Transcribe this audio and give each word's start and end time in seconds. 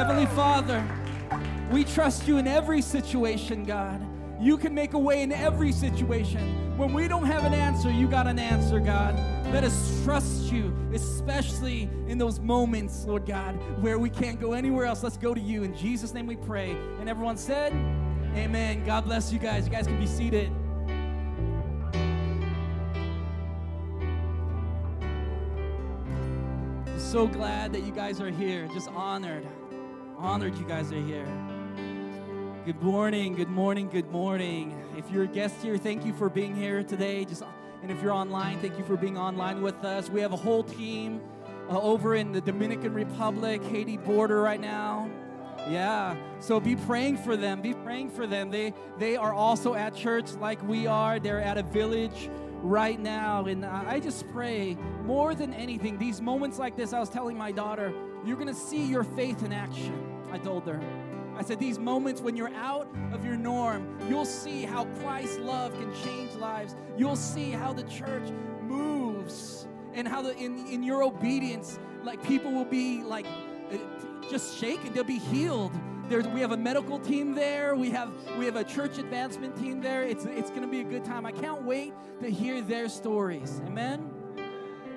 Heavenly 0.00 0.24
Father, 0.34 0.82
we 1.70 1.84
trust 1.84 2.26
you 2.26 2.38
in 2.38 2.46
every 2.46 2.80
situation, 2.80 3.64
God. 3.64 4.00
You 4.40 4.56
can 4.56 4.74
make 4.74 4.94
a 4.94 4.98
way 4.98 5.20
in 5.20 5.30
every 5.30 5.72
situation. 5.72 6.78
When 6.78 6.94
we 6.94 7.06
don't 7.06 7.26
have 7.26 7.44
an 7.44 7.52
answer, 7.52 7.90
you 7.90 8.08
got 8.08 8.26
an 8.26 8.38
answer, 8.38 8.80
God. 8.80 9.14
Let 9.52 9.62
us 9.62 10.02
trust 10.02 10.50
you, 10.50 10.74
especially 10.94 11.82
in 12.08 12.16
those 12.16 12.40
moments, 12.40 13.04
Lord 13.04 13.26
God, 13.26 13.56
where 13.82 13.98
we 13.98 14.08
can't 14.08 14.40
go 14.40 14.54
anywhere 14.54 14.86
else. 14.86 15.02
Let's 15.02 15.18
go 15.18 15.34
to 15.34 15.40
you. 15.40 15.64
In 15.64 15.76
Jesus' 15.76 16.14
name 16.14 16.26
we 16.26 16.36
pray. 16.36 16.70
And 16.98 17.06
everyone 17.06 17.36
said, 17.36 17.74
Amen. 18.34 18.82
God 18.86 19.04
bless 19.04 19.30
you 19.30 19.38
guys. 19.38 19.66
You 19.66 19.70
guys 19.70 19.86
can 19.86 20.00
be 20.00 20.06
seated. 20.06 20.50
So 26.96 27.26
glad 27.26 27.74
that 27.74 27.82
you 27.82 27.92
guys 27.92 28.18
are 28.22 28.30
here. 28.30 28.66
Just 28.68 28.88
honored. 28.92 29.46
Honored 30.20 30.58
you 30.58 30.66
guys 30.66 30.92
are 30.92 31.00
here. 31.00 31.26
Good 32.66 32.82
morning, 32.82 33.34
good 33.34 33.48
morning, 33.48 33.88
good 33.88 34.10
morning. 34.10 34.76
If 34.94 35.10
you're 35.10 35.24
a 35.24 35.26
guest 35.26 35.62
here, 35.62 35.78
thank 35.78 36.04
you 36.04 36.12
for 36.12 36.28
being 36.28 36.54
here 36.54 36.82
today. 36.82 37.24
Just 37.24 37.42
and 37.80 37.90
if 37.90 38.02
you're 38.02 38.12
online, 38.12 38.58
thank 38.60 38.76
you 38.76 38.84
for 38.84 38.98
being 38.98 39.16
online 39.16 39.62
with 39.62 39.82
us. 39.82 40.10
We 40.10 40.20
have 40.20 40.34
a 40.34 40.36
whole 40.36 40.62
team 40.62 41.22
uh, 41.70 41.80
over 41.80 42.16
in 42.16 42.32
the 42.32 42.42
Dominican 42.42 42.92
Republic, 42.92 43.64
Haiti 43.64 43.96
border 43.96 44.42
right 44.42 44.60
now. 44.60 45.10
Yeah. 45.70 46.14
So 46.38 46.60
be 46.60 46.76
praying 46.76 47.16
for 47.16 47.34
them. 47.34 47.62
Be 47.62 47.72
praying 47.72 48.10
for 48.10 48.26
them. 48.26 48.50
They 48.50 48.74
they 48.98 49.16
are 49.16 49.32
also 49.32 49.72
at 49.72 49.96
church 49.96 50.34
like 50.34 50.62
we 50.62 50.86
are. 50.86 51.18
They're 51.18 51.40
at 51.40 51.56
a 51.56 51.62
village 51.62 52.28
right 52.62 53.00
now 53.00 53.46
and 53.46 53.64
I 53.64 54.00
just 54.00 54.30
pray 54.32 54.76
more 55.04 55.34
than 55.34 55.54
anything 55.54 55.96
these 55.96 56.20
moments 56.20 56.58
like 56.58 56.76
this 56.76 56.92
I 56.92 57.00
was 57.00 57.08
telling 57.08 57.38
my 57.38 57.52
daughter, 57.52 57.90
you're 58.22 58.36
going 58.36 58.48
to 58.48 58.54
see 58.54 58.84
your 58.84 59.02
faith 59.02 59.42
in 59.42 59.50
action. 59.50 60.09
I 60.32 60.38
told 60.38 60.66
her. 60.66 60.80
I 61.36 61.42
said, 61.42 61.58
these 61.58 61.78
moments 61.78 62.20
when 62.20 62.36
you're 62.36 62.54
out 62.54 62.86
of 63.12 63.24
your 63.24 63.36
norm, 63.36 63.98
you'll 64.08 64.26
see 64.26 64.62
how 64.62 64.84
Christ's 65.00 65.38
love 65.38 65.72
can 65.72 65.94
change 66.04 66.34
lives. 66.34 66.76
You'll 66.98 67.16
see 67.16 67.50
how 67.50 67.72
the 67.72 67.84
church 67.84 68.30
moves 68.62 69.66
and 69.94 70.06
how 70.06 70.22
the, 70.22 70.36
in, 70.36 70.66
in 70.66 70.82
your 70.82 71.02
obedience, 71.02 71.78
like 72.02 72.22
people 72.22 72.52
will 72.52 72.64
be 72.64 73.02
like 73.02 73.26
uh, 73.72 73.78
just 74.30 74.58
shaken, 74.58 74.92
they'll 74.92 75.04
be 75.04 75.18
healed. 75.18 75.72
There's, 76.08 76.26
we 76.28 76.40
have 76.40 76.52
a 76.52 76.56
medical 76.56 76.98
team 76.98 77.34
there. 77.34 77.76
We 77.76 77.90
have 77.90 78.10
we 78.36 78.44
have 78.44 78.56
a 78.56 78.64
church 78.64 78.98
advancement 78.98 79.56
team 79.56 79.80
there. 79.80 80.02
It's 80.02 80.24
it's 80.24 80.50
going 80.50 80.62
to 80.62 80.68
be 80.68 80.80
a 80.80 80.84
good 80.84 81.04
time. 81.04 81.24
I 81.24 81.30
can't 81.30 81.62
wait 81.62 81.92
to 82.20 82.28
hear 82.28 82.60
their 82.60 82.88
stories. 82.88 83.62
Amen. 83.64 84.10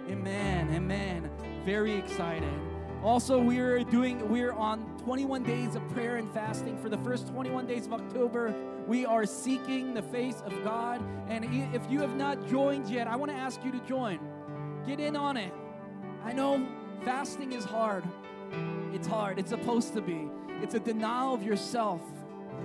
Amen. 0.10 0.74
Amen. 0.74 1.30
Very 1.66 1.96
excited. 1.96 2.73
Also, 3.04 3.38
we're 3.38 3.84
doing, 3.84 4.30
we're 4.30 4.54
on 4.54 4.80
21 5.04 5.44
days 5.44 5.76
of 5.76 5.86
prayer 5.90 6.16
and 6.16 6.34
fasting. 6.34 6.82
For 6.82 6.88
the 6.88 6.98
first 7.00 7.28
21 7.28 7.68
days 7.68 7.86
of 7.86 7.92
October, 7.92 8.56
we 8.88 9.06
are 9.06 9.26
seeking 9.26 9.94
the 9.94 10.02
face 10.02 10.42
of 10.46 10.64
God. 10.64 11.04
And 11.28 11.44
if 11.76 11.82
you 11.92 12.00
have 12.00 12.16
not 12.16 12.48
joined 12.48 12.88
yet, 12.88 13.10
I 13.10 13.18
want 13.18 13.30
to 13.30 13.38
ask 13.38 13.62
you 13.66 13.74
to 13.74 13.80
join. 13.82 14.20
Get 14.88 15.02
in 15.02 15.18
on 15.18 15.36
it. 15.36 15.54
I 16.24 16.32
know 16.32 16.66
fasting 17.04 17.52
is 17.52 17.66
hard. 17.66 18.06
It's 18.94 19.08
hard. 19.08 19.38
It's 19.38 19.50
supposed 19.50 19.94
to 19.96 20.02
be. 20.02 20.30
It's 20.62 20.76
a 20.76 20.80
denial 20.80 21.34
of 21.34 21.44
yourself 21.44 22.00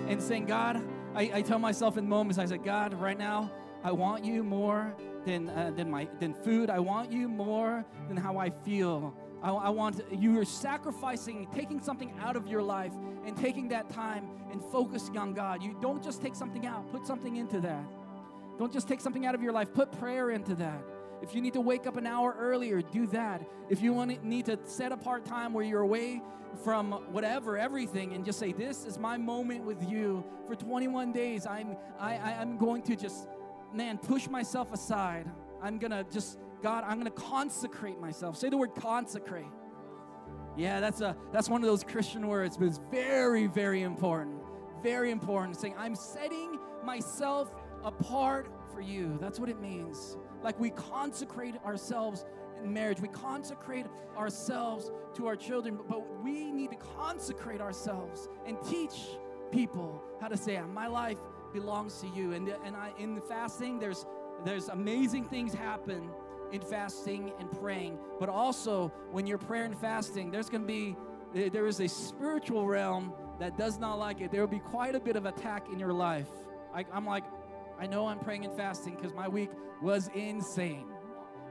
and 0.07 0.23
saying, 0.23 0.47
God, 0.47 0.81
I, 1.17 1.31
I 1.35 1.43
tell 1.43 1.59
myself 1.59 1.97
in 1.99 2.09
moments, 2.09 2.39
I 2.39 2.45
say, 2.45 2.59
God, 2.59 2.95
right 2.95 3.19
now, 3.19 3.51
I 3.83 3.91
want 3.91 4.25
you 4.25 4.45
more 4.45 4.95
than, 5.25 5.49
uh, 5.49 5.73
than, 5.75 5.91
my, 5.91 6.07
than 6.21 6.33
food. 6.33 6.71
I 6.71 6.79
want 6.79 7.11
you 7.11 7.29
more 7.29 7.85
than 8.07 8.17
how 8.17 8.39
I 8.39 8.51
feel. 8.51 9.15
I, 9.43 9.51
I 9.51 9.69
want 9.69 10.01
you 10.13 10.39
are 10.41 10.45
sacrificing, 10.45 11.47
taking 11.55 11.81
something 11.81 12.13
out 12.21 12.37
of 12.37 12.47
your 12.47 12.63
life 12.63 12.93
and 13.25 13.37
taking 13.37 13.69
that 13.69 13.91
time 13.91 14.29
and 14.51 14.63
focusing 14.63 15.17
on 15.17 15.35
God. 15.35 15.63
You 15.63 15.77
don't 15.81 16.03
just 16.03 16.21
take 16.23 16.35
something 16.35 16.67
out, 16.67 16.91
put 16.91 17.07
something 17.07 17.37
into 17.37 17.61
that. 17.61 17.85
Don't 18.59 18.73
just 18.73 18.89
take 18.89 19.01
something 19.01 19.25
out 19.27 19.35
of 19.35 19.43
your 19.43 19.53
life, 19.53 19.73
put 19.73 19.93
prayer 19.93 20.31
into 20.31 20.55
that. 20.57 20.83
If 21.23 21.35
you 21.35 21.41
need 21.41 21.53
to 21.55 21.61
wake 21.61 21.87
up 21.87 21.97
an 21.97 22.07
hour 22.07 22.35
earlier, 22.39 22.81
do 22.83 23.07
that. 23.09 23.43
If 23.69 23.83
you 23.83 23.93
want 23.93 24.11
to, 24.11 24.27
need 24.27 24.47
to 24.47 24.59
set 24.65 24.93
apart 24.93 25.25
time 25.25 25.53
where 25.53 25.65
you're 25.65 25.83
away 25.83 26.23
from 26.65 26.93
whatever, 27.13 27.59
everything, 27.59 28.15
and 28.15 28.25
just 28.25 28.39
say, 28.39 28.53
"This 28.53 28.85
is 28.85 28.99
my 28.99 29.17
moment 29.17 29.65
with 29.65 29.89
you 29.89 30.25
for 30.47 30.55
21 30.55 31.13
days." 31.13 31.47
I'm 31.47 31.77
I, 31.99 32.17
I 32.17 32.37
I'm 32.41 32.57
going 32.57 32.83
to 32.83 32.97
just, 32.97 33.29
man, 33.73 33.99
push 33.99 34.29
myself 34.29 34.73
aside. 34.73 35.31
I'm 35.61 35.79
gonna 35.79 36.05
just 36.11 36.39
God, 36.63 36.85
I'm 36.87 37.01
going 37.01 37.11
to 37.11 37.23
consecrate 37.23 38.01
myself. 38.01 38.37
Say 38.37 38.49
the 38.49 38.57
word 38.57 38.75
consecrate. 38.75 39.47
Yeah, 40.57 40.81
that's 40.81 41.01
a 41.01 41.17
that's 41.33 41.49
one 41.49 41.63
of 41.63 41.69
those 41.69 41.85
Christian 41.85 42.27
words, 42.27 42.57
but 42.57 42.67
it's 42.67 42.81
very, 42.91 43.47
very 43.47 43.83
important. 43.83 44.41
Very 44.83 45.11
important. 45.11 45.57
Saying, 45.57 45.75
I'm 45.79 45.95
setting 45.95 46.59
myself 46.85 47.55
apart 47.85 48.51
for 48.73 48.81
you. 48.81 49.19
That's 49.21 49.39
what 49.39 49.49
it 49.49 49.61
means. 49.61 50.17
Like 50.43 50.59
we 50.59 50.71
consecrate 50.71 51.55
ourselves 51.65 52.25
in 52.63 52.73
marriage, 52.73 53.01
we 53.01 53.09
consecrate 53.09 53.87
ourselves 54.17 54.91
to 55.15 55.27
our 55.29 55.37
children, 55.37 55.79
but 55.89 56.03
we 56.25 56.51
need 56.51 56.71
to 56.71 56.77
consecrate 56.97 57.61
ourselves 57.61 58.29
and 58.47 58.57
teach 58.69 58.95
people 59.53 60.03
how 60.21 60.27
to 60.27 60.37
say, 60.37 60.61
My 60.61 60.89
life 60.89 61.19
belongs 61.53 62.01
to 62.01 62.09
you. 62.09 62.33
And, 62.33 62.49
and 62.65 62.77
I, 62.77 62.93
in 62.99 63.15
the 63.15 63.21
fasting, 63.21 63.79
there's 63.79 64.05
there's 64.45 64.69
amazing 64.69 65.25
things 65.25 65.53
happen 65.53 66.11
in 66.53 66.61
fasting 66.61 67.33
and 67.39 67.51
praying, 67.61 67.99
but 68.19 68.29
also 68.29 68.93
when 69.11 69.27
you're 69.27 69.39
prayer 69.39 69.65
and 69.65 69.79
fasting, 69.79 70.31
there's 70.31 70.49
going 70.49 70.63
to 70.63 70.67
be 70.67 70.97
there 71.51 71.67
is 71.67 71.81
a 71.81 71.89
spiritual 71.89 72.67
realm 72.67 73.13
that 73.39 73.59
does 73.59 73.79
not 73.79 73.99
like 73.99 74.21
it. 74.21 74.31
There 74.31 74.41
will 74.41 74.49
be 74.49 74.59
quite 74.59 74.95
a 74.95 75.01
bit 75.01 75.15
of 75.15 75.27
attack 75.27 75.69
in 75.71 75.79
your 75.79 75.93
life. 75.93 76.29
I, 76.75 76.85
I'm 76.93 77.05
like, 77.05 77.25
I 77.79 77.87
know 77.87 78.07
I'm 78.07 78.19
praying 78.19 78.45
and 78.45 78.57
fasting 78.57 78.95
because 78.95 79.13
my 79.13 79.29
week 79.29 79.51
was 79.83 80.09
insane. 80.15 80.87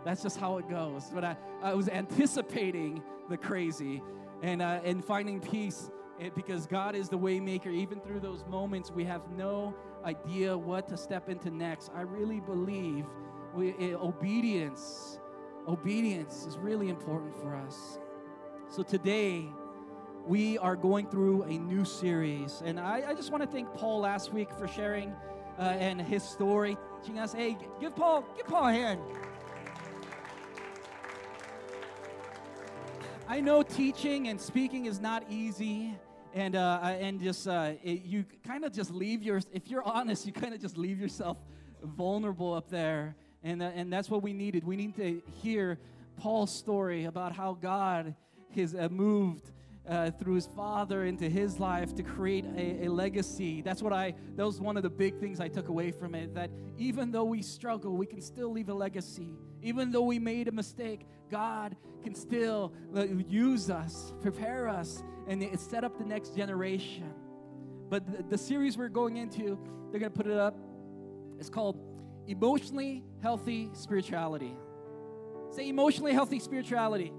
That's 0.04 0.24
just 0.24 0.40
how 0.40 0.58
it 0.58 0.68
goes. 0.70 1.06
But 1.14 1.24
I, 1.24 1.38
I 1.62 1.74
was 1.74 1.90
anticipating 1.90 3.04
the 3.30 3.38
crazy 3.38 4.02
and, 4.42 4.62
uh, 4.62 4.80
and 4.84 5.06
finding 5.06 5.40
peace 5.40 5.92
it, 6.20 6.34
because 6.34 6.66
God 6.66 6.96
is 6.96 7.08
the 7.08 7.18
waymaker. 7.18 7.68
Even 7.68 8.00
through 8.02 8.20
those 8.20 8.44
moments, 8.46 8.92
we 8.92 9.04
have 9.06 9.22
no 9.30 9.76
idea 10.04 10.58
what 10.58 10.88
to 10.90 10.98
step 10.98 11.30
into 11.30 11.52
next. 11.52 11.92
I 11.96 12.02
really 12.02 12.40
believe 12.40 13.06
we, 13.54 13.70
it, 13.70 13.96
obedience, 13.96 15.20
obedience 15.68 16.46
is 16.46 16.58
really 16.58 16.90
important 16.90 17.36
for 17.36 17.56
us. 17.56 18.00
So 18.70 18.84
today, 18.84 19.48
we 20.26 20.58
are 20.58 20.76
going 20.76 21.08
through 21.08 21.44
a 21.44 21.58
new 21.58 21.86
series. 21.86 22.62
And 22.66 22.80
I, 22.80 23.04
I 23.08 23.14
just 23.14 23.32
want 23.32 23.44
to 23.44 23.50
thank 23.50 23.74
Paul 23.74 24.02
last 24.02 24.34
week 24.34 24.52
for 24.52 24.68
sharing 24.68 25.14
uh, 25.58 25.62
and 25.62 26.02
his 26.02 26.24
story, 26.24 26.78
teaching 27.02 27.20
us. 27.20 27.34
Hey, 27.34 27.58
give 27.80 27.96
Paul, 27.96 28.26
give 28.36 28.46
Paul 28.46 28.68
a 28.68 28.74
hand. 28.74 29.02
I 33.28 33.42
know 33.42 33.62
teaching 33.64 34.28
and 34.30 34.40
speaking 34.40 34.86
is 34.86 35.02
not 35.02 35.26
easy, 35.30 35.94
and 36.34 36.56
uh, 36.56 36.80
and 36.84 37.22
just 37.22 37.46
uh, 37.46 37.74
it, 37.84 38.04
you 38.04 38.24
kind 38.46 38.64
of 38.64 38.72
just 38.72 38.90
leave 38.90 39.22
your. 39.22 39.42
If 39.52 39.68
you're 39.68 39.84
honest, 39.84 40.26
you 40.26 40.32
kind 40.32 40.54
of 40.54 40.62
just 40.62 40.78
leave 40.78 40.98
yourself 40.98 41.38
vulnerable 41.84 42.54
up 42.54 42.70
there 42.70 43.16
and, 43.44 43.62
uh, 43.62 43.72
and 43.76 43.92
that's 43.92 44.10
what 44.10 44.24
we 44.24 44.34
needed. 44.34 44.64
We 44.64 44.76
need 44.76 44.96
to 44.98 45.22
hear 45.42 45.78
Paul's 46.18 46.54
story 46.54 47.06
about 47.06 47.34
how 47.34 47.54
God 47.54 48.16
has 48.56 48.74
uh, 48.74 48.90
moved 48.90 49.52
uh, 49.88 50.12
through 50.12 50.36
his 50.36 50.48
father 50.48 51.06
into 51.06 51.30
his 51.30 51.60
life 51.60 51.96
to 51.96 52.04
create 52.04 52.46
a, 52.56 52.86
a, 52.86 52.88
legacy. 52.90 53.62
That's 53.62 53.82
what 53.82 53.94
I, 53.94 54.14
that 54.36 54.46
was 54.46 54.60
one 54.60 54.76
of 54.76 54.84
the 54.84 54.90
big 54.90 55.18
things 55.20 55.40
I 55.40 55.48
took 55.48 55.70
away 55.70 55.92
from 55.92 56.14
it. 56.14 56.36
That 56.36 56.50
even 56.78 57.12
though 57.12 57.24
we 57.24 57.42
struggle, 57.42 57.96
we 57.96 58.06
can 58.06 58.22
still 58.22 58.52
leave 58.52 58.70
a 58.70 58.74
legacy. 58.74 59.30
Even 59.62 59.92
though 59.92 60.02
we 60.02 60.20
made 60.20 60.48
a 60.48 60.52
mistake, 60.52 61.08
God 61.32 61.76
can 62.04 62.16
still 62.16 62.74
uh, 62.96 63.06
use 63.06 63.70
us, 63.70 64.14
prepare 64.22 64.68
us, 64.68 65.04
and 65.28 65.58
set 65.60 65.84
up 65.84 65.98
the 65.98 66.06
next 66.06 66.36
generation. 66.36 67.14
But 67.90 68.06
the, 68.12 68.24
the 68.24 68.38
series 68.38 68.78
we're 68.78 68.90
going 68.90 69.18
into, 69.18 69.58
they're 69.92 70.00
going 70.00 70.12
to 70.12 70.18
put 70.18 70.28
it 70.28 70.38
up. 70.38 70.58
It's 71.40 71.50
called 71.50 71.80
emotionally 72.28 73.04
healthy 73.22 73.70
spirituality. 73.74 74.56
Say 75.52 75.70
emotionally 75.70 76.14
healthy 76.14 76.40
spirituality. 76.40 77.14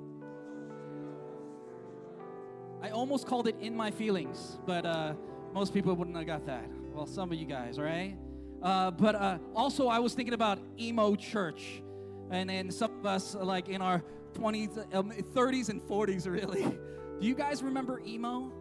I 2.81 2.91
almost 2.91 3.27
called 3.27 3.49
it 3.49 3.57
in 3.61 3.75
my 3.75 3.91
feelings, 3.91 4.59
but 4.67 4.87
uh, 4.87 5.15
most 5.53 5.75
people 5.75 5.95
wouldn't 5.95 6.17
have 6.17 6.27
got 6.27 6.47
that. 6.47 6.69
Well, 6.93 7.07
some 7.07 7.33
of 7.33 7.39
you 7.39 7.47
guys, 7.47 7.79
right? 7.79 8.17
Uh, 8.63 8.91
but 8.91 9.15
uh, 9.15 9.39
also, 9.55 9.89
I 9.89 9.99
was 9.99 10.15
thinking 10.15 10.35
about 10.35 10.59
emo 10.79 11.17
church, 11.17 11.83
and 12.31 12.51
and 12.51 12.73
some 12.73 12.99
of 13.01 13.07
us 13.07 13.35
like 13.35 13.69
in 13.69 13.83
our 13.83 14.05
20s, 14.35 14.95
um, 14.95 15.11
30s, 15.11 15.69
and 15.71 15.81
40s, 15.83 16.31
really. 16.31 16.63
Do 16.63 17.27
you 17.27 17.35
guys 17.35 17.63
remember 17.63 18.01
emo? 18.07 18.53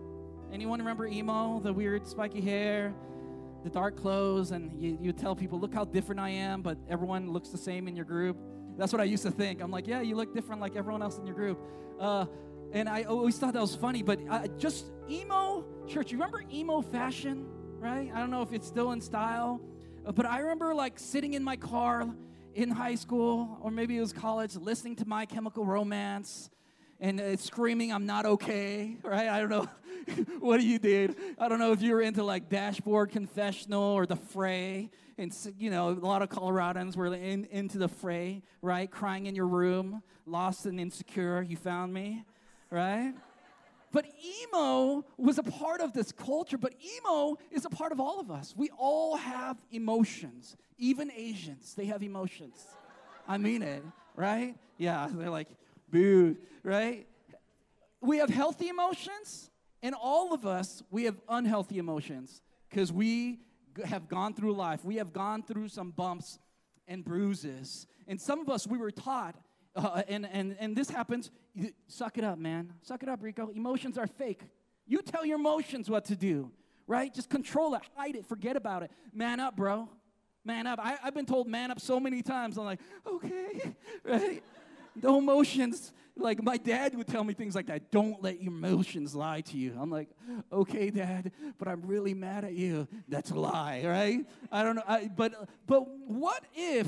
Anyone 0.51 0.79
remember 0.79 1.05
emo? 1.05 1.59
The 1.59 1.73
weird 1.73 2.07
spiky 2.07 2.41
hair, 2.41 2.93
the 3.63 3.69
dark 3.69 3.95
clothes 3.95 4.51
and 4.51 4.71
you, 4.81 4.97
you 5.01 5.13
tell 5.13 5.35
people, 5.35 5.59
look 5.59 5.73
how 5.73 5.85
different 5.85 6.19
I 6.19 6.29
am, 6.29 6.61
but 6.61 6.77
everyone 6.89 7.31
looks 7.31 7.49
the 7.49 7.57
same 7.57 7.87
in 7.87 7.95
your 7.95 8.05
group. 8.05 8.37
That's 8.77 8.91
what 8.91 9.01
I 9.01 9.05
used 9.05 9.23
to 9.23 9.31
think. 9.31 9.61
I'm 9.61 9.71
like, 9.71 9.87
yeah, 9.87 10.01
you 10.01 10.15
look 10.15 10.33
different 10.33 10.61
like 10.61 10.75
everyone 10.75 11.01
else 11.01 11.17
in 11.17 11.25
your 11.25 11.35
group. 11.35 11.59
Uh, 11.99 12.25
and 12.71 12.87
I 12.87 13.03
always 13.03 13.37
thought 13.37 13.53
that 13.53 13.61
was 13.61 13.75
funny. 13.75 14.03
But 14.03 14.19
uh, 14.29 14.47
just 14.57 14.91
emo 15.09 15.65
church. 15.87 16.11
You 16.11 16.17
remember 16.17 16.43
emo 16.53 16.81
fashion, 16.81 17.45
right? 17.79 18.11
I 18.13 18.19
don't 18.19 18.29
know 18.29 18.41
if 18.41 18.53
it's 18.53 18.67
still 18.67 18.91
in 18.91 19.01
style, 19.01 19.61
uh, 20.05 20.11
but 20.11 20.25
I 20.25 20.39
remember 20.39 20.75
like 20.75 20.99
sitting 20.99 21.33
in 21.33 21.43
my 21.43 21.55
car 21.55 22.07
in 22.53 22.69
high 22.69 22.95
school 22.95 23.57
or 23.61 23.71
maybe 23.71 23.97
it 23.97 24.01
was 24.01 24.13
college, 24.13 24.55
listening 24.55 24.95
to 24.97 25.07
My 25.07 25.25
Chemical 25.25 25.65
Romance 25.65 26.49
and 26.99 27.19
uh, 27.19 27.37
screaming, 27.37 27.91
"I'm 27.91 28.05
not 28.05 28.25
okay," 28.25 28.97
right? 29.03 29.27
I 29.27 29.39
don't 29.39 29.49
know 29.49 29.69
what 30.39 30.61
you 30.61 30.79
did. 30.79 31.15
I 31.37 31.47
don't 31.47 31.59
know 31.59 31.71
if 31.71 31.81
you 31.81 31.93
were 31.93 32.01
into 32.01 32.23
like 32.23 32.49
Dashboard 32.49 33.11
Confessional 33.11 33.83
or 33.83 34.05
The 34.05 34.15
Fray. 34.15 34.89
And, 35.17 35.35
you 35.57 35.71
know, 35.71 35.89
a 35.89 35.93
lot 35.93 36.21
of 36.21 36.29
Coloradans 36.29 36.95
were 36.95 37.07
in, 37.07 37.45
into 37.45 37.79
The 37.79 37.87
Fray, 37.87 38.43
right? 38.61 38.89
Crying 38.89 39.25
in 39.25 39.35
your 39.35 39.47
room, 39.47 40.03
lost 40.25 40.65
and 40.65 40.79
insecure. 40.79 41.41
You 41.41 41.57
found 41.57 41.93
me, 41.93 42.23
right? 42.69 43.13
But 43.91 44.05
emo 44.43 45.05
was 45.17 45.37
a 45.39 45.43
part 45.43 45.81
of 45.81 45.93
this 45.93 46.11
culture, 46.11 46.57
but 46.57 46.73
emo 46.83 47.37
is 47.51 47.65
a 47.65 47.69
part 47.69 47.91
of 47.91 47.99
all 47.99 48.19
of 48.19 48.29
us. 48.29 48.53
We 48.55 48.69
all 48.77 49.15
have 49.15 49.57
emotions, 49.71 50.55
even 50.77 51.09
Asians, 51.11 51.73
they 51.73 51.85
have 51.85 52.03
emotions. 52.03 52.63
I 53.27 53.37
mean 53.37 53.63
it, 53.63 53.83
right? 54.15 54.55
Yeah, 54.77 55.07
they're 55.11 55.29
like, 55.29 55.47
boo, 55.89 56.37
right? 56.63 57.07
We 58.01 58.17
have 58.17 58.29
healthy 58.29 58.69
emotions, 58.69 59.49
and 59.81 59.95
all 59.95 60.33
of 60.33 60.45
us, 60.45 60.83
we 60.91 61.05
have 61.05 61.15
unhealthy 61.27 61.77
emotions 61.77 62.41
because 62.69 62.91
we 62.91 63.39
have 63.85 64.07
gone 64.07 64.33
through 64.33 64.53
life. 64.53 64.83
We 64.83 64.95
have 64.97 65.13
gone 65.13 65.43
through 65.43 65.69
some 65.69 65.91
bumps 65.91 66.39
and 66.87 67.03
bruises. 67.03 67.87
And 68.07 68.19
some 68.19 68.39
of 68.39 68.49
us, 68.49 68.65
we 68.65 68.77
were 68.77 68.91
taught, 68.91 69.35
uh, 69.75 70.01
and, 70.07 70.27
and, 70.31 70.55
and 70.59 70.75
this 70.75 70.89
happens, 70.89 71.29
suck 71.87 72.17
it 72.17 72.23
up, 72.23 72.37
man. 72.37 72.73
Suck 72.81 73.03
it 73.03 73.09
up, 73.09 73.21
Rico. 73.21 73.49
Emotions 73.53 73.97
are 73.97 74.07
fake. 74.07 74.41
You 74.87 75.01
tell 75.01 75.25
your 75.25 75.37
emotions 75.37 75.89
what 75.89 76.05
to 76.05 76.15
do, 76.15 76.51
right? 76.87 77.13
Just 77.13 77.29
control 77.29 77.75
it, 77.75 77.81
hide 77.95 78.15
it, 78.15 78.25
forget 78.25 78.55
about 78.55 78.83
it. 78.83 78.91
Man 79.13 79.39
up, 79.39 79.55
bro. 79.55 79.89
Man 80.45 80.65
up. 80.65 80.79
I, 80.81 80.97
I've 81.03 81.13
been 81.13 81.25
told 81.25 81.47
man 81.47 81.71
up 81.71 81.81
so 81.81 81.99
many 81.99 82.21
times. 82.21 82.57
I'm 82.57 82.65
like, 82.65 82.79
okay, 83.05 83.73
right? 84.03 84.43
No 85.01 85.17
emotions. 85.17 85.93
Like 86.15 86.41
my 86.41 86.57
dad 86.57 86.95
would 86.95 87.07
tell 87.07 87.23
me 87.23 87.33
things 87.33 87.55
like 87.55 87.67
that. 87.67 87.91
Don't 87.91 88.21
let 88.23 88.41
your 88.41 88.51
emotions 88.51 89.15
lie 89.15 89.41
to 89.41 89.57
you. 89.57 89.77
I'm 89.79 89.91
like 89.91 90.09
okay 90.51 90.89
dad 90.89 91.31
but 91.57 91.67
i'm 91.67 91.81
really 91.81 92.13
mad 92.13 92.43
at 92.43 92.53
you. 92.53 92.87
That's 93.07 93.31
a 93.31 93.35
lie 93.35 93.83
right? 93.85 94.25
I 94.51 94.63
don't 94.63 94.75
know. 94.75 94.83
I, 94.87 95.09
but 95.15 95.49
but 95.67 95.87
what 96.07 96.43
if 96.55 96.87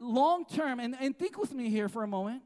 long 0.00 0.44
term 0.44 0.80
and, 0.80 0.96
and 1.00 1.18
think 1.18 1.38
with 1.38 1.52
me 1.52 1.70
here 1.70 1.88
for 1.88 2.02
a 2.02 2.06
moment 2.06 2.42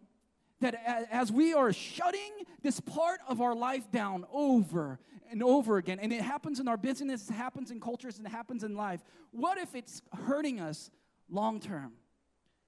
that 0.61 0.81
as 1.11 1.31
we 1.31 1.53
are 1.53 1.73
shutting 1.73 2.31
this 2.63 2.81
part 2.81 3.21
of 3.29 3.41
our 3.41 3.55
life 3.55 3.91
down 3.91 4.25
over 4.33 4.99
and 5.31 5.43
over 5.43 5.77
again 5.77 5.99
and 5.99 6.13
it 6.13 6.23
happens 6.23 6.61
in 6.61 6.69
our 6.69 6.77
business 6.77 7.29
it 7.29 7.35
happens 7.35 7.71
in 7.71 7.81
cultures 7.81 8.19
and 8.19 8.27
it 8.27 8.31
happens 8.31 8.63
in 8.63 8.75
life 8.77 9.01
what 9.33 9.59
if 9.59 9.75
it's 9.75 10.03
hurting 10.27 10.61
us 10.61 10.91
long 11.29 11.59
term 11.61 11.93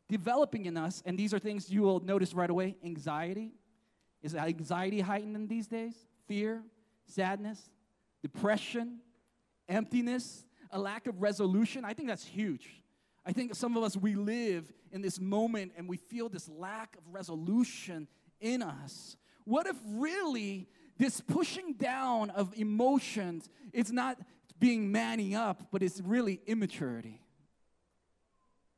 developing 0.09 0.67
in 0.67 0.77
us, 0.77 1.03
and 1.07 1.19
these 1.19 1.33
are 1.35 1.39
things 1.39 1.71
you 1.71 1.83
will 1.83 2.01
notice 2.01 2.35
right 2.35 2.51
away 2.51 2.77
anxiety. 2.85 3.53
Is 4.23 4.35
anxiety 4.35 5.01
heightened 5.01 5.37
in 5.37 5.47
these 5.47 5.67
days? 5.67 5.95
Fear, 6.27 6.63
sadness, 7.07 7.71
depression, 8.23 9.01
emptiness, 9.69 10.45
a 10.71 10.79
lack 10.79 11.07
of 11.07 11.21
resolution. 11.21 11.85
I 11.85 11.93
think 11.93 12.09
that's 12.09 12.25
huge. 12.25 12.83
I 13.27 13.33
think 13.33 13.55
some 13.55 13.77
of 13.77 13.83
us, 13.83 13.97
we 13.97 14.15
live 14.15 14.71
in 14.93 15.01
this 15.01 15.19
moment 15.21 15.73
and 15.77 15.89
we 15.89 15.97
feel 15.97 16.29
this 16.29 16.49
lack 16.49 16.97
of 16.97 17.03
resolution 17.13 18.09
in 18.41 18.63
us. 18.63 19.17
What 19.45 19.67
if 19.67 19.77
really 19.87 20.69
this 20.99 21.21
pushing 21.21 21.75
down 21.75 22.31
of 22.31 22.53
emotions 22.57 23.49
is 23.73 23.91
not 23.93 24.19
being 24.59 24.93
manning 24.93 25.35
up, 25.35 25.69
but 25.71 25.83
it's 25.83 26.01
really 26.01 26.41
immaturity? 26.47 27.21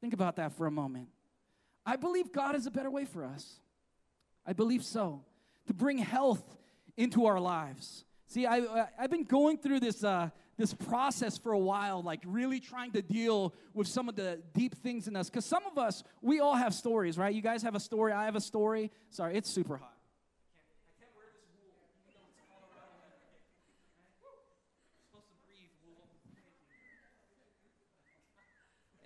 Think 0.00 0.12
about 0.12 0.36
that 0.36 0.52
for 0.52 0.66
a 0.66 0.70
moment. 0.70 1.08
I 1.86 1.94
believe 1.94 2.32
God 2.32 2.54
has 2.54 2.66
a 2.66 2.70
better 2.70 2.90
way 2.90 3.04
for 3.04 3.24
us. 3.24 3.60
I 4.44 4.52
believe 4.52 4.82
so. 4.82 5.24
To 5.68 5.74
bring 5.74 5.98
health 5.98 6.42
into 6.96 7.26
our 7.26 7.38
lives. 7.38 8.04
See, 8.26 8.44
I, 8.44 8.86
I've 8.98 9.10
been 9.10 9.24
going 9.24 9.58
through 9.58 9.80
this, 9.80 10.02
uh, 10.02 10.30
this 10.56 10.74
process 10.74 11.38
for 11.38 11.52
a 11.52 11.58
while, 11.58 12.02
like 12.02 12.20
really 12.26 12.58
trying 12.58 12.90
to 12.92 13.02
deal 13.02 13.54
with 13.72 13.86
some 13.86 14.08
of 14.08 14.16
the 14.16 14.40
deep 14.52 14.74
things 14.82 15.06
in 15.06 15.14
us. 15.14 15.30
Because 15.30 15.44
some 15.44 15.64
of 15.64 15.78
us, 15.78 16.02
we 16.20 16.40
all 16.40 16.56
have 16.56 16.74
stories, 16.74 17.16
right? 17.16 17.32
You 17.32 17.42
guys 17.42 17.62
have 17.62 17.76
a 17.76 17.80
story, 17.80 18.12
I 18.12 18.24
have 18.24 18.34
a 18.34 18.40
story. 18.40 18.90
Sorry, 19.10 19.36
it's 19.36 19.48
super 19.48 19.76
hot. 19.76 19.92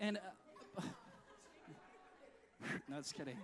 And 0.02 0.16
uh, 0.16 0.20
no, 2.90 2.96
just 2.96 3.14
kidding. 3.14 3.36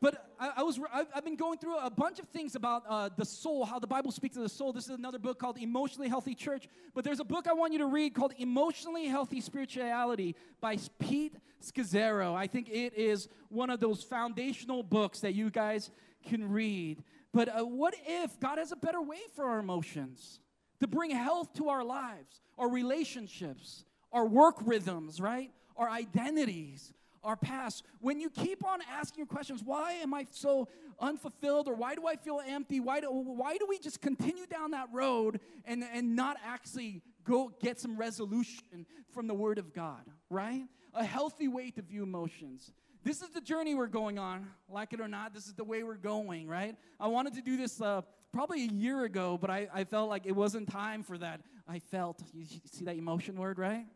But 0.00 0.30
I, 0.38 0.52
I 0.58 0.62
was, 0.62 0.78
I've, 0.92 1.08
I've, 1.14 1.24
been 1.24 1.36
going 1.36 1.58
through 1.58 1.76
a 1.78 1.90
bunch 1.90 2.20
of 2.20 2.28
things 2.28 2.54
about 2.54 2.84
uh, 2.88 3.10
the 3.14 3.24
soul, 3.24 3.64
how 3.64 3.80
the 3.80 3.88
Bible 3.88 4.12
speaks 4.12 4.36
to 4.36 4.40
the 4.40 4.48
soul. 4.48 4.72
This 4.72 4.84
is 4.84 4.90
another 4.90 5.18
book 5.18 5.38
called 5.38 5.58
Emotionally 5.58 6.08
Healthy 6.08 6.36
Church. 6.36 6.68
But 6.94 7.04
there's 7.04 7.18
a 7.18 7.24
book 7.24 7.48
I 7.48 7.52
want 7.52 7.72
you 7.72 7.80
to 7.80 7.86
read 7.86 8.14
called 8.14 8.32
Emotionally 8.38 9.06
Healthy 9.06 9.40
Spirituality 9.40 10.36
by 10.60 10.78
Pete 11.00 11.34
Scazzero. 11.60 12.34
I 12.34 12.46
think 12.46 12.68
it 12.70 12.94
is 12.94 13.28
one 13.48 13.68
of 13.68 13.80
those 13.80 14.02
foundational 14.04 14.84
books 14.84 15.20
that 15.20 15.34
you 15.34 15.50
guys 15.50 15.90
can 16.24 16.48
read. 16.48 17.02
But 17.34 17.48
uh, 17.48 17.64
what 17.64 17.94
if 18.06 18.38
God 18.38 18.58
has 18.58 18.70
a 18.70 18.76
better 18.76 19.02
way 19.02 19.18
for 19.34 19.44
our 19.44 19.58
emotions 19.58 20.38
to 20.78 20.86
bring 20.86 21.10
health 21.10 21.52
to 21.54 21.68
our 21.68 21.84
lives, 21.84 22.40
our 22.56 22.70
relationships, 22.70 23.84
our 24.12 24.24
work 24.24 24.54
rhythms, 24.64 25.20
right? 25.20 25.50
Our 25.76 25.90
identities, 25.90 26.92
our 27.22 27.36
past, 27.36 27.84
when 28.00 28.20
you 28.20 28.30
keep 28.30 28.64
on 28.64 28.80
asking 28.90 29.18
your 29.18 29.26
questions, 29.26 29.62
why 29.64 29.92
am 29.94 30.14
I 30.14 30.26
so 30.30 30.68
unfulfilled 30.98 31.68
or 31.68 31.74
why 31.74 31.94
do 31.94 32.06
I 32.06 32.16
feel 32.16 32.40
empty? 32.46 32.80
Why 32.80 33.00
do, 33.00 33.08
why 33.10 33.56
do 33.56 33.66
we 33.68 33.78
just 33.78 34.00
continue 34.00 34.46
down 34.46 34.70
that 34.72 34.88
road 34.92 35.40
and, 35.64 35.84
and 35.92 36.16
not 36.16 36.36
actually 36.44 37.02
go 37.24 37.52
get 37.60 37.78
some 37.78 37.96
resolution 37.96 38.86
from 39.12 39.26
the 39.26 39.34
Word 39.34 39.58
of 39.58 39.72
God, 39.72 40.02
right? 40.28 40.64
A 40.94 41.04
healthy 41.04 41.48
way 41.48 41.70
to 41.72 41.82
view 41.82 42.02
emotions. 42.02 42.72
This 43.02 43.22
is 43.22 43.30
the 43.30 43.40
journey 43.40 43.74
we're 43.74 43.86
going 43.86 44.18
on, 44.18 44.46
like 44.68 44.92
it 44.92 45.00
or 45.00 45.08
not. 45.08 45.32
This 45.32 45.46
is 45.46 45.54
the 45.54 45.64
way 45.64 45.82
we're 45.82 45.94
going, 45.94 46.46
right? 46.46 46.76
I 46.98 47.06
wanted 47.08 47.34
to 47.34 47.42
do 47.42 47.56
this 47.56 47.80
uh, 47.80 48.02
probably 48.32 48.64
a 48.64 48.70
year 48.70 49.04
ago, 49.04 49.38
but 49.40 49.50
I, 49.50 49.68
I 49.72 49.84
felt 49.84 50.10
like 50.10 50.26
it 50.26 50.36
wasn't 50.36 50.70
time 50.70 51.02
for 51.02 51.16
that. 51.18 51.40
I 51.66 51.78
felt, 51.78 52.22
you 52.34 52.44
see 52.70 52.84
that 52.84 52.96
emotion 52.96 53.36
word, 53.36 53.58
right? 53.58 53.86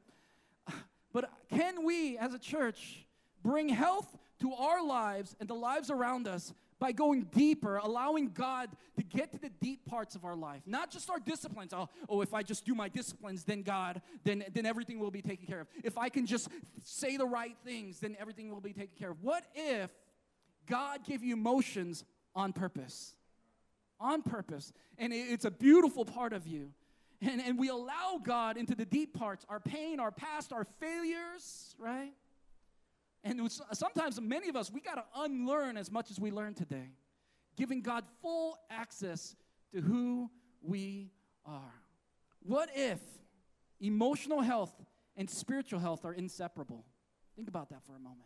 But 1.13 1.31
can 1.49 1.85
we, 1.85 2.19
as 2.19 2.35
a 2.35 2.41
church, 2.41 3.04
bring 3.45 3.69
health 3.69 4.17
to 4.41 4.53
our 4.55 4.85
lives 4.85 5.37
and 5.39 5.49
the 5.49 5.55
lives 5.55 5.91
around 5.91 6.27
us 6.27 6.53
by 6.81 6.91
going 6.91 7.23
deeper, 7.33 7.77
allowing 7.77 8.31
God 8.31 8.69
to 8.97 9.05
get 9.05 9.31
to 9.33 9.39
the 9.39 9.51
deep 9.61 9.87
parts 9.87 10.17
of 10.17 10.25
our 10.25 10.35
life. 10.35 10.63
Not 10.67 10.91
just 10.91 11.09
our 11.09 11.21
disciplines. 11.21 11.73
Oh, 11.73 11.89
oh, 12.09 12.21
if 12.21 12.35
I 12.35 12.43
just 12.43 12.65
do 12.65 12.75
my 12.75 12.89
disciplines, 12.89 13.45
then 13.45 13.63
God, 13.63 14.03
then, 14.25 14.45
then 14.53 14.67
everything 14.67 14.99
will 14.99 15.11
be 15.11 15.23
taken 15.23 15.47
care 15.47 15.61
of. 15.61 15.69
If 15.85 15.97
I 15.97 16.09
can 16.09 16.27
just 16.27 16.49
say 16.83 17.17
the 17.17 17.27
right 17.27 17.57
things, 17.65 18.01
then 18.01 18.17
everything 18.19 18.51
will 18.51 18.61
be 18.61 18.73
taken 18.73 18.97
care 18.99 19.11
of. 19.11 19.23
What 19.23 19.45
if 19.55 19.91
God 20.67 21.05
gave 21.05 21.23
you 21.23 21.35
emotions 21.35 22.05
on 22.35 22.53
purpose? 22.53 23.15
On 24.01 24.23
purpose. 24.23 24.73
And 24.99 25.13
it's 25.13 25.45
a 25.45 25.51
beautiful 25.51 26.05
part 26.05 26.33
of 26.33 26.47
you. 26.47 26.71
And, 27.23 27.41
and 27.41 27.59
we 27.59 27.69
allow 27.69 28.21
God 28.23 28.57
into 28.57 28.75
the 28.75 28.85
deep 28.85 29.15
parts, 29.15 29.47
our 29.49 29.61
pain, 29.61 30.01
our 30.01 30.11
past, 30.11 30.53
our 30.53 30.65
failures, 30.65 31.75
right? 31.79 32.13
And 33.25 33.51
sometimes, 33.73 34.21
many 34.21 34.51
of 34.51 34.57
us, 34.57 34.71
we 34.71 34.83
got 34.83 34.97
to 34.97 35.05
unlearn 35.17 35.79
as 35.79 35.91
much 35.91 36.11
as 36.11 36.21
we 36.21 36.31
learn 36.31 36.53
today, 36.53 36.91
giving 37.57 37.81
God 37.81 38.05
full 38.21 38.59
access 38.69 39.35
to 39.73 39.81
who 39.81 40.31
we 40.61 41.11
are. 41.47 41.73
What 42.41 42.69
if 42.75 43.01
emotional 43.81 44.43
health 44.43 44.73
and 45.17 45.29
spiritual 45.31 45.81
health 45.81 46.05
are 46.05 46.13
inseparable? 46.13 46.85
Think 47.35 47.49
about 47.49 47.71
that 47.71 47.83
for 47.87 47.97
a 47.97 47.99
moment. 47.99 48.21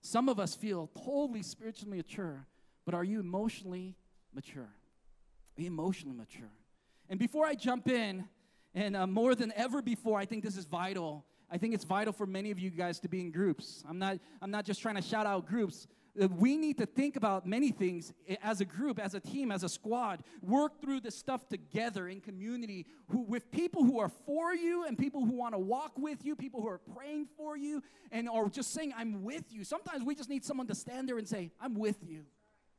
Some 0.00 0.30
of 0.30 0.40
us 0.40 0.54
feel 0.54 0.90
totally 1.04 1.42
spiritually 1.42 1.98
mature, 1.98 2.46
but 2.86 2.94
are 2.94 3.04
you 3.04 3.20
emotionally 3.20 3.94
mature? 4.34 4.70
Emotionally 5.58 6.16
mature? 6.16 6.50
And 7.10 7.18
before 7.18 7.44
I 7.44 7.54
jump 7.54 7.88
in, 7.88 8.24
and 8.74 8.96
uh, 8.96 9.06
more 9.06 9.34
than 9.34 9.52
ever 9.54 9.82
before, 9.82 10.18
I 10.18 10.24
think 10.24 10.42
this 10.42 10.56
is 10.56 10.64
vital 10.64 11.24
I 11.54 11.56
think 11.56 11.72
it's 11.72 11.84
vital 11.84 12.12
for 12.12 12.26
many 12.26 12.50
of 12.50 12.58
you 12.58 12.68
guys 12.68 12.98
to 12.98 13.08
be 13.08 13.20
in 13.20 13.30
groups. 13.30 13.84
I'm 13.88 13.96
not, 13.96 14.18
I'm 14.42 14.50
not 14.50 14.64
just 14.64 14.82
trying 14.82 14.96
to 14.96 15.02
shout 15.02 15.24
out 15.24 15.46
groups. 15.46 15.86
Uh, 16.20 16.26
we 16.26 16.56
need 16.56 16.78
to 16.78 16.84
think 16.84 17.14
about 17.14 17.46
many 17.46 17.70
things 17.70 18.12
as 18.42 18.60
a 18.60 18.64
group, 18.64 18.98
as 18.98 19.14
a 19.14 19.20
team, 19.20 19.52
as 19.52 19.62
a 19.62 19.68
squad. 19.68 20.24
Work 20.42 20.82
through 20.82 21.02
this 21.02 21.16
stuff 21.16 21.48
together 21.48 22.08
in 22.08 22.20
community 22.20 22.86
who, 23.06 23.22
with 23.22 23.52
people 23.52 23.84
who 23.84 24.00
are 24.00 24.08
for 24.26 24.52
you 24.52 24.84
and 24.84 24.98
people 24.98 25.24
who 25.24 25.30
want 25.30 25.54
to 25.54 25.58
walk 25.60 25.92
with 25.96 26.24
you, 26.24 26.34
people 26.34 26.60
who 26.60 26.66
are 26.66 26.80
praying 26.96 27.28
for 27.36 27.56
you 27.56 27.84
and 28.10 28.28
are 28.28 28.48
just 28.48 28.72
saying, 28.72 28.92
I'm 28.96 29.22
with 29.22 29.44
you. 29.52 29.62
Sometimes 29.62 30.04
we 30.04 30.16
just 30.16 30.28
need 30.28 30.44
someone 30.44 30.66
to 30.66 30.74
stand 30.74 31.08
there 31.08 31.18
and 31.18 31.28
say, 31.28 31.52
I'm 31.60 31.74
with 31.74 31.98
you. 32.04 32.24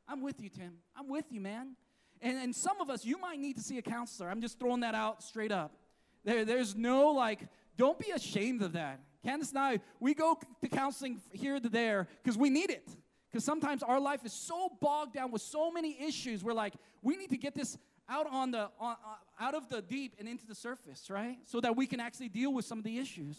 I'm 0.06 0.20
with 0.20 0.38
you, 0.42 0.50
Tim. 0.50 0.74
I'm 0.94 1.08
with 1.08 1.24
you, 1.30 1.40
man. 1.40 1.76
And, 2.20 2.36
and 2.36 2.54
some 2.54 2.78
of 2.82 2.90
us, 2.90 3.06
you 3.06 3.16
might 3.16 3.38
need 3.38 3.56
to 3.56 3.62
see 3.62 3.78
a 3.78 3.82
counselor. 3.82 4.28
I'm 4.28 4.42
just 4.42 4.60
throwing 4.60 4.80
that 4.80 4.94
out 4.94 5.22
straight 5.22 5.50
up. 5.50 5.72
There, 6.26 6.44
there's 6.44 6.74
no 6.74 7.12
like, 7.12 7.48
don't 7.76 7.98
be 7.98 8.10
ashamed 8.10 8.62
of 8.62 8.72
that. 8.72 9.00
Candace 9.22 9.50
and 9.50 9.58
I, 9.58 9.80
we 9.98 10.14
go 10.14 10.38
to 10.60 10.68
counseling 10.68 11.20
here 11.32 11.58
to 11.58 11.68
there 11.68 12.08
because 12.22 12.38
we 12.38 12.50
need 12.50 12.70
it. 12.70 12.88
Because 13.30 13.44
sometimes 13.44 13.82
our 13.82 14.00
life 14.00 14.24
is 14.24 14.32
so 14.32 14.70
bogged 14.80 15.14
down 15.14 15.30
with 15.30 15.42
so 15.42 15.70
many 15.70 16.00
issues. 16.00 16.44
We're 16.44 16.54
like, 16.54 16.74
we 17.02 17.16
need 17.16 17.30
to 17.30 17.36
get 17.36 17.54
this 17.54 17.76
out 18.08 18.26
on 18.30 18.52
the 18.52 18.70
on, 18.78 18.96
uh, 19.04 19.44
out 19.44 19.54
of 19.54 19.68
the 19.68 19.82
deep 19.82 20.14
and 20.18 20.28
into 20.28 20.46
the 20.46 20.54
surface, 20.54 21.10
right? 21.10 21.38
So 21.44 21.60
that 21.60 21.76
we 21.76 21.86
can 21.86 22.00
actually 22.00 22.28
deal 22.28 22.52
with 22.52 22.64
some 22.64 22.78
of 22.78 22.84
the 22.84 22.98
issues. 22.98 23.36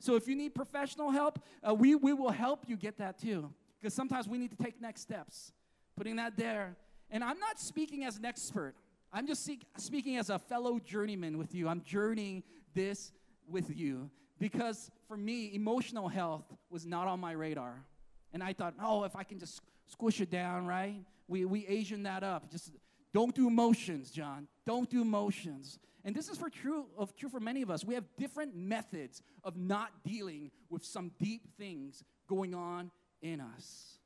So 0.00 0.16
if 0.16 0.28
you 0.28 0.34
need 0.34 0.54
professional 0.54 1.10
help, 1.10 1.40
uh, 1.62 1.74
we 1.74 1.94
we 1.94 2.12
will 2.12 2.30
help 2.30 2.64
you 2.66 2.76
get 2.76 2.98
that 2.98 3.18
too. 3.18 3.52
Because 3.80 3.94
sometimes 3.94 4.26
we 4.26 4.38
need 4.38 4.50
to 4.50 4.56
take 4.56 4.80
next 4.80 5.02
steps. 5.02 5.52
Putting 5.94 6.16
that 6.16 6.36
there, 6.36 6.76
and 7.10 7.22
I'm 7.22 7.38
not 7.38 7.60
speaking 7.60 8.04
as 8.04 8.16
an 8.16 8.24
expert. 8.24 8.74
I'm 9.12 9.26
just 9.26 9.48
speaking 9.76 10.16
as 10.16 10.30
a 10.30 10.38
fellow 10.38 10.78
journeyman 10.78 11.38
with 11.38 11.54
you. 11.54 11.68
I'm 11.68 11.82
journeying 11.82 12.42
this 12.74 13.12
with 13.50 13.76
you 13.76 14.10
because 14.38 14.90
for 15.06 15.16
me, 15.16 15.54
emotional 15.54 16.08
health 16.08 16.44
was 16.70 16.86
not 16.86 17.08
on 17.08 17.20
my 17.20 17.32
radar. 17.32 17.84
And 18.32 18.42
I 18.42 18.52
thought, 18.52 18.74
oh, 18.82 19.04
if 19.04 19.16
I 19.16 19.24
can 19.24 19.38
just 19.38 19.60
squish 19.86 20.20
it 20.20 20.30
down, 20.30 20.66
right? 20.66 21.02
We, 21.26 21.44
we 21.44 21.66
Asian 21.66 22.02
that 22.04 22.22
up. 22.22 22.50
Just 22.50 22.72
don't 23.12 23.34
do 23.34 23.48
emotions, 23.48 24.10
John. 24.10 24.48
Don't 24.66 24.88
do 24.88 25.00
emotions. 25.00 25.78
And 26.04 26.14
this 26.14 26.28
is 26.28 26.38
for 26.38 26.50
true 26.50 26.86
of 26.96 27.16
true 27.16 27.28
for 27.28 27.40
many 27.40 27.62
of 27.62 27.70
us. 27.70 27.84
We 27.84 27.94
have 27.94 28.04
different 28.16 28.54
methods 28.54 29.22
of 29.44 29.56
not 29.56 29.90
dealing 30.04 30.50
with 30.70 30.84
some 30.84 31.10
deep 31.18 31.42
things 31.56 32.04
going 32.28 32.54
on 32.54 32.90
in 33.22 33.40
us. 33.40 33.98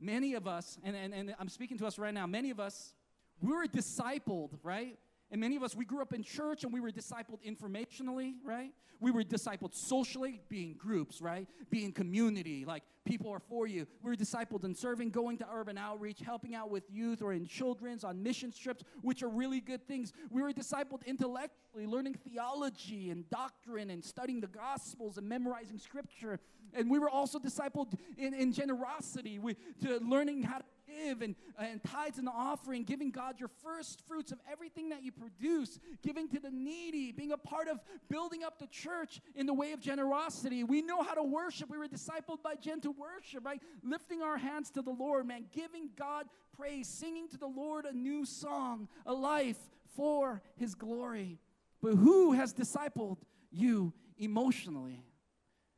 Many 0.00 0.34
of 0.34 0.46
us, 0.46 0.78
and, 0.82 0.96
and, 0.96 1.12
and 1.12 1.34
I'm 1.38 1.48
speaking 1.48 1.78
to 1.78 1.86
us 1.86 1.98
right 1.98 2.14
now, 2.14 2.26
many 2.26 2.50
of 2.50 2.58
us, 2.58 2.94
we 3.42 3.52
were 3.52 3.66
discipled, 3.66 4.50
right? 4.62 4.98
And 5.30 5.40
many 5.40 5.56
of 5.56 5.62
us, 5.62 5.76
we 5.76 5.84
grew 5.84 6.02
up 6.02 6.12
in 6.12 6.22
church 6.22 6.64
and 6.64 6.72
we 6.72 6.80
were 6.80 6.90
discipled 6.90 7.40
informationally, 7.46 8.34
right? 8.44 8.72
We 8.98 9.12
were 9.12 9.22
discipled 9.22 9.74
socially, 9.74 10.40
being 10.48 10.74
groups, 10.74 11.22
right? 11.22 11.48
Being 11.70 11.92
community, 11.92 12.64
like 12.66 12.82
people 13.04 13.30
are 13.30 13.38
for 13.38 13.66
you. 13.66 13.86
We 14.02 14.10
were 14.10 14.16
discipled 14.16 14.64
in 14.64 14.74
serving, 14.74 15.10
going 15.10 15.38
to 15.38 15.46
urban 15.50 15.78
outreach, 15.78 16.20
helping 16.20 16.54
out 16.54 16.70
with 16.70 16.84
youth 16.90 17.22
or 17.22 17.32
in 17.32 17.46
children's 17.46 18.04
on 18.04 18.22
mission 18.22 18.52
trips, 18.52 18.84
which 19.02 19.22
are 19.22 19.28
really 19.28 19.60
good 19.60 19.86
things. 19.86 20.12
We 20.30 20.42
were 20.42 20.52
discipled 20.52 21.06
intellectually, 21.06 21.86
learning 21.86 22.14
theology 22.14 23.10
and 23.10 23.28
doctrine 23.30 23.90
and 23.90 24.04
studying 24.04 24.40
the 24.40 24.48
gospels 24.48 25.16
and 25.16 25.28
memorizing 25.28 25.78
scripture. 25.78 26.40
And 26.74 26.90
we 26.90 26.98
were 26.98 27.10
also 27.10 27.38
discipled 27.38 27.94
in, 28.18 28.34
in 28.34 28.52
generosity, 28.52 29.38
we, 29.38 29.54
to 29.82 29.98
learning 29.98 30.42
how 30.42 30.58
to 30.58 30.64
give 30.90 31.22
and, 31.22 31.34
uh, 31.58 31.62
and 31.62 31.82
tithes 31.82 32.18
and 32.18 32.28
offering, 32.28 32.84
giving 32.84 33.10
God 33.10 33.38
your 33.38 33.50
first 33.62 34.06
fruits 34.06 34.32
of 34.32 34.38
everything 34.50 34.90
that 34.90 35.02
you 35.02 35.12
produce, 35.12 35.78
giving 36.02 36.28
to 36.28 36.40
the 36.40 36.50
needy, 36.50 37.12
being 37.12 37.32
a 37.32 37.38
part 37.38 37.68
of 37.68 37.80
building 38.08 38.44
up 38.44 38.58
the 38.58 38.66
church 38.66 39.20
in 39.34 39.46
the 39.46 39.54
way 39.54 39.72
of 39.72 39.80
generosity. 39.80 40.64
We 40.64 40.82
know 40.82 41.02
how 41.02 41.14
to 41.14 41.22
worship. 41.22 41.70
We 41.70 41.78
were 41.78 41.88
discipled 41.88 42.42
by 42.42 42.54
gentle 42.56 42.94
worship, 42.98 43.44
right? 43.44 43.60
Lifting 43.82 44.22
our 44.22 44.38
hands 44.38 44.70
to 44.72 44.82
the 44.82 44.90
Lord, 44.90 45.26
man, 45.26 45.46
giving 45.52 45.90
God 45.96 46.26
praise, 46.56 46.88
singing 46.88 47.28
to 47.28 47.38
the 47.38 47.46
Lord 47.46 47.84
a 47.84 47.92
new 47.92 48.24
song, 48.24 48.88
a 49.06 49.12
life 49.12 49.58
for 49.96 50.42
his 50.56 50.74
glory. 50.74 51.38
But 51.82 51.94
who 51.96 52.32
has 52.32 52.52
discipled 52.52 53.18
you 53.50 53.92
emotionally? 54.18 55.04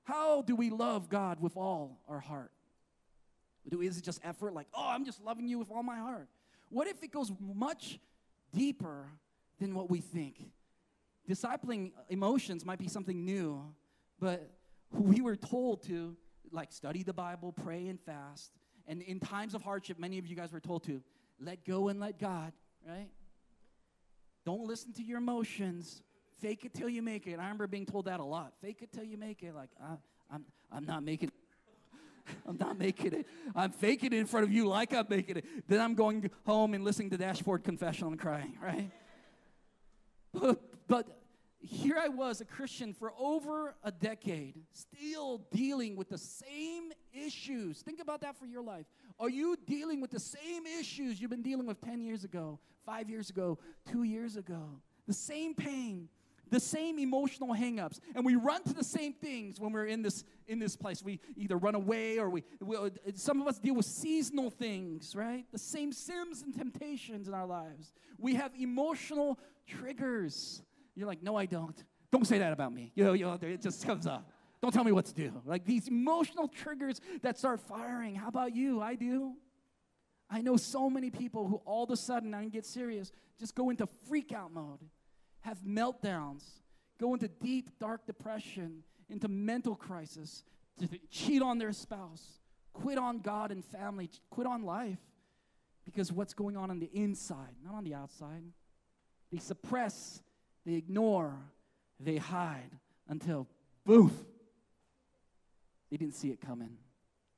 How 0.05 0.43
do 0.43 0.57
we 0.57 0.71
love 0.71 1.09
God 1.09 1.41
with 1.41 1.57
all 1.57 2.01
our 2.09 2.21
heart? 2.21 2.51
Is 3.71 3.99
it 3.99 4.05
just 4.05 4.21
effort? 4.25 4.55
Like, 4.55 4.67
oh, 4.75 4.89
I'm 4.89 5.05
just 5.05 5.23
loving 5.23 5.49
you 5.49 5.59
with 5.59 5.71
all 5.71 5.83
my 5.83 5.97
heart. 5.97 6.29
What 6.69 6.89
if 6.89 7.03
it 7.03 7.13
goes 7.13 7.31
much 7.41 7.99
deeper 8.53 9.07
than 9.61 9.75
what 9.75 9.91
we 9.91 10.01
think? 10.01 10.51
Discipling 11.29 11.93
emotions 12.09 12.65
might 12.65 12.79
be 12.79 12.89
something 12.89 13.25
new, 13.25 13.63
but 14.19 14.51
we 14.91 15.21
were 15.21 15.37
told 15.37 15.83
to 15.85 16.17
like 16.51 16.73
study 16.73 17.03
the 17.03 17.13
Bible, 17.13 17.53
pray 17.53 17.89
and 17.89 18.01
fast. 18.01 18.53
And 18.87 19.03
in 19.03 19.21
times 19.21 19.55
of 19.55 19.63
hardship, 19.63 19.99
many 19.99 20.19
of 20.19 20.27
you 20.27 20.35
guys 20.35 20.53
were 20.53 20.61
told 20.61 20.85
to 20.85 21.03
let 21.41 21.65
go 21.65 21.89
and 21.89 22.01
let 22.01 22.19
God, 22.19 22.53
right? 22.87 23.09
Don't 24.45 24.67
listen 24.67 24.93
to 24.95 25.03
your 25.03 25.19
emotions. 25.19 26.03
Fake 26.41 26.65
it 26.65 26.75
till 26.75 26.89
you 26.89 27.03
make 27.03 27.27
it. 27.27 27.39
I 27.39 27.45
remember 27.45 27.69
being 27.69 27.87
told 27.87 28.07
that 28.07 28.19
a 28.19 28.25
lot. 28.25 28.55
Fake 28.61 28.79
it 28.83 28.93
till 28.93 29.05
you 29.05 29.17
make 29.17 29.43
it. 29.43 29.55
Like, 29.55 29.71
uh, 29.81 29.97
I'm, 30.33 30.45
I'm 30.73 30.85
not 30.85 31.05
making 31.05 31.31
I'm 32.49 32.57
not 32.59 32.79
making 32.79 33.13
it. 33.13 33.27
I'm 33.55 33.71
faking 33.71 34.13
it 34.13 34.19
in 34.19 34.27
front 34.27 34.45
of 34.45 34.53
you 34.53 34.69
like 34.69 34.93
I'm 34.93 35.07
making 35.09 35.39
it. 35.39 35.45
Then 35.69 35.81
I'm 35.81 35.95
going 35.95 36.31
home 36.47 36.75
and 36.75 36.85
listening 36.85 37.11
to 37.11 37.17
Dashboard 37.17 37.65
Confessional 37.65 38.11
and 38.11 38.21
crying, 38.21 38.57
right? 38.63 38.91
But, 40.33 40.61
but 40.89 41.23
here 41.59 41.97
I 41.99 42.09
was, 42.09 42.41
a 42.41 42.45
Christian 42.45 42.93
for 42.93 43.13
over 43.19 43.75
a 43.85 43.93
decade, 43.93 44.55
still 44.73 45.43
dealing 45.53 45.97
with 45.97 46.09
the 46.09 46.19
same 46.19 46.93
issues. 47.13 47.83
Think 47.83 48.01
about 48.01 48.23
that 48.23 48.37
for 48.37 48.47
your 48.47 48.63
life. 48.63 48.87
Are 49.21 49.31
you 49.31 49.57
dealing 49.67 50.01
with 50.01 50.11
the 50.11 50.21
same 50.21 50.67
issues 50.67 51.21
you've 51.21 51.31
been 51.31 51.43
dealing 51.43 51.67
with 51.67 51.81
10 51.81 52.03
years 52.03 52.25
ago, 52.25 52.59
five 52.85 53.09
years 53.09 53.31
ago, 53.31 53.59
two 53.91 54.03
years 54.03 54.37
ago? 54.37 54.81
The 55.07 55.13
same 55.13 55.55
pain, 55.55 56.09
the 56.51 56.61
same 56.61 56.99
emotional 56.99 57.55
hangups. 57.55 57.99
And 58.15 58.25
we 58.25 58.37
run 58.37 58.63
to 58.65 58.75
the 58.75 58.85
same 58.85 59.15
things 59.15 59.59
when 59.61 59.73
we're 59.73 59.87
in 59.87 60.03
this 60.03 60.25
in 60.47 60.59
this 60.59 60.77
place. 60.77 61.03
We 61.03 61.21
either 61.37 61.57
run 61.57 61.75
away 61.75 62.19
or 62.19 62.29
we, 62.29 62.45
we 62.61 62.77
some 63.15 63.41
of 63.41 63.47
us 63.47 63.59
deal 63.59 63.75
with 63.75 63.87
seasonal 63.87 64.51
things 64.51 65.15
right? 65.15 65.45
The 65.53 65.59
same 65.59 65.93
sins 65.93 66.43
and 66.43 66.55
temptations 66.55 67.29
in 67.29 67.35
our 67.35 67.47
lives. 67.47 67.93
We 68.19 68.35
have 68.35 68.53
emotional 68.59 69.39
triggers. 69.67 70.63
You're 70.95 71.07
like 71.07 71.23
no 71.23 71.37
i 71.37 71.47
don't. 71.47 71.83
Don't 72.11 72.27
say 72.27 72.39
that 72.39 72.53
about 72.53 72.75
me. 72.75 72.93
You 72.95 73.05
know, 73.05 73.13
you 73.15 73.25
know 73.25 73.39
it 73.41 73.63
just 73.63 73.87
comes 73.87 74.07
up. 74.07 74.31
Don't 74.61 74.73
tell 74.73 74.85
me 74.85 74.93
what 74.93 75.07
to 75.07 75.15
do. 75.15 75.33
Like 75.45 75.65
these 75.65 75.89
emotional 75.89 76.49
triggers 76.49 77.01
that 77.23 77.39
start 77.39 77.61
firing. 77.61 78.15
How 78.15 78.29
about 78.29 78.55
you? 78.55 78.81
I 78.81 78.95
do. 78.95 79.35
I 80.31 80.41
know 80.41 80.57
so 80.57 80.89
many 80.89 81.11
people 81.11 81.47
who 81.47 81.57
all 81.67 81.85
of 81.85 81.91
a 81.91 81.97
sudden, 81.97 82.33
I 82.33 82.41
can 82.41 82.51
get 82.51 82.65
serious, 82.65 83.13
just 83.39 83.55
go 83.55 83.71
into 83.71 83.87
freak 84.09 84.33
out 84.33 84.53
mode 84.53 84.79
have 85.43 85.59
meltdowns, 85.61 86.43
go 87.01 87.15
into 87.15 87.29
deep, 87.29 87.79
dark 87.79 88.07
depression, 88.07 88.83
into 89.11 89.29
mental 89.29 89.75
crisis, 89.75 90.45
to 90.79 90.89
cheat 91.11 91.43
on 91.43 91.59
their 91.59 91.73
spouse, 91.73 92.41
quit 92.73 92.99
on 92.99 93.21
God 93.21 93.53
and 93.53 93.65
family, 93.65 94.11
quit 94.31 94.47
on 94.47 94.63
life 94.65 94.99
because 95.85 96.13
what's 96.13 96.35
going 96.35 96.57
on 96.57 96.71
on 96.71 96.79
the 96.79 96.91
inside, 96.95 97.55
not 97.65 97.75
on 97.75 97.85
the 97.85 97.95
outside. 97.95 98.43
They 99.31 99.39
suppress, 99.39 100.23
they 100.65 100.75
ignore, 100.75 101.37
they 101.99 102.17
hide 102.17 102.71
until 103.09 103.49
boom, 103.85 104.13
they 105.91 105.97
didn't 105.97 106.15
see 106.15 106.31
it 106.31 106.41
coming. 106.41 106.79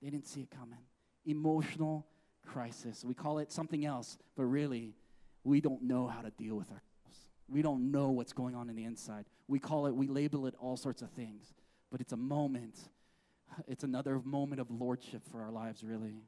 They 0.00 0.10
didn't 0.10 0.26
see 0.26 0.42
it 0.42 0.50
coming. 0.50 0.78
Emotional 1.24 2.06
crisis. 2.46 3.04
We 3.04 3.14
call 3.14 3.38
it 3.38 3.50
something 3.50 3.84
else, 3.84 4.18
but 4.36 4.44
really, 4.44 4.94
we 5.42 5.60
don't 5.60 5.82
know 5.82 6.06
how 6.06 6.20
to 6.20 6.30
deal 6.30 6.54
with 6.54 6.70
our 6.70 6.82
we 7.48 7.62
don't 7.62 7.90
know 7.90 8.10
what's 8.10 8.32
going 8.32 8.54
on 8.54 8.68
in 8.68 8.76
the 8.76 8.84
inside. 8.84 9.24
We 9.48 9.58
call 9.58 9.86
it, 9.86 9.94
we 9.94 10.06
label 10.06 10.46
it 10.46 10.54
all 10.58 10.76
sorts 10.76 11.02
of 11.02 11.10
things, 11.10 11.52
but 11.90 12.00
it's 12.00 12.12
a 12.12 12.16
moment. 12.16 12.78
It's 13.68 13.84
another 13.84 14.20
moment 14.24 14.60
of 14.60 14.70
lordship 14.70 15.22
for 15.30 15.42
our 15.42 15.50
lives, 15.50 15.84
really. 15.84 16.22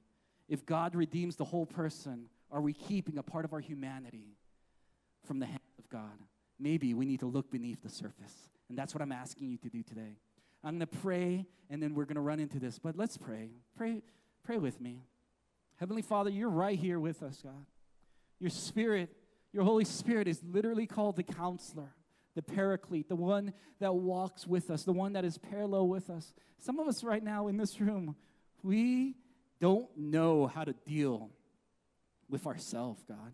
If 0.48 0.64
God 0.64 0.94
redeems 0.94 1.36
the 1.36 1.44
whole 1.44 1.66
person, 1.66 2.26
are 2.52 2.60
we 2.60 2.72
keeping 2.72 3.18
a 3.18 3.22
part 3.22 3.44
of 3.44 3.52
our 3.52 3.60
humanity 3.60 4.36
from 5.24 5.40
the 5.40 5.46
hand 5.46 5.58
of 5.78 5.88
God? 5.88 6.18
Maybe 6.58 6.94
we 6.94 7.04
need 7.04 7.20
to 7.20 7.26
look 7.26 7.50
beneath 7.50 7.82
the 7.82 7.88
surface. 7.88 8.48
And 8.68 8.78
that's 8.78 8.94
what 8.94 9.02
I'm 9.02 9.12
asking 9.12 9.48
you 9.48 9.58
to 9.58 9.68
do 9.68 9.82
today. 9.82 10.18
I'm 10.62 10.78
going 10.78 10.80
to 10.80 10.98
pray, 10.98 11.46
and 11.70 11.82
then 11.82 11.94
we're 11.94 12.04
going 12.04 12.16
to 12.16 12.20
run 12.20 12.40
into 12.40 12.58
this. 12.58 12.78
But 12.78 12.96
let's 12.96 13.16
pray. 13.16 13.50
Pray, 13.76 14.02
pray 14.44 14.58
with 14.58 14.80
me. 14.80 15.02
Heavenly 15.76 16.02
Father, 16.02 16.30
you're 16.30 16.48
right 16.48 16.78
here 16.78 16.98
with 16.98 17.22
us, 17.22 17.40
God. 17.42 17.66
Your 18.38 18.50
spirit 18.50 19.10
your 19.56 19.64
Holy 19.64 19.86
Spirit 19.86 20.28
is 20.28 20.42
literally 20.44 20.86
called 20.86 21.16
the 21.16 21.22
counselor, 21.22 21.94
the 22.34 22.42
paraclete, 22.42 23.08
the 23.08 23.16
one 23.16 23.54
that 23.80 23.94
walks 23.94 24.46
with 24.46 24.70
us, 24.70 24.82
the 24.82 24.92
one 24.92 25.14
that 25.14 25.24
is 25.24 25.38
parallel 25.38 25.88
with 25.88 26.10
us. 26.10 26.34
Some 26.58 26.78
of 26.78 26.86
us 26.86 27.02
right 27.02 27.24
now 27.24 27.48
in 27.48 27.56
this 27.56 27.80
room, 27.80 28.16
we 28.62 29.16
don't 29.58 29.88
know 29.96 30.46
how 30.46 30.64
to 30.64 30.74
deal 30.84 31.30
with 32.28 32.46
ourselves, 32.46 33.02
God. 33.08 33.32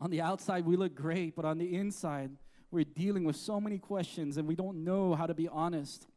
On 0.00 0.10
the 0.10 0.20
outside, 0.20 0.66
we 0.66 0.74
look 0.74 0.96
great, 0.96 1.36
but 1.36 1.44
on 1.44 1.58
the 1.58 1.76
inside, 1.76 2.32
we're 2.72 2.82
dealing 2.82 3.22
with 3.22 3.36
so 3.36 3.60
many 3.60 3.78
questions 3.78 4.36
and 4.36 4.48
we 4.48 4.56
don't 4.56 4.82
know 4.82 5.14
how 5.14 5.28
to 5.28 5.34
be 5.34 5.46
honest. 5.46 6.08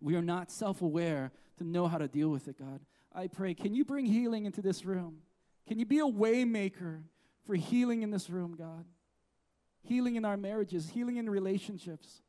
We 0.00 0.14
are 0.14 0.22
not 0.22 0.52
self 0.52 0.80
aware 0.80 1.32
to 1.58 1.64
know 1.64 1.88
how 1.88 1.98
to 1.98 2.06
deal 2.06 2.28
with 2.28 2.46
it, 2.46 2.56
God. 2.56 2.82
I 3.12 3.26
pray, 3.26 3.52
can 3.52 3.74
you 3.74 3.84
bring 3.84 4.06
healing 4.06 4.44
into 4.44 4.62
this 4.62 4.84
room? 4.84 5.22
Can 5.66 5.80
you 5.80 5.86
be 5.86 5.98
a 5.98 6.04
waymaker? 6.04 7.02
For 7.46 7.54
healing 7.54 8.02
in 8.02 8.10
this 8.10 8.30
room, 8.30 8.54
God. 8.56 8.84
Healing 9.82 10.16
in 10.16 10.24
our 10.24 10.36
marriages, 10.36 10.88
healing 10.88 11.16
in 11.16 11.28
relationships. 11.28 12.22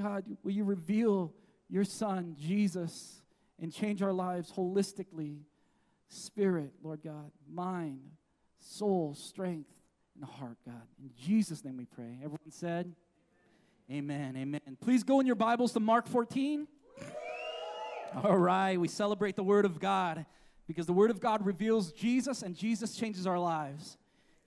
God, 0.00 0.24
will 0.42 0.52
you 0.52 0.64
reveal 0.64 1.32
your 1.68 1.84
Son, 1.84 2.36
Jesus, 2.38 3.22
and 3.60 3.72
change 3.72 4.02
our 4.02 4.12
lives 4.12 4.52
holistically 4.52 5.40
spirit, 6.08 6.72
Lord 6.82 7.00
God, 7.02 7.30
mind, 7.48 8.00
soul, 8.58 9.14
strength, 9.14 9.70
and 10.14 10.24
heart, 10.24 10.58
God. 10.66 10.82
In 10.98 11.10
Jesus' 11.16 11.64
name 11.64 11.76
we 11.76 11.84
pray. 11.84 12.16
Everyone 12.18 12.50
said, 12.50 12.94
Amen. 13.90 14.36
Amen. 14.36 14.60
Please 14.80 15.02
go 15.02 15.18
in 15.18 15.26
your 15.26 15.36
Bibles 15.36 15.72
to 15.72 15.80
Mark 15.80 16.06
14. 16.06 16.68
All 18.22 18.38
right, 18.38 18.78
we 18.78 18.86
celebrate 18.86 19.34
the 19.36 19.42
Word 19.42 19.64
of 19.64 19.80
God 19.80 20.26
because 20.66 20.86
the 20.86 20.92
Word 20.92 21.10
of 21.10 21.20
God 21.20 21.44
reveals 21.44 21.92
Jesus 21.92 22.42
and 22.42 22.54
Jesus 22.54 22.94
changes 22.94 23.26
our 23.26 23.38
lives. 23.38 23.98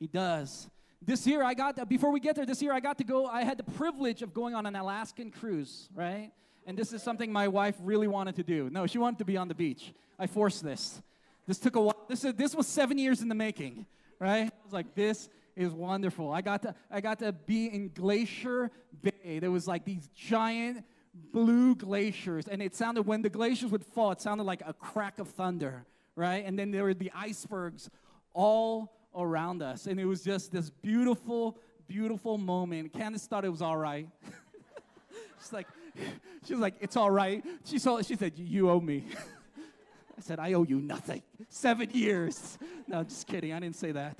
He 0.04 0.08
does. 0.08 0.70
This 1.02 1.26
year, 1.26 1.42
I 1.44 1.54
got, 1.54 1.88
before 1.88 2.12
we 2.12 2.20
get 2.20 2.36
there, 2.36 2.46
this 2.46 2.62
year 2.62 2.74
I 2.74 2.82
got 2.82 2.98
to 2.98 3.06
go, 3.06 3.26
I 3.26 3.46
had 3.46 3.58
the 3.58 3.64
privilege 3.64 4.22
of 4.22 4.34
going 4.34 4.54
on 4.54 4.66
an 4.66 4.76
Alaskan 4.76 5.32
cruise, 5.32 5.88
right? 5.96 6.30
And 6.68 6.78
this 6.78 6.92
is 6.92 7.02
something 7.02 7.32
my 7.32 7.48
wife 7.48 7.78
really 7.82 8.10
wanted 8.10 8.36
to 8.36 8.44
do. 8.44 8.70
No, 8.70 8.86
she 8.86 8.98
wanted 8.98 9.20
to 9.20 9.24
be 9.24 9.38
on 9.38 9.48
the 9.48 9.56
beach. 9.56 9.94
I 10.20 10.28
forced 10.28 10.62
this. 10.62 11.02
This 11.48 11.58
took 11.58 11.78
a 11.78 11.80
while. 11.80 12.06
This, 12.10 12.26
is, 12.26 12.34
this 12.34 12.54
was 12.54 12.68
seven 12.68 12.98
years 12.98 13.22
in 13.22 13.30
the 13.30 13.36
making, 13.36 13.86
right? 14.20 14.52
I 14.52 14.66
was 14.66 14.74
like, 14.74 14.94
this 14.94 15.30
is 15.56 15.72
wonderful. 15.72 16.34
I 16.34 16.42
got 16.42 16.64
to 16.64 16.76
I 16.92 17.00
got 17.00 17.20
to 17.20 17.32
be 17.32 17.68
in 17.68 17.88
Glacier 17.88 18.72
Bay. 19.02 19.40
There 19.40 19.52
was 19.52 19.70
like 19.70 19.86
these 19.86 20.10
giant 20.14 20.84
blue 21.32 21.76
glaciers, 21.76 22.50
and 22.50 22.62
it 22.62 22.76
sounded 22.76 23.04
when 23.04 23.22
the 23.22 23.30
glaciers 23.30 23.72
would 23.72 23.86
fall, 23.86 24.12
it 24.12 24.20
sounded 24.20 24.44
like 24.44 24.64
a 24.66 24.74
crack 24.74 25.20
of 25.20 25.30
thunder, 25.30 25.86
right? 26.18 26.44
And 26.46 26.60
then 26.60 26.72
there 26.72 26.84
would 26.84 27.00
be 27.00 27.10
icebergs 27.16 27.90
all 28.34 28.92
around 29.16 29.62
us, 29.62 29.88
and 29.88 30.00
it 30.00 30.06
was 30.06 30.24
just 30.24 30.52
this 30.52 30.70
beautiful, 30.70 31.58
beautiful 31.88 32.38
moment. 32.38 32.94
Candace 32.94 33.26
thought 33.28 33.46
it 33.46 33.50
was 33.50 33.62
all 33.62 33.78
right. 33.78 34.08
She's 35.40 35.54
like, 35.54 35.68
she 36.46 36.54
was 36.54 36.62
like, 36.62 36.76
it's 36.80 36.96
all 36.96 37.12
right. 37.12 37.44
She 37.66 37.80
saw, 37.80 38.02
she 38.02 38.16
said, 38.16 38.34
you 38.38 38.70
owe 38.70 38.80
me. 38.80 39.06
I 40.18 40.22
said, 40.22 40.40
I 40.40 40.54
owe 40.54 40.64
you 40.64 40.80
nothing. 40.80 41.24
Seven 41.50 41.90
years. 41.92 42.58
No, 42.88 43.04
just 43.04 43.28
kidding. 43.28 43.52
I 43.52 43.60
didn't 43.60 43.76
say 43.76 43.92
that. 43.92 44.18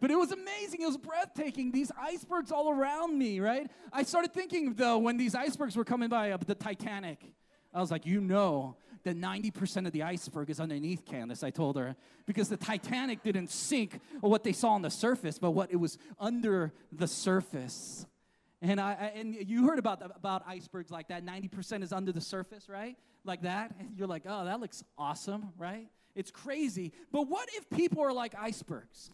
But 0.00 0.10
it 0.10 0.16
was 0.16 0.32
amazing. 0.32 0.82
It 0.82 0.86
was 0.86 0.98
breathtaking. 0.98 1.72
These 1.72 1.90
icebergs 1.98 2.52
all 2.52 2.70
around 2.70 3.18
me, 3.18 3.40
right? 3.40 3.70
I 3.92 4.02
started 4.02 4.34
thinking, 4.34 4.74
though, 4.74 4.98
when 4.98 5.16
these 5.16 5.34
icebergs 5.34 5.76
were 5.76 5.84
coming 5.84 6.10
by 6.10 6.32
up 6.32 6.44
the 6.46 6.54
Titanic, 6.54 7.32
I 7.72 7.80
was 7.80 7.90
like, 7.90 8.04
you 8.04 8.20
know 8.20 8.76
that 9.04 9.16
90% 9.16 9.86
of 9.86 9.92
the 9.92 10.02
iceberg 10.02 10.50
is 10.50 10.60
underneath 10.60 11.04
Candace, 11.04 11.42
I 11.42 11.50
told 11.50 11.76
her. 11.76 11.94
Because 12.26 12.48
the 12.48 12.56
Titanic 12.56 13.22
didn't 13.22 13.50
sink 13.50 14.00
what 14.20 14.44
they 14.44 14.52
saw 14.52 14.70
on 14.70 14.82
the 14.82 14.90
surface, 14.90 15.38
but 15.38 15.52
what 15.52 15.70
it 15.70 15.76
was 15.76 15.98
under 16.18 16.72
the 16.90 17.06
surface. 17.06 18.06
And, 18.62 18.80
I, 18.80 19.12
and 19.14 19.34
you 19.34 19.66
heard 19.66 19.78
about, 19.78 20.00
about 20.16 20.42
icebergs 20.46 20.90
like 20.90 21.08
that. 21.08 21.24
90% 21.24 21.82
is 21.82 21.92
under 21.92 22.12
the 22.12 22.20
surface, 22.20 22.68
right? 22.68 22.96
Like 23.24 23.42
that. 23.42 23.74
You're 23.94 24.08
like, 24.08 24.22
oh, 24.26 24.46
that 24.46 24.60
looks 24.60 24.82
awesome, 24.96 25.50
right? 25.58 25.88
It's 26.14 26.30
crazy. 26.30 26.92
But 27.12 27.28
what 27.28 27.48
if 27.52 27.68
people 27.70 28.02
are 28.02 28.12
like 28.12 28.34
icebergs? 28.38 29.10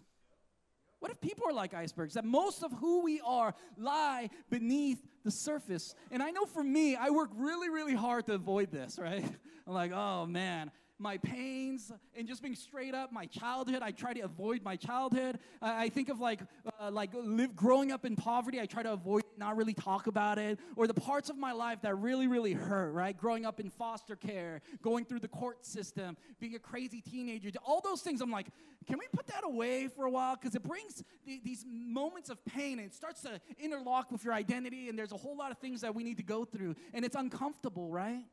What 1.01 1.11
if 1.11 1.21
people 1.21 1.47
are 1.49 1.53
like 1.53 1.75
icebergs? 1.75 2.15
That 2.15 2.25
most 2.25 2.63
of 2.63 2.73
who 2.73 3.03
we 3.03 3.21
are 3.23 3.55
lie 3.77 4.31
beneath 4.51 5.03
the 5.25 5.31
surface. 5.31 5.95
And 6.11 6.23
I 6.23 6.31
know 6.31 6.45
for 6.45 6.63
me, 6.63 6.95
I 6.95 7.11
work 7.11 7.31
really, 7.35 7.71
really 7.71 7.95
hard 7.95 8.27
to 8.27 8.35
avoid 8.35 8.71
this, 8.71 8.99
right? 8.99 9.25
I'm 9.67 9.73
like, 9.73 9.93
oh 9.93 10.27
man, 10.27 10.71
my 11.01 11.17
pains 11.19 11.91
and 12.17 12.29
just 12.29 12.43
being 12.43 12.55
straight 12.55 12.95
up 12.95 13.13
my 13.13 13.27
childhood. 13.27 13.83
I 13.83 13.91
try 13.91 14.13
to 14.13 14.21
avoid 14.21 14.63
my 14.63 14.77
childhood. 14.77 15.39
I, 15.63 15.85
I 15.85 15.89
think 15.89 16.09
of 16.09 16.21
like 16.21 16.41
uh, 16.81 16.91
like 16.91 17.11
live 17.15 17.57
growing 17.57 17.91
up 17.93 18.05
in 18.05 18.17
poverty 18.17 18.61
i 18.61 18.67
try 18.67 18.83
to 18.83 18.93
avoid 18.93 19.23
not 19.39 19.57
really 19.57 19.75
talk 19.75 20.07
about 20.07 20.39
it. 20.39 20.59
Or 20.77 20.87
the 20.87 20.95
parts 20.95 21.31
of 21.31 21.39
my 21.39 21.53
life 21.53 21.81
that 21.83 21.97
really 21.97 22.27
really 22.27 22.53
hurt 22.53 22.93
right? 22.93 23.17
Growing 23.17 23.47
up 23.47 23.61
in 23.61 23.71
foster 23.71 24.17
care 24.17 24.61
going 24.83 25.05
through 25.05 25.21
the 25.21 25.29
court 25.29 25.65
system 25.65 26.17
being 26.39 26.55
a 26.55 26.59
crazy 26.59 27.01
teenager 27.01 27.51
all 27.65 27.81
those 27.81 28.03
things 28.03 28.21
i'm 28.21 28.31
like 28.31 28.47
can 28.87 28.99
we 28.99 29.07
put 29.13 29.27
that 29.29 29.45
away 29.45 29.89
for 29.89 30.07
a 30.07 30.11
while? 30.11 30.37
Because 30.37 30.55
it 30.55 30.63
brings 30.63 31.05
the, 31.27 31.41
these 31.45 31.65
moments 31.69 32.31
of 32.31 32.43
pain 32.45 32.79
and 32.79 32.89
it 32.89 32.95
starts 32.95 33.21
to 33.23 33.41
interlock 33.59 34.11
with 34.11 34.25
your 34.25 34.33
identity 34.33 34.89
and 34.89 34.99
there's 34.99 35.13
a 35.13 35.17
whole 35.17 35.37
lot 35.37 35.51
of 35.51 35.59
things 35.59 35.83
that 35.83 35.95
we 35.95 36.03
need 36.03 36.17
to 36.17 36.23
go 36.23 36.45
through. 36.45 36.75
And 36.95 37.05
it's 37.05 37.17
uncomfortable 37.17 37.91
right 37.91 38.25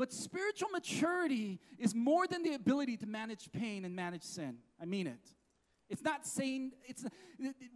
but 0.00 0.14
spiritual 0.14 0.70
maturity 0.70 1.60
is 1.78 1.94
more 1.94 2.26
than 2.26 2.42
the 2.42 2.54
ability 2.54 2.96
to 2.96 3.06
manage 3.06 3.52
pain 3.52 3.84
and 3.84 3.94
manage 3.94 4.22
sin. 4.22 4.56
I 4.80 4.86
mean 4.86 5.06
it. 5.06 5.20
It's 5.90 6.02
not 6.02 6.26
saying, 6.26 6.72
it's 6.86 7.04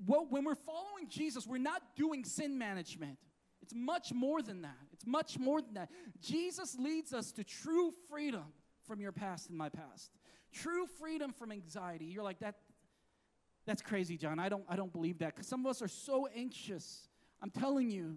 well, 0.06 0.26
when 0.30 0.42
we're 0.42 0.54
following 0.54 1.06
Jesus, 1.10 1.46
we're 1.46 1.58
not 1.58 1.82
doing 1.94 2.24
sin 2.24 2.56
management. 2.56 3.18
It's 3.60 3.74
much 3.74 4.14
more 4.14 4.40
than 4.40 4.62
that. 4.62 4.78
It's 4.94 5.06
much 5.06 5.38
more 5.38 5.60
than 5.60 5.74
that. 5.74 5.90
Jesus 6.22 6.78
leads 6.78 7.12
us 7.12 7.30
to 7.32 7.44
true 7.44 7.92
freedom 8.08 8.54
from 8.86 9.02
your 9.02 9.12
past 9.12 9.50
and 9.50 9.58
my 9.58 9.68
past. 9.68 10.10
True 10.50 10.86
freedom 10.86 11.30
from 11.30 11.52
anxiety. 11.52 12.06
You're 12.06 12.24
like 12.24 12.38
that 12.38 12.54
that's 13.66 13.82
crazy, 13.82 14.16
John. 14.16 14.38
I 14.38 14.48
don't 14.48 14.64
I 14.66 14.76
don't 14.76 14.92
believe 14.92 15.18
that 15.18 15.36
cuz 15.36 15.46
some 15.46 15.60
of 15.66 15.68
us 15.68 15.82
are 15.82 15.88
so 15.88 16.26
anxious. 16.34 17.06
I'm 17.42 17.50
telling 17.50 17.90
you 17.90 18.16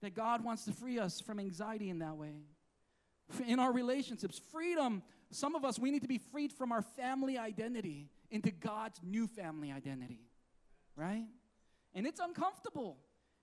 that 0.00 0.14
God 0.14 0.42
wants 0.42 0.64
to 0.64 0.72
free 0.72 0.98
us 0.98 1.20
from 1.20 1.38
anxiety 1.38 1.90
in 1.90 2.00
that 2.00 2.16
way 2.16 2.42
in 3.46 3.58
our 3.58 3.72
relationships. 3.72 4.40
Freedom, 4.52 5.02
some 5.30 5.54
of 5.54 5.64
us, 5.64 5.78
we 5.78 5.90
need 5.90 6.02
to 6.02 6.08
be 6.08 6.18
freed 6.18 6.52
from 6.52 6.72
our 6.72 6.82
family 6.82 7.38
identity 7.38 8.10
into 8.30 8.50
God's 8.50 9.00
new 9.02 9.26
family 9.26 9.72
identity, 9.72 10.20
right? 10.96 11.26
And 11.94 12.06
it's 12.06 12.20
uncomfortable 12.20 12.98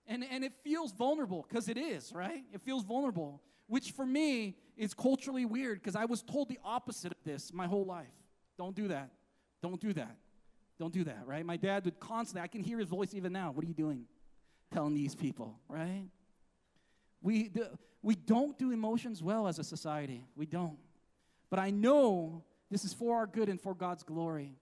and, 0.08 0.24
and 0.30 0.44
it 0.44 0.54
feels 0.64 0.92
vulnerable 0.92 1.46
because 1.48 1.70
it 1.70 1.78
is, 1.78 2.12
right? 2.14 2.44
It 2.54 2.62
feels 2.62 2.84
vulnerable, 2.84 3.42
which 3.68 3.92
for 3.92 4.06
me 4.06 4.58
is 4.76 4.94
culturally 4.94 5.46
weird 5.46 5.80
because 5.80 5.96
I 5.96 6.06
was 6.06 6.22
told 6.22 6.50
the 6.50 6.60
opposite 6.64 7.12
of 7.12 7.24
this 7.24 7.54
my 7.54 7.68
whole 7.68 7.86
life. 7.86 8.08
Don't 8.58 8.76
do 8.76 8.90
that. 8.90 9.12
Don't 9.62 9.80
do 9.80 9.94
that. 9.94 10.18
Don't 10.80 10.94
do 10.94 11.04
that, 11.06 11.24
right? 11.26 11.46
My 11.46 11.58
dad 11.58 11.86
would 11.86 12.00
constantly, 12.00 12.44
I 12.44 12.48
can 12.48 12.62
hear 12.62 12.80
his 12.80 12.90
voice 12.90 13.14
even 13.14 13.32
now. 13.32 13.52
What 13.52 13.64
are 13.64 13.68
you 13.68 13.74
doing? 13.74 14.06
Telling 14.74 14.94
these 14.94 15.16
people, 15.16 15.60
right? 15.70 16.06
We, 17.24 17.48
the, 17.48 17.72
we 18.04 18.16
don't 18.16 18.60
do 18.60 18.72
emotions 18.72 19.24
well 19.24 19.48
as 19.48 19.58
a 19.58 19.64
society. 19.64 20.26
We 20.36 20.46
don't. 20.46 20.78
But 21.50 21.58
I 21.60 21.72
know 21.72 22.44
this 22.70 22.86
is 22.86 22.94
for 22.94 23.16
our 23.16 23.26
good 23.26 23.50
and 23.50 23.60
for 23.60 23.74
God's 23.74 24.04
glory. 24.04 24.56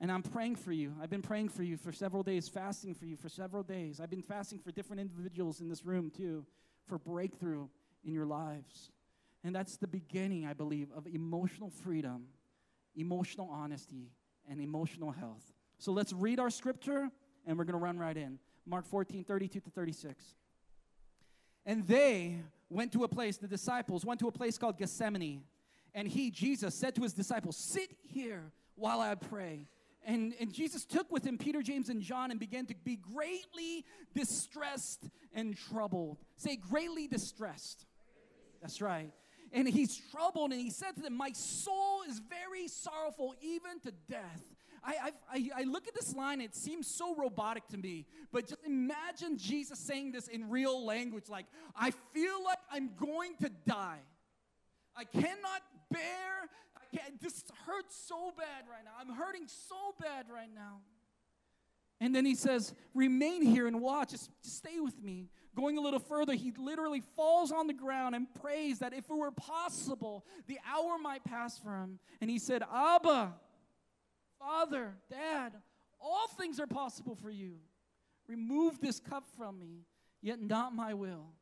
And 0.00 0.10
I'm 0.10 0.22
praying 0.22 0.56
for 0.56 0.72
you. 0.72 0.94
I've 1.02 1.10
been 1.10 1.22
praying 1.22 1.50
for 1.50 1.62
you 1.62 1.76
for 1.76 1.92
several 1.92 2.22
days, 2.22 2.48
fasting 2.48 2.94
for 2.94 3.04
you 3.04 3.16
for 3.16 3.28
several 3.28 3.62
days. 3.62 4.00
I've 4.00 4.10
been 4.10 4.22
fasting 4.22 4.60
for 4.60 4.72
different 4.72 5.00
individuals 5.00 5.60
in 5.60 5.68
this 5.68 5.84
room 5.84 6.10
too, 6.10 6.46
for 6.86 6.98
breakthrough 6.98 7.68
in 8.04 8.12
your 8.12 8.26
lives. 8.26 8.90
And 9.44 9.54
that's 9.54 9.76
the 9.76 9.86
beginning, 9.86 10.46
I 10.46 10.52
believe, 10.52 10.88
of 10.96 11.06
emotional 11.06 11.70
freedom, 11.70 12.26
emotional 12.96 13.48
honesty, 13.52 14.12
and 14.48 14.60
emotional 14.60 15.10
health. 15.10 15.52
So 15.78 15.92
let's 15.92 16.12
read 16.12 16.40
our 16.40 16.50
scripture 16.50 17.10
and 17.46 17.58
we're 17.58 17.64
going 17.64 17.78
to 17.78 17.84
run 17.84 17.98
right 17.98 18.16
in. 18.16 18.38
Mark 18.66 18.86
14, 18.86 19.24
32 19.24 19.60
to 19.60 19.70
36. 19.70 20.24
And 21.68 21.86
they 21.86 22.40
went 22.70 22.92
to 22.92 23.04
a 23.04 23.08
place, 23.08 23.36
the 23.36 23.46
disciples 23.46 24.02
went 24.02 24.20
to 24.20 24.28
a 24.28 24.32
place 24.32 24.56
called 24.56 24.78
Gethsemane. 24.78 25.42
And 25.94 26.08
he, 26.08 26.30
Jesus, 26.30 26.74
said 26.74 26.94
to 26.94 27.02
his 27.02 27.12
disciples, 27.12 27.58
Sit 27.58 27.90
here 28.02 28.50
while 28.74 29.00
I 29.00 29.14
pray. 29.14 29.68
And, 30.02 30.32
and 30.40 30.50
Jesus 30.50 30.86
took 30.86 31.12
with 31.12 31.26
him 31.26 31.36
Peter, 31.36 31.60
James, 31.60 31.90
and 31.90 32.00
John 32.00 32.30
and 32.30 32.40
began 32.40 32.64
to 32.66 32.74
be 32.84 32.96
greatly 32.96 33.84
distressed 34.14 35.10
and 35.34 35.54
troubled. 35.58 36.16
Say, 36.36 36.56
greatly 36.56 37.06
distressed. 37.06 37.84
That's 38.62 38.80
right. 38.80 39.12
And 39.52 39.68
he's 39.68 40.00
troubled, 40.10 40.52
and 40.52 40.60
he 40.60 40.70
said 40.70 40.96
to 40.96 41.02
them, 41.02 41.18
My 41.18 41.32
soul 41.32 42.02
is 42.08 42.18
very 42.18 42.66
sorrowful, 42.68 43.34
even 43.42 43.78
to 43.80 43.92
death. 44.08 44.42
I, 44.88 45.12
I, 45.30 45.50
I 45.58 45.62
look 45.64 45.86
at 45.86 45.94
this 45.94 46.14
line, 46.14 46.40
it 46.40 46.54
seems 46.54 46.86
so 46.86 47.14
robotic 47.14 47.68
to 47.68 47.76
me, 47.76 48.06
but 48.32 48.48
just 48.48 48.64
imagine 48.64 49.36
Jesus 49.36 49.78
saying 49.78 50.12
this 50.12 50.28
in 50.28 50.48
real 50.48 50.84
language 50.84 51.24
like, 51.28 51.46
I 51.76 51.90
feel 52.12 52.42
like 52.42 52.58
I'm 52.72 52.90
going 52.98 53.34
to 53.42 53.50
die. 53.66 54.00
I 54.96 55.04
cannot 55.04 55.62
bear, 55.90 56.48
I 56.76 56.96
can't, 56.96 57.20
this 57.20 57.44
hurts 57.66 58.00
so 58.06 58.32
bad 58.36 58.64
right 58.70 58.84
now. 58.84 58.92
I'm 58.98 59.14
hurting 59.14 59.46
so 59.46 59.94
bad 60.00 60.26
right 60.32 60.52
now. 60.54 60.78
And 62.00 62.14
then 62.14 62.24
he 62.24 62.34
says, 62.34 62.72
Remain 62.94 63.42
here 63.42 63.66
and 63.66 63.80
watch, 63.80 64.10
just, 64.10 64.30
just 64.42 64.56
stay 64.56 64.80
with 64.80 65.02
me. 65.02 65.28
Going 65.54 65.76
a 65.76 65.80
little 65.80 66.00
further, 66.00 66.34
he 66.34 66.52
literally 66.56 67.02
falls 67.16 67.50
on 67.50 67.66
the 67.66 67.74
ground 67.74 68.14
and 68.14 68.26
prays 68.40 68.78
that 68.78 68.92
if 68.92 69.10
it 69.10 69.14
were 69.14 69.32
possible, 69.32 70.24
the 70.46 70.58
hour 70.66 70.98
might 70.98 71.24
pass 71.24 71.58
for 71.58 71.76
him. 71.76 71.98
And 72.20 72.30
he 72.30 72.38
said, 72.38 72.62
Abba, 72.72 73.34
Father, 74.38 74.94
Dad, 75.10 75.52
all 76.00 76.28
things 76.38 76.60
are 76.60 76.66
possible 76.66 77.14
for 77.14 77.30
you. 77.30 77.54
Remove 78.28 78.80
this 78.80 79.00
cup 79.00 79.24
from 79.36 79.58
me, 79.58 79.84
yet 80.22 80.40
not 80.40 80.74
my 80.74 80.94
will, 80.94 81.32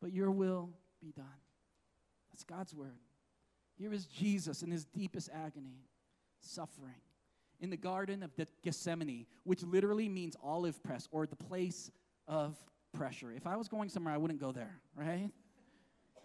but 0.00 0.12
your 0.12 0.30
will 0.30 0.70
be 1.00 1.12
done. 1.12 1.26
That's 2.32 2.44
God's 2.44 2.74
word. 2.74 2.98
Here 3.78 3.92
is 3.92 4.06
Jesus 4.06 4.62
in 4.62 4.70
his 4.70 4.84
deepest 4.84 5.28
agony, 5.32 5.86
suffering 6.40 7.00
in 7.60 7.70
the 7.70 7.76
Garden 7.76 8.22
of 8.22 8.30
Gethsemane, 8.62 9.26
which 9.44 9.62
literally 9.62 10.08
means 10.08 10.36
olive 10.42 10.82
press 10.82 11.08
or 11.10 11.26
the 11.26 11.36
place 11.36 11.90
of 12.26 12.56
pressure. 12.92 13.32
If 13.32 13.46
I 13.46 13.56
was 13.56 13.68
going 13.68 13.88
somewhere, 13.88 14.12
I 14.14 14.16
wouldn't 14.16 14.40
go 14.40 14.52
there, 14.52 14.80
right? 14.96 15.30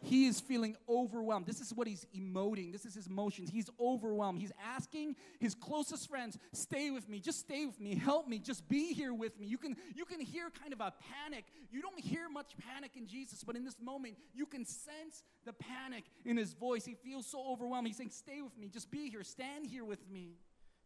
He 0.02 0.28
is 0.28 0.40
feeling 0.40 0.78
overwhelmed. 0.88 1.46
This 1.46 1.60
is 1.60 1.74
what 1.74 1.88
he's 1.88 2.06
emoting. 2.16 2.72
This 2.72 2.86
is 2.86 2.94
his 2.94 3.08
emotions. 3.08 3.50
He's 3.50 3.70
overwhelmed. 3.80 4.40
He's 4.40 4.52
asking 4.64 5.16
his 5.40 5.56
closest 5.56 6.08
friends, 6.08 6.38
"Stay 6.54 6.92
with 6.92 7.10
me. 7.10 7.20
Just 7.20 7.40
stay 7.40 7.66
with 7.66 7.80
me. 7.80 7.96
Help 7.96 8.28
me. 8.28 8.38
Just 8.38 8.68
be 8.70 8.94
here 8.94 9.14
with 9.14 9.40
me." 9.40 9.48
You 9.48 9.58
can 9.58 9.76
you 9.96 10.06
can 10.06 10.20
hear 10.20 10.52
kind 10.52 10.72
of 10.72 10.82
a 10.82 10.94
panic. 11.00 11.46
You 11.72 11.82
don't 11.82 12.00
hear 12.00 12.30
much 12.30 12.56
panic 12.58 12.96
in 12.96 13.08
Jesus, 13.08 13.44
but 13.44 13.56
in 13.56 13.64
this 13.64 13.80
moment, 13.80 14.18
you 14.34 14.46
can 14.46 14.66
sense 14.66 15.24
the 15.46 15.54
panic 15.54 16.06
in 16.26 16.38
his 16.38 16.54
voice. 16.54 16.86
He 16.86 16.96
feels 16.96 17.26
so 17.26 17.44
overwhelmed. 17.44 17.88
He's 17.88 17.98
saying, 17.98 18.12
"Stay 18.12 18.42
with 18.42 18.58
me. 18.58 18.70
Just 18.70 18.92
be 18.92 19.10
here. 19.10 19.24
Stand 19.24 19.66
here 19.66 19.84
with 19.84 20.08
me." 20.08 20.38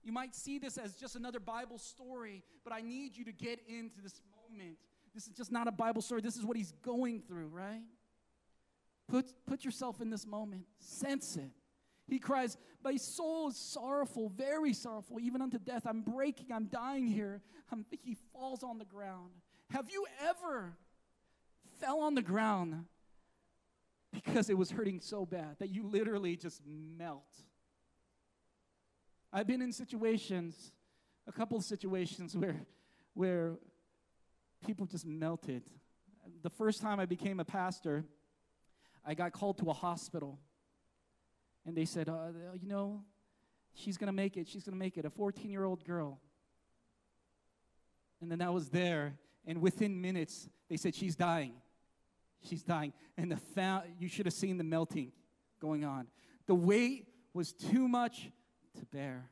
You 0.04 0.12
might 0.12 0.34
see 0.34 0.58
this 0.58 0.78
as 0.78 0.96
just 0.96 1.16
another 1.16 1.40
Bible 1.40 1.78
story, 1.78 2.44
but 2.64 2.74
I 2.74 2.82
need 2.82 3.16
you 3.18 3.26
to 3.26 3.32
get 3.32 3.60
into 3.68 4.02
this 4.02 4.20
moment. 4.50 4.80
This 5.14 5.28
is 5.28 5.34
just 5.34 5.52
not 5.52 5.68
a 5.68 5.72
Bible 5.72 6.02
story. 6.02 6.22
This 6.22 6.38
is 6.38 6.46
what 6.46 6.56
he's 6.56 6.72
going 6.82 7.22
through, 7.22 7.50
right? 7.50 7.84
Put, 9.12 9.26
put 9.46 9.66
yourself 9.66 10.00
in 10.00 10.10
this 10.10 10.26
moment, 10.26 10.64
sense 10.80 11.36
it. 11.36 11.52
He 12.08 12.18
cries, 12.18 12.58
My 12.82 12.96
soul 12.96 13.50
is 13.50 13.58
sorrowful, 13.58 14.30
very 14.30 14.72
sorrowful, 14.72 15.20
even 15.20 15.42
unto 15.42 15.60
death. 15.60 15.84
I'm 15.86 16.02
breaking, 16.02 16.54
I'm 16.54 16.68
dying 16.68 17.08
here. 17.08 17.42
I'm, 17.74 17.86
he 18.04 18.16
falls 18.32 18.64
on 18.64 18.78
the 18.78 18.86
ground. 18.86 19.32
Have 19.72 19.90
you 19.90 20.06
ever 20.30 20.78
fell 21.82 22.00
on 22.00 22.16
the 22.16 22.22
ground 22.22 22.86
because 24.14 24.50
it 24.50 24.58
was 24.58 24.72
hurting 24.72 25.02
so 25.02 25.26
bad 25.26 25.58
that 25.60 25.70
you 25.70 25.86
literally 25.86 26.38
just 26.38 26.62
melt? 26.66 27.36
I've 29.34 29.48
been 29.48 29.62
in 29.62 29.74
situations, 29.74 30.72
a 31.28 31.34
couple 31.34 31.58
of 31.58 31.66
situations 31.66 32.36
where, 32.36 32.66
where 33.14 33.58
people 34.66 34.86
just 34.86 35.06
melted. 35.06 35.64
The 36.44 36.50
first 36.50 36.82
time 36.82 37.02
I 37.02 37.06
became 37.06 37.42
a 37.42 37.46
pastor, 37.46 38.06
I 39.06 39.14
got 39.14 39.32
called 39.32 39.58
to 39.60 39.70
a 39.70 39.74
hospital. 39.74 40.40
And 41.66 41.76
they 41.76 41.86
said, 41.86 42.10
uh, 42.10 42.30
you 42.60 42.68
know, 42.68 43.04
she's 43.74 43.98
going 43.98 44.08
to 44.08 44.14
make 44.14 44.38
it. 44.38 44.48
She's 44.48 44.64
going 44.64 44.74
to 44.74 44.80
make 44.80 44.98
it. 44.98 45.06
A 45.06 45.10
14 45.10 45.50
year 45.50 45.64
old 45.64 45.84
girl. 45.84 46.20
And 48.22 48.32
then 48.32 48.42
I 48.42 48.50
was 48.50 48.70
there. 48.70 49.16
And 49.46 49.62
within 49.62 50.00
minutes, 50.00 50.48
they 50.70 50.78
said, 50.78 50.94
she's 50.94 51.16
dying. 51.16 51.54
She's 52.48 52.64
dying. 52.64 52.94
And 53.18 53.32
the 53.32 53.38
fa- 53.38 53.84
you 54.00 54.08
should 54.08 54.26
have 54.26 54.34
seen 54.34 54.58
the 54.58 54.64
melting 54.64 55.12
going 55.60 55.84
on. 55.84 56.08
The 56.48 56.56
weight 56.56 57.08
was 57.34 57.54
too 57.54 57.88
much 57.88 58.32
to 58.80 58.86
bear. 58.86 59.30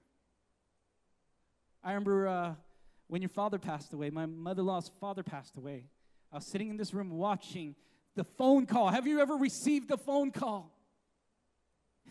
I 1.83 1.89
remember 1.89 2.27
uh, 2.27 2.53
when 3.07 3.21
your 3.21 3.29
father 3.29 3.57
passed 3.57 3.93
away, 3.93 4.09
my 4.09 4.25
mother 4.25 4.61
in 4.61 4.67
law's 4.67 4.91
father 4.99 5.23
passed 5.23 5.57
away. 5.57 5.85
I 6.31 6.35
was 6.35 6.45
sitting 6.45 6.69
in 6.69 6.77
this 6.77 6.93
room 6.93 7.09
watching 7.11 7.75
the 8.19 8.25
phone 8.25 8.65
call. 8.65 8.89
Have 8.89 9.07
you 9.07 9.21
ever 9.21 9.35
received 9.35 9.89
a 9.91 9.97
phone 9.97 10.31
call? 10.31 10.75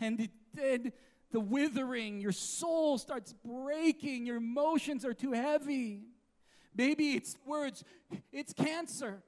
And 0.00 0.18
it 0.18 0.30
did 0.56 0.94
the 1.32 1.38
withering, 1.38 2.18
your 2.18 2.32
soul 2.32 2.96
starts 2.96 3.34
breaking, 3.44 4.24
your 4.24 4.38
emotions 4.38 5.04
are 5.04 5.12
too 5.12 5.32
heavy. 5.32 6.04
Maybe 6.74 7.12
it's 7.12 7.36
words, 7.44 7.84
it's 8.32 8.54
cancer. 8.54 9.22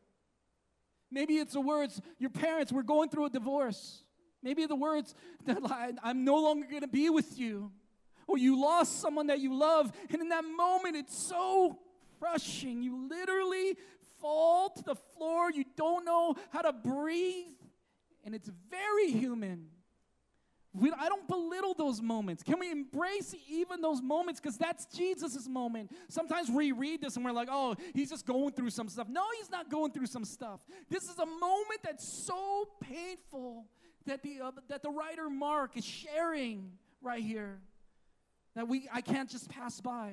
Maybe 1.10 1.34
it's 1.34 1.52
the 1.52 1.60
words, 1.60 2.00
your 2.18 2.30
parents 2.30 2.72
were 2.72 2.82
going 2.82 3.10
through 3.10 3.26
a 3.26 3.30
divorce. 3.30 4.02
Maybe 4.42 4.64
the 4.64 4.74
words 4.74 5.14
I'm 6.02 6.24
no 6.24 6.36
longer 6.36 6.66
going 6.66 6.80
to 6.80 6.88
be 6.88 7.10
with 7.10 7.38
you. 7.38 7.72
Or 8.26 8.38
you 8.38 8.58
lost 8.58 9.02
someone 9.02 9.26
that 9.26 9.40
you 9.40 9.52
love, 9.52 9.92
and 10.08 10.22
in 10.22 10.30
that 10.30 10.44
moment, 10.44 10.96
it's 10.96 11.18
so 11.18 11.78
crushing. 12.18 12.82
You 12.82 13.06
literally 13.06 13.76
fall 14.20 14.70
to 14.70 14.83
the 14.83 14.94
floor, 15.16 15.50
you 15.50 15.64
don't 15.76 16.04
know 16.04 16.35
how 16.50 16.62
to 16.62 16.72
breathe, 16.72 17.46
and 18.24 18.35
it's 18.35 18.50
very 18.70 19.11
human. 19.11 19.66
We, 20.72 20.92
I 20.92 21.09
don't 21.09 21.26
belittle 21.26 21.74
those 21.74 22.00
moments. 22.00 22.44
Can 22.44 22.61
we 22.61 22.70
embrace 22.70 23.35
even 23.48 23.80
those 23.80 24.00
moments? 24.00 24.40
Because 24.40 24.56
that's 24.56 24.87
Jesus' 24.87 25.48
moment. 25.48 25.90
Sometimes 26.09 26.48
we 26.48 26.70
read 26.70 27.00
this 27.00 27.16
and 27.16 27.24
we're 27.24 27.33
like, 27.33 27.48
oh, 27.50 27.74
he's 27.92 28.11
just 28.11 28.24
going 28.24 28.52
through 28.52 28.70
some 28.70 28.88
stuff. 28.88 29.09
No, 29.09 29.24
he's 29.38 29.50
not 29.50 29.68
going 29.68 29.90
through 29.90 30.06
some 30.06 30.24
stuff. 30.24 30.61
This 30.88 31.04
is 31.04 31.18
a 31.18 31.26
moment 31.26 31.80
that's 31.83 32.06
so 32.06 32.68
painful 32.80 33.66
that 34.06 34.22
the, 34.22 34.40
uh, 34.42 34.50
that 34.68 34.83
the 34.83 34.90
writer 34.90 35.28
Mark 35.28 35.76
is 35.76 35.85
sharing 35.85 36.70
right 37.02 37.22
here 37.22 37.59
that 38.54 38.68
we, 38.68 38.88
I 38.92 39.00
can't 39.00 39.28
just 39.28 39.48
pass 39.48 39.80
by. 39.80 40.12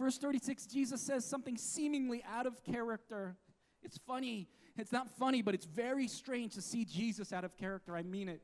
Verse 0.00 0.16
36, 0.16 0.64
Jesus 0.64 0.98
says 1.02 1.26
something 1.26 1.58
seemingly 1.58 2.24
out 2.26 2.46
of 2.46 2.64
character. 2.64 3.36
It's 3.82 3.98
funny. 3.98 4.48
It's 4.78 4.92
not 4.92 5.10
funny, 5.18 5.42
but 5.42 5.54
it's 5.54 5.66
very 5.66 6.08
strange 6.08 6.54
to 6.54 6.62
see 6.62 6.86
Jesus 6.86 7.34
out 7.34 7.44
of 7.44 7.54
character. 7.58 7.94
I 7.94 8.02
mean 8.02 8.30
it. 8.30 8.40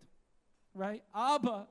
Right? 0.75 1.03
Abba, 1.15 1.67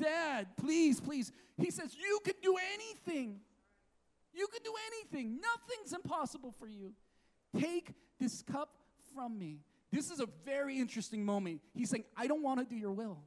Dad, 0.00 0.46
please, 0.56 1.00
please. 1.00 1.32
He 1.58 1.72
says, 1.72 1.96
You 1.96 2.20
can 2.24 2.34
do 2.42 2.56
anything. 2.74 3.40
You 4.32 4.46
can 4.46 4.62
do 4.62 4.72
anything. 4.86 5.40
Nothing's 5.40 5.92
impossible 5.92 6.54
for 6.56 6.68
you. 6.68 6.92
Take 7.58 7.92
this 8.20 8.40
cup 8.40 8.70
from 9.16 9.36
me. 9.36 9.62
This 9.90 10.12
is 10.12 10.20
a 10.20 10.28
very 10.44 10.78
interesting 10.78 11.24
moment. 11.24 11.60
He's 11.74 11.90
saying, 11.90 12.04
I 12.16 12.28
don't 12.28 12.42
want 12.42 12.60
to 12.60 12.66
do 12.66 12.76
your 12.76 12.92
will. 12.92 13.18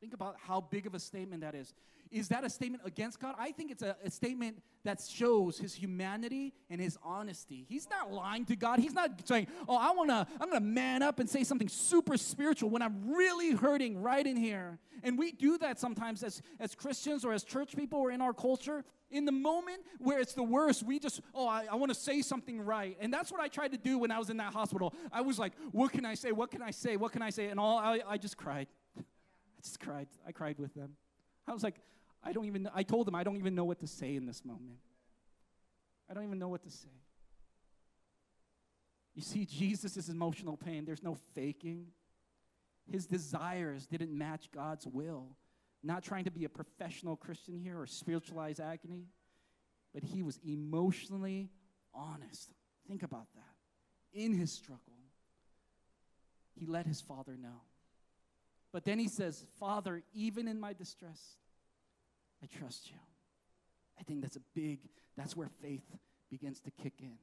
Think 0.00 0.14
about 0.14 0.36
how 0.46 0.60
big 0.60 0.86
of 0.86 0.94
a 0.94 1.00
statement 1.00 1.40
that 1.42 1.56
is. 1.56 1.72
Is 2.14 2.28
that 2.28 2.44
a 2.44 2.48
statement 2.48 2.84
against 2.86 3.18
God? 3.18 3.34
I 3.36 3.50
think 3.50 3.72
it's 3.72 3.82
a, 3.82 3.96
a, 4.04 4.08
statement 4.08 4.62
that 4.84 5.00
shows 5.00 5.58
his 5.58 5.74
humanity 5.74 6.54
and 6.70 6.80
his 6.80 6.96
honesty. 7.02 7.66
He's 7.68 7.90
not 7.90 8.12
lying 8.12 8.44
to 8.46 8.54
God. 8.54 8.78
He's 8.78 8.92
not 8.92 9.26
saying, 9.26 9.48
"Oh, 9.68 9.76
I 9.76 9.90
want 9.90 10.10
to 10.10 10.24
I'm 10.40 10.48
going 10.48 10.62
to 10.62 10.66
man 10.66 11.02
up 11.02 11.18
and 11.18 11.28
say 11.28 11.42
something 11.42 11.68
super 11.68 12.16
spiritual 12.16 12.70
when 12.70 12.82
I'm 12.82 13.16
really 13.16 13.50
hurting 13.50 14.00
right 14.00 14.24
in 14.24 14.36
here." 14.36 14.78
And 15.02 15.18
we 15.18 15.32
do 15.32 15.58
that 15.58 15.80
sometimes 15.80 16.22
as 16.22 16.40
as 16.60 16.76
Christians 16.76 17.24
or 17.24 17.32
as 17.32 17.42
church 17.42 17.74
people 17.74 17.98
or 17.98 18.12
in 18.12 18.20
our 18.20 18.32
culture. 18.32 18.84
In 19.10 19.24
the 19.24 19.32
moment 19.32 19.80
where 19.98 20.20
it's 20.20 20.34
the 20.34 20.44
worst, 20.44 20.84
we 20.84 21.00
just, 21.00 21.20
"Oh, 21.34 21.48
I, 21.48 21.66
I 21.68 21.74
want 21.74 21.92
to 21.92 21.98
say 21.98 22.22
something 22.22 22.60
right." 22.60 22.96
And 23.00 23.12
that's 23.12 23.32
what 23.32 23.40
I 23.40 23.48
tried 23.48 23.72
to 23.72 23.78
do 23.78 23.98
when 23.98 24.12
I 24.12 24.20
was 24.20 24.30
in 24.30 24.36
that 24.36 24.52
hospital. 24.52 24.94
I 25.10 25.22
was 25.22 25.36
like, 25.36 25.54
"What 25.72 25.90
can 25.90 26.06
I 26.06 26.14
say? 26.14 26.30
What 26.30 26.52
can 26.52 26.62
I 26.62 26.70
say? 26.70 26.96
What 26.96 27.10
can 27.10 27.22
I 27.22 27.30
say?" 27.30 27.48
And 27.48 27.58
all 27.58 27.76
I, 27.76 28.02
I 28.06 28.18
just 28.18 28.36
cried. 28.36 28.68
I 28.98 29.60
just 29.64 29.80
cried. 29.80 30.06
I 30.24 30.30
cried 30.30 30.60
with 30.60 30.74
them. 30.74 30.92
I 31.46 31.52
was 31.52 31.62
like, 31.62 31.76
I 32.24 32.32
don't 32.32 32.46
even, 32.46 32.68
I 32.74 32.82
told 32.82 33.06
him, 33.06 33.14
I 33.14 33.22
don't 33.22 33.36
even 33.36 33.54
know 33.54 33.64
what 33.64 33.80
to 33.80 33.86
say 33.86 34.16
in 34.16 34.26
this 34.26 34.44
moment. 34.44 34.78
I 36.10 36.14
don't 36.14 36.24
even 36.24 36.38
know 36.38 36.48
what 36.48 36.62
to 36.64 36.70
say. 36.70 36.88
You 39.14 39.22
see, 39.22 39.44
Jesus' 39.44 39.96
is 39.96 40.08
emotional 40.08 40.56
pain, 40.56 40.84
there's 40.84 41.02
no 41.02 41.16
faking. 41.34 41.86
His 42.90 43.06
desires 43.06 43.86
didn't 43.86 44.16
match 44.16 44.50
God's 44.52 44.86
will. 44.86 45.36
Not 45.82 46.02
trying 46.02 46.24
to 46.24 46.30
be 46.30 46.44
a 46.44 46.48
professional 46.48 47.14
Christian 47.16 47.58
here 47.58 47.78
or 47.78 47.86
spiritualize 47.86 48.58
agony, 48.58 49.06
but 49.92 50.02
he 50.02 50.22
was 50.22 50.40
emotionally 50.46 51.50
honest. 51.94 52.52
Think 52.88 53.02
about 53.02 53.26
that. 53.34 54.18
In 54.18 54.32
his 54.32 54.50
struggle, 54.50 54.80
he 56.58 56.66
let 56.66 56.86
his 56.86 57.00
father 57.00 57.36
know. 57.40 57.62
But 58.72 58.84
then 58.84 58.98
he 58.98 59.08
says, 59.08 59.44
Father, 59.60 60.02
even 60.14 60.48
in 60.48 60.58
my 60.58 60.72
distress, 60.72 61.36
I 62.44 62.58
trust 62.58 62.90
you. 62.90 62.96
I 63.98 64.02
think 64.02 64.20
that's 64.20 64.36
a 64.36 64.42
big, 64.54 64.80
that's 65.16 65.34
where 65.34 65.48
faith 65.62 65.84
begins 66.30 66.60
to 66.60 66.70
kick 66.70 66.94
in. 67.00 67.16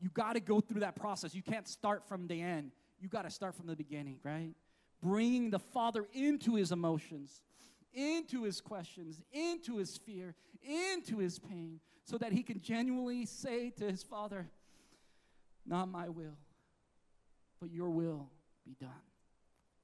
You 0.00 0.10
got 0.10 0.32
to 0.32 0.40
go 0.40 0.60
through 0.60 0.80
that 0.80 0.96
process. 0.96 1.34
You 1.34 1.42
can't 1.42 1.68
start 1.68 2.06
from 2.08 2.26
the 2.26 2.42
end. 2.42 2.72
You 3.00 3.08
got 3.08 3.22
to 3.22 3.30
start 3.30 3.54
from 3.54 3.66
the 3.66 3.76
beginning, 3.76 4.18
right? 4.24 4.54
Bringing 5.02 5.50
the 5.50 5.58
Father 5.58 6.06
into 6.12 6.56
his 6.56 6.72
emotions, 6.72 7.42
into 7.94 8.42
his 8.42 8.60
questions, 8.60 9.22
into 9.32 9.76
his 9.76 9.96
fear, 9.96 10.34
into 10.62 11.18
his 11.18 11.38
pain, 11.38 11.80
so 12.04 12.18
that 12.18 12.32
he 12.32 12.42
can 12.42 12.60
genuinely 12.60 13.24
say 13.24 13.70
to 13.70 13.88
his 13.88 14.02
Father, 14.02 14.48
Not 15.64 15.88
my 15.88 16.08
will, 16.08 16.38
but 17.60 17.70
your 17.70 17.90
will 17.90 18.30
be 18.64 18.74
done. 18.80 18.90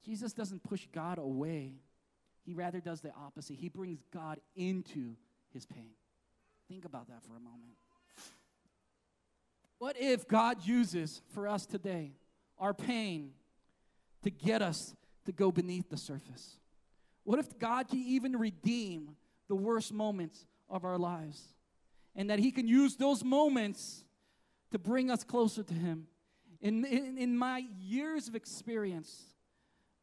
Jesus 0.03 0.33
doesn't 0.33 0.63
push 0.63 0.87
God 0.91 1.19
away 1.19 1.75
he 2.45 2.53
rather 2.53 2.79
does 2.79 3.01
the 3.01 3.11
opposite. 3.11 3.55
He 3.55 3.69
brings 3.69 4.03
God 4.13 4.39
into 4.55 5.15
his 5.53 5.65
pain. 5.65 5.91
Think 6.67 6.85
about 6.85 7.07
that 7.07 7.23
for 7.23 7.35
a 7.35 7.39
moment. 7.39 7.73
What 9.79 9.95
if 9.99 10.27
God 10.27 10.65
uses 10.65 11.21
for 11.33 11.47
us 11.47 11.65
today 11.65 12.13
our 12.57 12.73
pain 12.73 13.31
to 14.23 14.29
get 14.29 14.61
us 14.61 14.95
to 15.25 15.31
go 15.31 15.51
beneath 15.51 15.89
the 15.89 15.97
surface? 15.97 16.57
What 17.23 17.39
if 17.39 17.57
God 17.59 17.87
can 17.87 17.99
even 17.99 18.37
redeem 18.37 19.15
the 19.47 19.55
worst 19.55 19.93
moments 19.93 20.45
of 20.69 20.83
our 20.85 20.97
lives? 20.97 21.53
And 22.15 22.29
that 22.29 22.39
He 22.39 22.51
can 22.51 22.67
use 22.67 22.95
those 22.95 23.23
moments 23.23 24.03
to 24.71 24.79
bring 24.79 25.09
us 25.09 25.23
closer 25.23 25.63
to 25.63 25.73
Him. 25.73 26.07
In, 26.61 26.85
in, 26.85 27.17
in 27.17 27.37
my 27.37 27.63
years 27.77 28.27
of 28.27 28.35
experience, 28.35 29.32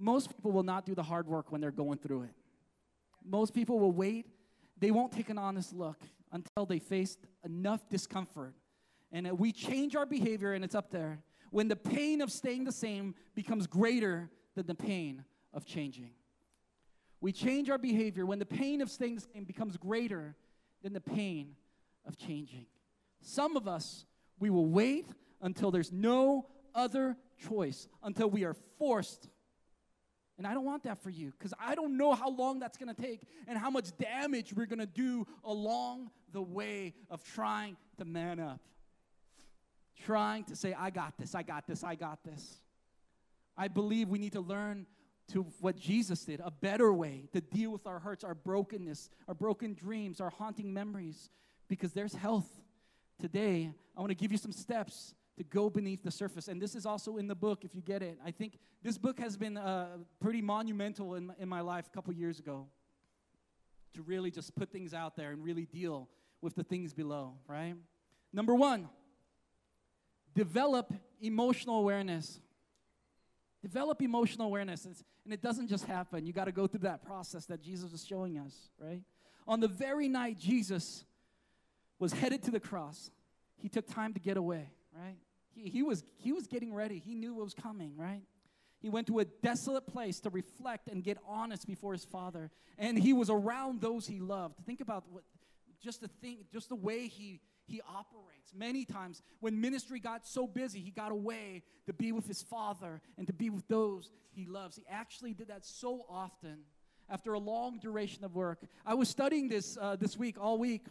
most 0.01 0.35
people 0.35 0.51
will 0.51 0.63
not 0.63 0.87
do 0.87 0.95
the 0.95 1.03
hard 1.03 1.29
work 1.29 1.53
when 1.53 1.61
they're 1.61 1.71
going 1.71 1.99
through 1.99 2.23
it. 2.23 2.35
Most 3.25 3.53
people 3.53 3.79
will 3.79 3.93
wait. 3.93 4.27
They 4.79 4.91
won't 4.91 5.13
take 5.13 5.29
an 5.29 5.39
honest 5.39 5.75
look 5.75 5.99
until 6.33 6.65
they 6.65 6.79
face 6.79 7.19
enough 7.45 7.89
discomfort. 7.89 8.55
And 9.13 9.39
we 9.39 9.53
change 9.53 9.95
our 9.95 10.07
behavior, 10.07 10.55
and 10.55 10.65
it's 10.65 10.75
up 10.75 10.91
there. 10.91 11.23
When 11.51 11.69
the 11.69 11.77
pain 11.77 12.23
of 12.23 12.33
staying 12.33 12.65
the 12.65 12.73
same 12.73 13.15
becomes 13.35 13.67
greater 13.67 14.31
than 14.55 14.67
the 14.67 14.75
pain 14.75 15.25
of 15.53 15.67
changing. 15.67 16.11
We 17.21 17.33
change 17.33 17.69
our 17.69 17.79
behavior 17.79 18.25
when 18.25 18.39
the 18.39 18.47
pain 18.47 18.81
of 18.81 18.91
staying 18.91 19.17
the 19.17 19.27
same 19.35 19.45
becomes 19.45 19.77
greater 19.77 20.37
than 20.83 20.93
the 20.93 21.01
pain 21.01 21.57
of 22.07 22.17
changing. 22.17 22.67
Some 23.21 23.57
of 23.57 23.69
us, 23.69 24.07
we 24.39 24.49
will 24.49 24.67
wait 24.67 25.07
until 25.43 25.71
there's 25.71 25.93
no 25.93 26.47
other 26.75 27.17
choice, 27.49 27.89
until 28.03 28.31
we 28.31 28.45
are 28.45 28.55
forced. 28.79 29.29
And 30.41 30.47
I 30.47 30.55
don't 30.55 30.65
want 30.65 30.85
that 30.85 31.03
for 31.03 31.11
you 31.11 31.35
because 31.39 31.53
I 31.61 31.75
don't 31.75 31.99
know 31.99 32.15
how 32.15 32.31
long 32.31 32.61
that's 32.61 32.79
going 32.79 32.89
to 32.89 32.99
take 32.99 33.21
and 33.47 33.59
how 33.59 33.69
much 33.69 33.95
damage 33.99 34.55
we're 34.55 34.65
going 34.65 34.79
to 34.79 34.87
do 34.87 35.27
along 35.45 36.09
the 36.33 36.41
way 36.41 36.95
of 37.11 37.23
trying 37.23 37.77
to 37.99 38.07
man 38.07 38.41
up. 38.41 38.59
Trying 40.07 40.45
to 40.45 40.57
say, 40.57 40.73
I 40.73 40.89
got 40.89 41.19
this, 41.19 41.35
I 41.35 41.43
got 41.43 41.67
this, 41.67 41.85
I 41.85 41.95
got 41.95 42.25
this. 42.25 42.57
I 43.55 43.69
believe 43.69 44.09
we 44.09 44.19
need 44.19 44.33
to 44.33 44.41
learn 44.41 44.87
to 45.35 45.43
what 45.61 45.77
Jesus 45.77 46.25
did, 46.25 46.41
a 46.43 46.51
better 46.51 46.91
way 46.91 47.29
to 47.35 47.43
deal 47.43 47.71
with 47.71 47.87
our 47.87 47.99
hurts, 47.99 48.25
our 48.25 48.35
brokenness, 48.35 49.11
our 49.29 49.35
broken 49.35 49.75
dreams, 49.75 50.23
our 50.23 50.31
haunting 50.31 50.73
memories, 50.73 51.29
because 51.69 51.93
there's 51.93 52.15
health. 52.15 52.49
Today, 53.21 53.71
I 53.95 54.01
want 54.01 54.09
to 54.09 54.17
give 54.17 54.33
you 54.33 54.39
some 54.39 54.53
steps 54.53 55.15
to 55.37 55.45
go 55.45 55.71
beneath 55.71 56.03
the 56.03 56.11
surface. 56.11 56.49
And 56.49 56.61
this 56.61 56.75
is 56.75 56.87
also 56.87 57.17
in 57.17 57.27
the 57.27 57.35
book, 57.35 57.65
if 57.65 57.75
you 57.75 57.81
get 57.81 58.03
it. 58.03 58.19
I 58.25 58.31
think 58.31 58.59
this 58.83 58.99
book 58.99 59.19
has 59.21 59.37
been 59.37 59.57
uh, 59.57 59.89
pretty 60.21 60.43
monumental 60.43 61.15
in, 61.15 61.33
in 61.39 61.49
my 61.49 61.61
life 61.61 61.87
a 61.87 61.91
couple 61.91 62.13
years 62.13 62.39
ago 62.39 62.67
to 63.95 64.03
really 64.03 64.31
just 64.31 64.55
put 64.55 64.71
things 64.71 64.95
out 64.95 65.17
there 65.17 65.31
and 65.33 65.43
really 65.43 65.67
deal 65.67 66.09
with 66.41 66.55
the 66.55 66.65
things 66.65 66.93
below, 66.93 67.35
right? 67.47 67.75
Number 68.33 68.55
one, 68.55 68.89
develop 70.35 70.93
emotional 71.21 71.79
awareness. 71.79 72.41
Develop 73.63 74.01
emotional 74.01 74.47
awareness. 74.47 74.85
and 74.85 74.95
it 75.33 75.43
doesn't 75.43 75.69
just 75.69 75.85
happen. 75.85 76.25
You 76.25 76.33
got 76.33 76.47
to 76.47 76.53
go 76.53 76.67
through 76.67 76.81
that 76.81 77.05
process 77.05 77.47
that 77.47 77.63
Jesus 77.63 77.93
is 77.93 78.07
showing 78.07 78.39
us, 78.39 78.55
right? 78.79 79.03
On 79.47 79.61
the 79.61 79.69
very 79.69 80.09
night 80.09 80.39
Jesus 80.39 81.05
was 81.99 82.13
headed 82.13 82.43
to 82.45 82.51
the 82.51 82.61
cross, 82.61 83.11
he 83.57 83.69
took 83.69 83.87
time 83.87 84.15
to 84.15 84.21
get 84.21 84.37
away, 84.37 84.71
right? 85.01 85.17
He, 85.51 85.69
he, 85.69 85.83
was, 85.83 86.05
he 86.17 86.33
was 86.33 86.47
getting 86.47 86.75
ready. 86.75 86.99
He 86.99 87.15
knew 87.15 87.35
what 87.35 87.45
was 87.45 87.55
coming, 87.55 87.95
right? 87.97 88.23
He 88.81 88.89
went 88.89 89.07
to 89.09 89.19
a 89.19 89.25
desolate 89.25 89.87
place 89.87 90.21
to 90.21 90.31
reflect 90.31 90.89
and 90.89 91.03
get 91.05 91.19
honest 91.27 91.67
before 91.67 91.93
his 91.93 92.05
father. 92.05 92.51
And 92.79 92.99
he 92.99 93.13
was 93.13 93.29
around 93.29 93.81
those 93.81 94.07
he 94.07 94.21
loved. 94.21 94.55
Think 94.65 94.81
about 94.81 95.05
what, 95.11 95.25
just 95.83 96.01
the 96.01 96.09
thing, 96.09 96.45
just 96.53 96.69
the 96.69 96.77
way 96.77 97.07
he 97.07 97.41
he 97.67 97.81
operates. 97.83 98.53
Many 98.53 98.85
times 98.85 99.23
when 99.39 99.61
ministry 99.61 100.01
got 100.01 100.27
so 100.27 100.47
busy, 100.47 100.81
he 100.81 100.91
got 100.91 101.13
away 101.13 101.63
to 101.87 101.93
be 101.93 102.11
with 102.11 102.27
his 102.27 102.43
father 102.43 103.01
and 103.17 103.29
to 103.29 103.33
be 103.33 103.49
with 103.49 103.69
those 103.69 104.11
he 104.33 104.45
loves. 104.45 104.75
He 104.77 104.85
actually 104.91 105.35
did 105.35 105.49
that 105.49 105.65
so 105.65 106.05
often 106.09 106.65
after 107.09 107.33
a 107.35 107.39
long 107.39 107.79
duration 107.79 108.25
of 108.25 108.35
work. 108.35 108.59
I 108.85 108.95
was 108.95 109.09
studying 109.09 109.49
this 109.49 109.79
uh, 109.81 109.95
this 109.95 110.17
week, 110.17 110.37
all 110.41 110.59
week, 110.59 110.87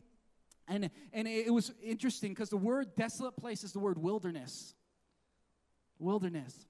and, 0.70 0.90
and 1.12 1.28
it 1.28 1.52
was 1.52 1.74
interesting 1.84 2.32
because 2.32 2.50
the 2.50 2.58
word 2.58 2.96
desolate 2.96 3.36
place 3.36 3.64
is 3.64 3.74
the 3.74 3.80
word 3.80 3.98
wilderness. 3.98 4.76
Wilderness. 5.98 6.68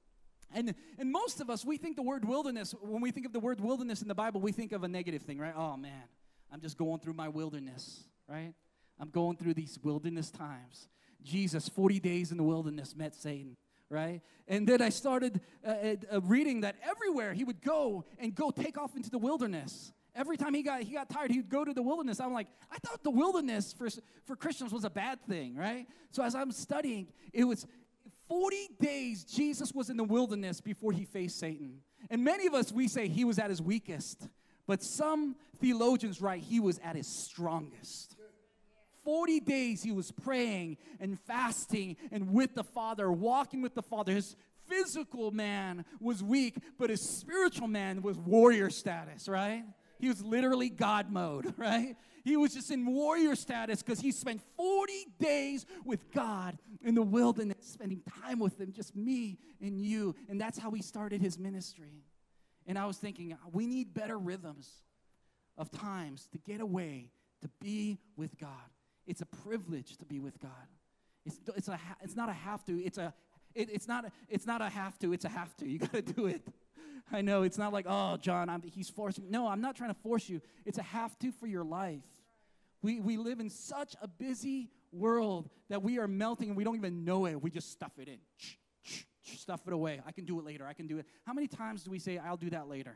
And, 0.53 0.73
and 0.97 1.11
most 1.11 1.41
of 1.41 1.49
us, 1.49 1.63
we 1.63 1.77
think 1.77 1.95
the 1.95 2.01
word 2.01 2.25
wilderness, 2.25 2.73
when 2.81 3.01
we 3.01 3.11
think 3.11 3.25
of 3.25 3.33
the 3.33 3.39
word 3.39 3.59
wilderness 3.59 4.01
in 4.01 4.07
the 4.07 4.15
Bible, 4.15 4.41
we 4.41 4.51
think 4.51 4.71
of 4.71 4.83
a 4.83 4.87
negative 4.87 5.21
thing, 5.21 5.37
right? 5.37 5.53
Oh 5.55 5.77
man, 5.77 6.03
I'm 6.51 6.61
just 6.61 6.77
going 6.77 6.99
through 6.99 7.13
my 7.13 7.27
wilderness, 7.27 8.05
right? 8.27 8.53
I'm 8.99 9.09
going 9.09 9.37
through 9.37 9.53
these 9.53 9.77
wilderness 9.83 10.31
times. 10.31 10.87
Jesus, 11.23 11.69
40 11.69 11.99
days 11.99 12.31
in 12.31 12.37
the 12.37 12.43
wilderness, 12.43 12.95
met 12.95 13.13
Satan, 13.13 13.57
right? 13.89 14.21
And 14.47 14.67
then 14.67 14.81
I 14.81 14.89
started 14.89 15.41
uh, 15.65 15.95
uh, 16.11 16.21
reading 16.21 16.61
that 16.61 16.77
everywhere 16.81 17.33
he 17.33 17.43
would 17.43 17.61
go 17.61 18.05
and 18.17 18.33
go 18.33 18.49
take 18.49 18.77
off 18.77 18.95
into 18.95 19.09
the 19.09 19.17
wilderness. 19.17 19.91
Every 20.19 20.35
time 20.35 20.53
he 20.53 20.63
got, 20.63 20.83
he 20.83 20.95
got 20.95 21.09
tired, 21.09 21.31
he'd 21.31 21.47
go 21.47 21.63
to 21.63 21.73
the 21.73 21.81
wilderness. 21.81 22.19
I'm 22.19 22.33
like, 22.33 22.47
I 22.69 22.77
thought 22.79 23.03
the 23.03 23.09
wilderness 23.09 23.71
for, 23.71 23.87
for 24.25 24.35
Christians 24.35 24.73
was 24.73 24.83
a 24.83 24.89
bad 24.89 25.25
thing, 25.29 25.55
right? 25.55 25.87
So 26.11 26.21
as 26.21 26.35
I'm 26.35 26.51
studying, 26.51 27.07
it 27.31 27.45
was 27.45 27.65
40 28.27 28.69
days 28.81 29.23
Jesus 29.23 29.71
was 29.71 29.89
in 29.89 29.95
the 29.95 30.03
wilderness 30.03 30.59
before 30.59 30.91
he 30.91 31.05
faced 31.05 31.39
Satan. 31.39 31.79
And 32.09 32.21
many 32.21 32.47
of 32.47 32.53
us, 32.53 32.69
we 32.69 32.89
say 32.89 33.07
he 33.07 33.23
was 33.23 33.39
at 33.39 33.49
his 33.49 33.61
weakest. 33.61 34.27
But 34.67 34.83
some 34.83 35.37
theologians 35.61 36.21
write 36.21 36.41
he 36.41 36.59
was 36.59 36.79
at 36.83 36.97
his 36.97 37.07
strongest. 37.07 38.17
40 39.05 39.39
days 39.39 39.81
he 39.81 39.93
was 39.93 40.11
praying 40.11 40.75
and 40.99 41.17
fasting 41.21 41.95
and 42.11 42.33
with 42.33 42.55
the 42.55 42.65
Father, 42.65 43.09
walking 43.09 43.61
with 43.61 43.73
the 43.73 43.81
Father. 43.81 44.11
His 44.11 44.35
physical 44.67 45.31
man 45.31 45.85
was 46.01 46.21
weak, 46.21 46.57
but 46.77 46.89
his 46.89 47.01
spiritual 47.01 47.69
man 47.69 48.01
was 48.01 48.17
warrior 48.17 48.69
status, 48.69 49.29
right? 49.29 49.63
He 49.99 50.07
was 50.07 50.23
literally 50.23 50.69
God 50.69 51.11
mode, 51.11 51.53
right? 51.57 51.95
He 52.23 52.37
was 52.37 52.53
just 52.53 52.71
in 52.71 52.85
warrior 52.85 53.35
status 53.35 53.81
because 53.83 53.99
he 53.99 54.11
spent 54.11 54.41
40 54.57 55.07
days 55.19 55.65
with 55.85 56.11
God 56.11 56.57
in 56.81 56.95
the 56.95 57.01
wilderness, 57.01 57.57
spending 57.61 58.01
time 58.23 58.39
with 58.39 58.59
him, 58.59 58.71
just 58.71 58.95
me 58.95 59.37
and 59.61 59.79
you. 59.81 60.15
And 60.29 60.39
that's 60.39 60.57
how 60.57 60.71
he 60.71 60.81
started 60.81 61.21
his 61.21 61.37
ministry. 61.37 62.03
And 62.65 62.77
I 62.77 62.85
was 62.85 62.97
thinking, 62.97 63.35
we 63.51 63.65
need 63.65 63.93
better 63.93 64.17
rhythms 64.17 64.69
of 65.57 65.71
times 65.71 66.27
to 66.31 66.37
get 66.37 66.61
away, 66.61 67.11
to 67.41 67.49
be 67.61 67.99
with 68.15 68.37
God. 68.39 68.49
It's 69.05 69.21
a 69.21 69.25
privilege 69.25 69.97
to 69.97 70.05
be 70.05 70.19
with 70.19 70.39
God. 70.39 70.51
It's, 71.25 71.39
it's, 71.55 71.67
a, 71.67 71.79
it's 72.01 72.15
not 72.15 72.29
a 72.29 72.33
have 72.33 72.63
to, 72.65 72.83
it's, 72.83 72.97
a, 72.97 73.13
it, 73.55 73.69
it's, 73.71 73.87
not, 73.87 74.05
a, 74.05 74.11
it's 74.29 74.45
not 74.45 74.61
a 74.61 74.69
have 74.69 74.97
to, 74.99 75.13
it's 75.13 75.25
a 75.25 75.29
have 75.29 75.55
to. 75.57 75.67
You 75.67 75.79
got 75.79 75.93
to 75.93 76.01
do 76.01 76.27
it. 76.27 76.47
I 77.11 77.21
know, 77.21 77.43
it's 77.43 77.57
not 77.57 77.73
like, 77.73 77.85
oh, 77.87 78.17
John, 78.17 78.49
I'm, 78.49 78.61
he's 78.61 78.89
forcing. 78.89 79.29
No, 79.29 79.47
I'm 79.47 79.61
not 79.61 79.75
trying 79.75 79.93
to 79.93 79.99
force 80.01 80.29
you. 80.29 80.41
It's 80.65 80.77
a 80.77 80.83
have 80.83 81.17
to 81.19 81.31
for 81.31 81.47
your 81.47 81.63
life. 81.63 82.03
We, 82.81 82.99
we 82.99 83.17
live 83.17 83.39
in 83.39 83.49
such 83.49 83.95
a 84.01 84.07
busy 84.07 84.69
world 84.91 85.49
that 85.69 85.83
we 85.83 85.99
are 85.99 86.07
melting 86.07 86.49
and 86.49 86.57
we 86.57 86.63
don't 86.63 86.75
even 86.75 87.03
know 87.03 87.25
it. 87.25 87.41
We 87.41 87.51
just 87.51 87.71
stuff 87.71 87.91
it 87.97 88.07
in. 88.07 88.19
stuff 89.23 89.61
it 89.67 89.73
away. 89.73 90.01
I 90.05 90.11
can 90.11 90.25
do 90.25 90.39
it 90.39 90.45
later. 90.45 90.65
I 90.65 90.73
can 90.73 90.87
do 90.87 90.97
it. 90.97 91.05
How 91.25 91.33
many 91.33 91.47
times 91.47 91.83
do 91.83 91.91
we 91.91 91.99
say, 91.99 92.17
I'll 92.17 92.37
do 92.37 92.49
that 92.51 92.67
later? 92.67 92.95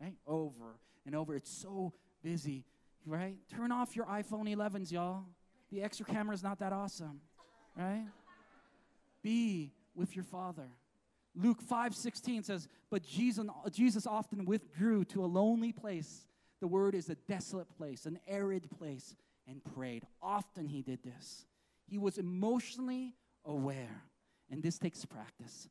Right? 0.00 0.14
Over 0.26 0.76
and 1.04 1.14
over. 1.14 1.34
It's 1.34 1.50
so 1.50 1.92
busy 2.22 2.64
right? 3.06 3.36
Turn 3.54 3.72
off 3.72 3.96
your 3.96 4.06
iPhone 4.06 4.52
11s, 4.54 4.90
y'all. 4.90 5.24
The 5.70 5.82
extra 5.82 6.06
camera 6.06 6.34
is 6.34 6.42
not 6.42 6.58
that 6.60 6.72
awesome, 6.72 7.20
right? 7.76 8.06
Be 9.22 9.72
with 9.94 10.14
your 10.14 10.24
Father. 10.24 10.68
Luke 11.34 11.62
5:16 11.62 12.42
says, 12.42 12.68
"But 12.90 13.02
Jesus, 13.02 13.46
Jesus 13.70 14.06
often 14.06 14.44
withdrew 14.44 15.04
to 15.06 15.24
a 15.24 15.26
lonely 15.26 15.72
place. 15.72 16.26
The 16.60 16.68
word 16.68 16.94
is 16.94 17.08
a 17.08 17.14
desolate 17.14 17.70
place, 17.70 18.06
an 18.06 18.18
arid 18.26 18.70
place, 18.70 19.16
and 19.46 19.64
prayed. 19.64 20.06
Often 20.20 20.68
he 20.68 20.82
did 20.82 21.02
this. 21.02 21.46
He 21.86 21.98
was 21.98 22.18
emotionally 22.18 23.16
aware, 23.44 24.04
and 24.50 24.62
this 24.62 24.78
takes 24.78 25.04
practice. 25.04 25.68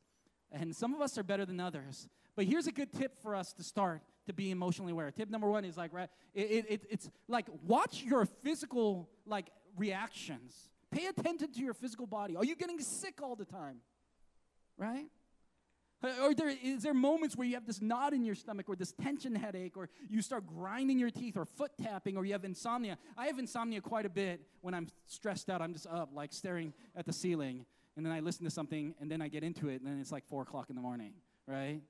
And 0.50 0.76
some 0.76 0.94
of 0.94 1.00
us 1.00 1.16
are 1.16 1.22
better 1.22 1.46
than 1.46 1.60
others. 1.60 2.08
But 2.36 2.44
here's 2.44 2.66
a 2.66 2.72
good 2.72 2.92
tip 2.92 3.18
for 3.22 3.34
us 3.34 3.52
to 3.54 3.62
start 3.62 4.02
to 4.26 4.32
be 4.32 4.50
emotionally 4.50 4.92
aware. 4.92 5.10
Tip 5.10 5.30
number 5.30 5.48
one 5.48 5.64
is 5.64 5.76
like, 5.76 5.92
right, 5.92 6.10
it, 6.34 6.66
it, 6.68 6.86
it's 6.90 7.10
like 7.28 7.46
watch 7.66 8.02
your 8.02 8.26
physical 8.26 9.08
like 9.26 9.50
reactions. 9.76 10.68
Pay 10.90 11.06
attention 11.06 11.52
to 11.52 11.60
your 11.60 11.74
physical 11.74 12.06
body. 12.06 12.36
Are 12.36 12.44
you 12.44 12.54
getting 12.54 12.78
sick 12.80 13.20
all 13.22 13.34
the 13.34 13.46
time? 13.46 13.78
Right? 14.76 15.06
Uh, 16.02 16.08
or 16.22 16.34
there, 16.34 16.52
is 16.62 16.82
there 16.82 16.94
moments 16.94 17.36
where 17.36 17.46
you 17.46 17.54
have 17.54 17.66
this 17.66 17.80
knot 17.80 18.12
in 18.12 18.24
your 18.24 18.34
stomach 18.34 18.68
or 18.68 18.74
this 18.74 18.92
tension 18.92 19.34
headache 19.34 19.76
or 19.76 19.88
you 20.08 20.20
start 20.20 20.46
grinding 20.46 20.98
your 20.98 21.10
teeth 21.10 21.36
or 21.36 21.44
foot 21.44 21.70
tapping 21.80 22.16
or 22.16 22.24
you 22.24 22.32
have 22.32 22.44
insomnia? 22.44 22.98
I 23.16 23.26
have 23.26 23.38
insomnia 23.38 23.80
quite 23.80 24.06
a 24.06 24.10
bit 24.10 24.40
when 24.60 24.74
I'm 24.74 24.88
stressed 25.06 25.48
out. 25.48 25.62
I'm 25.62 25.72
just 25.72 25.86
up, 25.86 26.10
like 26.12 26.32
staring 26.32 26.72
at 26.96 27.06
the 27.06 27.12
ceiling. 27.12 27.64
And 27.96 28.04
then 28.04 28.12
I 28.12 28.20
listen 28.20 28.44
to 28.44 28.50
something 28.50 28.94
and 29.00 29.10
then 29.10 29.22
I 29.22 29.28
get 29.28 29.44
into 29.44 29.68
it 29.68 29.80
and 29.80 29.86
then 29.86 30.00
it's 30.00 30.12
like 30.12 30.26
4 30.26 30.42
o'clock 30.42 30.70
in 30.70 30.76
the 30.76 30.82
morning, 30.82 31.12
right? 31.46 31.80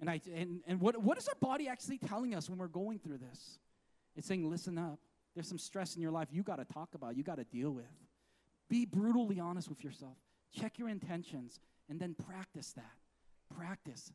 And, 0.00 0.08
I, 0.08 0.20
and, 0.32 0.60
and 0.66 0.80
what, 0.80 1.02
what 1.02 1.18
is 1.18 1.26
our 1.26 1.34
body 1.40 1.68
actually 1.68 1.98
telling 1.98 2.34
us 2.34 2.48
when 2.48 2.58
we're 2.58 2.68
going 2.68 2.98
through 2.98 3.18
this? 3.18 3.58
It's 4.14 4.28
saying, 4.28 4.48
listen 4.48 4.78
up. 4.78 5.00
There's 5.34 5.48
some 5.48 5.58
stress 5.58 5.96
in 5.96 6.02
your 6.02 6.10
life 6.10 6.28
you 6.30 6.42
got 6.42 6.56
to 6.56 6.64
talk 6.64 6.94
about, 6.94 7.16
you 7.16 7.22
got 7.22 7.36
to 7.36 7.44
deal 7.44 7.70
with. 7.70 7.86
Be 8.68 8.84
brutally 8.84 9.40
honest 9.40 9.68
with 9.68 9.82
yourself. 9.82 10.16
Check 10.52 10.78
your 10.78 10.88
intentions 10.88 11.60
and 11.88 11.98
then 11.98 12.14
practice 12.14 12.72
that. 12.72 12.84
Practice. 13.58 14.12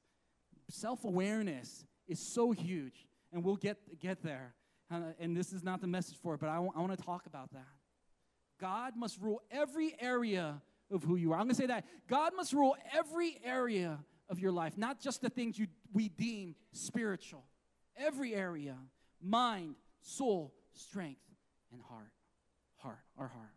Self 0.69 1.03
awareness 1.03 1.85
is 2.07 2.19
so 2.19 2.51
huge, 2.51 3.07
and 3.33 3.43
we'll 3.43 3.57
get, 3.57 3.77
get 3.99 4.23
there. 4.23 4.53
Uh, 4.89 5.01
and 5.19 5.35
this 5.35 5.51
is 5.51 5.63
not 5.63 5.81
the 5.81 5.87
message 5.87 6.15
for 6.21 6.35
it, 6.35 6.39
but 6.39 6.49
I, 6.49 6.55
w- 6.55 6.71
I 6.75 6.79
want 6.79 6.97
to 6.97 7.03
talk 7.03 7.25
about 7.25 7.51
that. 7.51 7.67
God 8.61 8.93
must 8.95 9.19
rule 9.19 9.41
every 9.51 9.95
area 9.99 10.61
of 10.89 11.03
who 11.03 11.15
you 11.15 11.33
are. 11.33 11.35
I'm 11.35 11.43
going 11.43 11.55
to 11.55 11.55
say 11.55 11.65
that. 11.67 11.85
God 12.07 12.31
must 12.35 12.53
rule 12.53 12.77
every 12.93 13.37
area 13.43 13.99
of 14.29 14.39
your 14.39 14.51
life, 14.51 14.77
not 14.77 15.01
just 15.01 15.21
the 15.21 15.29
things 15.29 15.59
you, 15.59 15.67
we 15.91 16.07
deem 16.07 16.55
spiritual. 16.71 17.43
Every 17.97 18.33
area 18.33 18.77
mind, 19.21 19.75
soul, 20.01 20.53
strength, 20.73 21.21
and 21.71 21.81
heart. 21.81 22.11
Heart, 22.77 22.99
our 23.17 23.27
heart. 23.27 23.51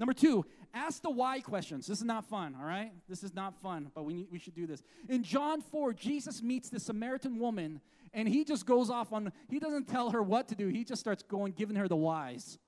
Number 0.00 0.14
two, 0.14 0.46
ask 0.72 1.02
the 1.02 1.10
why 1.10 1.40
questions. 1.40 1.86
This 1.86 1.98
is 1.98 2.04
not 2.04 2.24
fun, 2.24 2.56
all 2.58 2.66
right? 2.66 2.90
This 3.06 3.22
is 3.22 3.34
not 3.34 3.54
fun, 3.60 3.90
but 3.94 4.04
we, 4.04 4.14
need, 4.14 4.28
we 4.32 4.38
should 4.38 4.54
do 4.54 4.66
this. 4.66 4.82
In 5.10 5.22
John 5.22 5.60
4, 5.60 5.92
Jesus 5.92 6.42
meets 6.42 6.70
the 6.70 6.80
Samaritan 6.80 7.38
woman, 7.38 7.82
and 8.14 8.26
he 8.26 8.42
just 8.42 8.64
goes 8.64 8.88
off 8.88 9.12
on, 9.12 9.30
he 9.50 9.58
doesn't 9.58 9.88
tell 9.88 10.10
her 10.10 10.22
what 10.22 10.48
to 10.48 10.54
do. 10.54 10.68
He 10.68 10.84
just 10.84 11.00
starts 11.00 11.22
going, 11.22 11.52
giving 11.52 11.76
her 11.76 11.86
the 11.86 11.96
whys. 11.96 12.58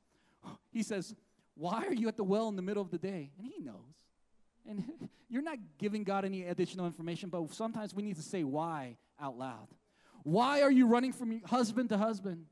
He 0.70 0.82
says, 0.82 1.14
Why 1.54 1.86
are 1.86 1.94
you 1.94 2.06
at 2.06 2.18
the 2.18 2.24
well 2.24 2.48
in 2.48 2.56
the 2.56 2.62
middle 2.62 2.82
of 2.82 2.90
the 2.90 2.98
day? 2.98 3.30
And 3.38 3.46
he 3.46 3.62
knows. 3.62 3.76
And 4.68 4.84
you're 5.30 5.42
not 5.42 5.56
giving 5.78 6.04
God 6.04 6.26
any 6.26 6.44
additional 6.44 6.84
information, 6.84 7.30
but 7.30 7.50
sometimes 7.54 7.94
we 7.94 8.02
need 8.02 8.16
to 8.16 8.22
say 8.22 8.44
why 8.44 8.98
out 9.18 9.38
loud. 9.38 9.68
Why 10.22 10.60
are 10.60 10.70
you 10.70 10.86
running 10.86 11.12
from 11.12 11.40
husband 11.44 11.88
to 11.88 11.98
husband? 11.98 12.44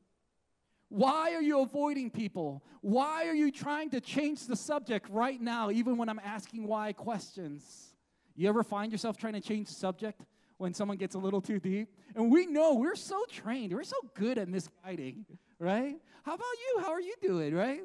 Why 0.91 1.35
are 1.35 1.43
you 1.43 1.61
avoiding 1.61 2.11
people? 2.11 2.65
Why 2.81 3.29
are 3.29 3.35
you 3.35 3.53
trying 3.53 3.91
to 3.91 4.01
change 4.01 4.47
the 4.47 4.57
subject 4.57 5.09
right 5.09 5.41
now, 5.41 5.71
even 5.71 5.97
when 5.97 6.09
I'm 6.09 6.21
asking 6.23 6.67
why 6.67 6.93
questions? 6.93 7.95
You 8.35 8.49
ever 8.49 8.65
find 8.65 8.91
yourself 8.91 9.17
trying 9.17 9.35
to 9.35 9.41
change 9.41 9.69
the 9.69 9.75
subject 9.75 10.21
when 10.59 10.75
someone 10.75 10.97
gets 10.97 11.15
a 11.15 11.19
little 11.19 11.41
too 11.41 11.61
deep? 11.61 11.89
And 12.17 12.31
we 12.31 12.47
know 12.47 12.75
we're 12.75 12.97
so 12.97 13.25
trained, 13.31 13.73
we're 13.73 13.85
so 13.85 13.97
good 14.15 14.37
at 14.37 14.49
misguiding, 14.49 15.27
right? 15.61 15.95
How 16.25 16.35
about 16.35 16.47
you? 16.59 16.81
How 16.81 16.91
are 16.91 17.01
you 17.01 17.15
doing, 17.23 17.55
right? 17.55 17.83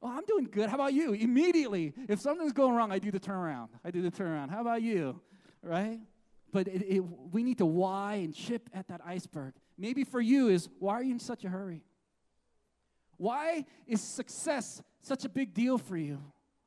Oh, 0.00 0.16
I'm 0.16 0.24
doing 0.24 0.44
good. 0.44 0.68
How 0.68 0.76
about 0.76 0.92
you? 0.92 1.12
Immediately, 1.12 1.92
if 2.08 2.20
something's 2.20 2.52
going 2.52 2.76
wrong, 2.76 2.92
I 2.92 3.00
do 3.00 3.10
the 3.10 3.20
turnaround. 3.20 3.68
I 3.84 3.90
do 3.90 4.00
the 4.00 4.12
turnaround. 4.12 4.50
How 4.50 4.60
about 4.60 4.82
you? 4.82 5.20
Right? 5.60 5.98
But 6.52 6.68
it, 6.68 6.82
it, 6.82 7.00
we 7.32 7.42
need 7.42 7.58
to 7.58 7.66
why 7.66 8.14
and 8.16 8.32
chip 8.32 8.70
at 8.72 8.86
that 8.88 9.00
iceberg. 9.04 9.54
Maybe 9.76 10.04
for 10.04 10.20
you 10.20 10.48
is 10.48 10.68
why 10.78 10.94
are 10.94 11.02
you 11.02 11.12
in 11.12 11.18
such 11.18 11.44
a 11.44 11.48
hurry? 11.48 11.82
Why 13.16 13.64
is 13.86 14.00
success 14.00 14.82
such 15.00 15.24
a 15.24 15.28
big 15.28 15.54
deal 15.54 15.78
for 15.78 15.96
you? 15.96 16.20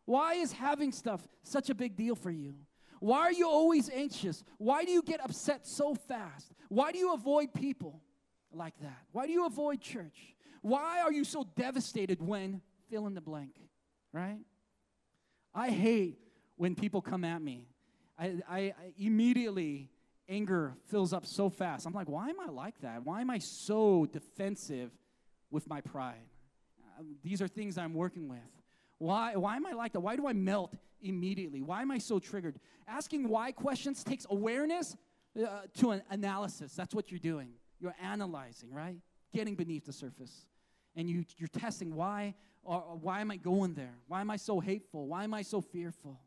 Why 0.06 0.36
is 0.36 0.52
having 0.52 0.92
stuff 0.92 1.28
such 1.44 1.70
a 1.70 1.76
big 1.76 1.96
deal 1.96 2.16
for 2.16 2.32
you? 2.32 2.56
Why 3.00 3.20
are 3.20 3.32
you 3.32 3.48
always 3.48 3.90
anxious? 3.90 4.44
Why 4.58 4.86
do 4.86 4.92
you 4.92 5.02
get 5.02 5.24
upset 5.24 5.68
so 5.68 5.94
fast? 5.94 6.52
Why 6.70 6.92
do 6.92 6.98
you 6.98 7.14
avoid 7.14 7.54
people 7.54 8.02
like 8.52 8.74
that? 8.82 9.04
Why 9.12 9.28
do 9.28 9.34
you 9.34 9.46
avoid 9.46 9.82
church? 9.82 10.36
Why 10.62 11.02
are 11.02 11.12
you 11.12 11.24
so 11.24 11.46
devastated 11.56 12.22
when 12.22 12.62
fill 12.90 13.08
in 13.08 13.14
the 13.14 13.22
blank, 13.22 13.56
right? 14.12 14.40
I 15.54 15.70
hate 15.70 16.18
when 16.56 16.76
people 16.76 17.02
come 17.02 17.24
at 17.24 17.42
me. 17.42 17.68
I, 18.18 18.36
I, 18.50 18.60
I 18.60 18.74
immediately 18.98 19.90
anger 20.28 20.76
fills 20.86 21.14
up 21.14 21.26
so 21.26 21.50
fast. 21.50 21.86
I'm 21.86 21.94
like, 21.94 22.10
why 22.10 22.30
am 22.30 22.40
I 22.40 22.48
like 22.48 22.80
that? 22.82 23.06
Why 23.06 23.22
am 23.22 23.30
I 23.30 23.40
so 23.40 24.08
defensive 24.12 24.92
with 25.52 25.68
my 25.68 25.82
pride? 25.82 26.16
These 27.24 27.42
are 27.42 27.48
things 27.48 27.78
I'm 27.78 27.94
working 27.94 28.28
with. 28.28 28.40
Why, 29.00 29.36
why 29.36 29.56
am 29.56 29.66
I 29.66 29.74
like 29.74 29.94
that? 29.94 30.00
Why 30.00 30.16
do 30.16 30.28
I 30.28 30.34
melt 30.34 30.74
immediately? 31.02 31.62
Why 31.62 31.82
am 31.82 31.92
I 31.92 31.98
so 32.00 32.20
triggered? 32.20 32.60
Asking 32.88 33.30
why 33.30 33.52
questions 33.52 34.04
takes 34.04 34.26
awareness 34.30 34.96
uh, 35.38 35.62
to 35.80 35.92
an 35.92 36.02
analysis. 36.10 36.74
That's 36.74 36.96
what 36.96 37.12
you're 37.12 37.20
doing. 37.20 37.50
You're 37.80 37.96
analyzing, 38.02 38.74
right? 38.74 38.98
Getting 39.34 39.56
beneath 39.56 39.86
the 39.86 39.94
surface. 39.94 40.46
And 40.96 41.10
you, 41.10 41.26
you're 41.38 41.48
testing 41.48 41.96
why, 41.96 42.34
or 42.64 42.98
why 43.00 43.22
am 43.22 43.30
I 43.30 43.38
going 43.38 43.76
there? 43.76 43.94
Why 44.08 44.22
am 44.22 44.32
I 44.32 44.38
so 44.38 44.60
hateful? 44.60 45.08
Why 45.08 45.24
am 45.24 45.34
I 45.34 45.44
so 45.44 45.62
fearful? 45.62 46.20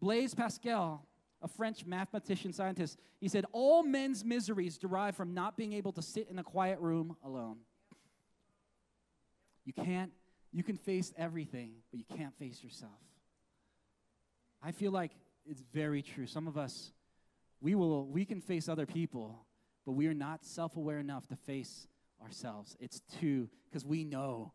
Blaise 0.00 0.34
Pascal, 0.34 1.04
a 1.42 1.48
French 1.48 1.84
mathematician 1.84 2.52
scientist, 2.52 2.98
he 3.18 3.28
said, 3.28 3.46
All 3.52 3.82
men's 3.82 4.24
miseries 4.24 4.78
derive 4.78 5.16
from 5.16 5.34
not 5.34 5.56
being 5.56 5.72
able 5.72 5.92
to 5.92 6.02
sit 6.02 6.28
in 6.30 6.38
a 6.38 6.44
quiet 6.44 6.78
room 6.78 7.16
alone. 7.24 7.58
You 9.66 9.74
can't, 9.74 10.12
you 10.52 10.62
can 10.62 10.78
face 10.78 11.12
everything, 11.18 11.72
but 11.90 11.98
you 11.98 12.06
can't 12.16 12.34
face 12.38 12.62
yourself. 12.62 12.92
I 14.62 14.72
feel 14.72 14.92
like 14.92 15.10
it's 15.44 15.62
very 15.74 16.00
true. 16.00 16.26
Some 16.26 16.48
of 16.48 16.56
us, 16.56 16.92
we 17.60 17.74
will, 17.74 18.06
we 18.06 18.24
can 18.24 18.40
face 18.40 18.68
other 18.68 18.86
people, 18.86 19.44
but 19.84 19.92
we 19.92 20.06
are 20.06 20.14
not 20.14 20.44
self-aware 20.44 20.98
enough 20.98 21.26
to 21.28 21.36
face 21.36 21.86
ourselves. 22.22 22.76
It's 22.80 23.02
too, 23.20 23.50
because 23.68 23.84
we 23.84 24.04
know, 24.04 24.52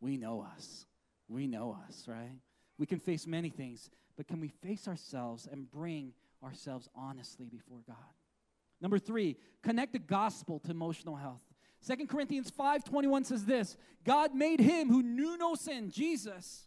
we 0.00 0.16
know 0.16 0.44
us. 0.56 0.86
We 1.28 1.46
know 1.46 1.78
us, 1.86 2.06
right? 2.08 2.32
We 2.78 2.86
can 2.86 2.98
face 2.98 3.26
many 3.26 3.50
things, 3.50 3.90
but 4.16 4.26
can 4.26 4.40
we 4.40 4.48
face 4.48 4.88
ourselves 4.88 5.46
and 5.50 5.70
bring 5.70 6.12
ourselves 6.42 6.88
honestly 6.94 7.46
before 7.46 7.78
God? 7.86 7.96
Number 8.80 8.98
three, 8.98 9.36
connect 9.62 9.92
the 9.92 9.98
gospel 9.98 10.58
to 10.60 10.70
emotional 10.70 11.16
health. 11.16 11.42
Second 11.84 12.08
Corinthians 12.08 12.50
5:21 12.50 13.26
says 13.26 13.44
this, 13.44 13.76
God 14.04 14.34
made 14.34 14.58
him 14.58 14.88
who 14.88 15.02
knew 15.02 15.36
no 15.36 15.54
sin, 15.54 15.90
Jesus, 15.90 16.66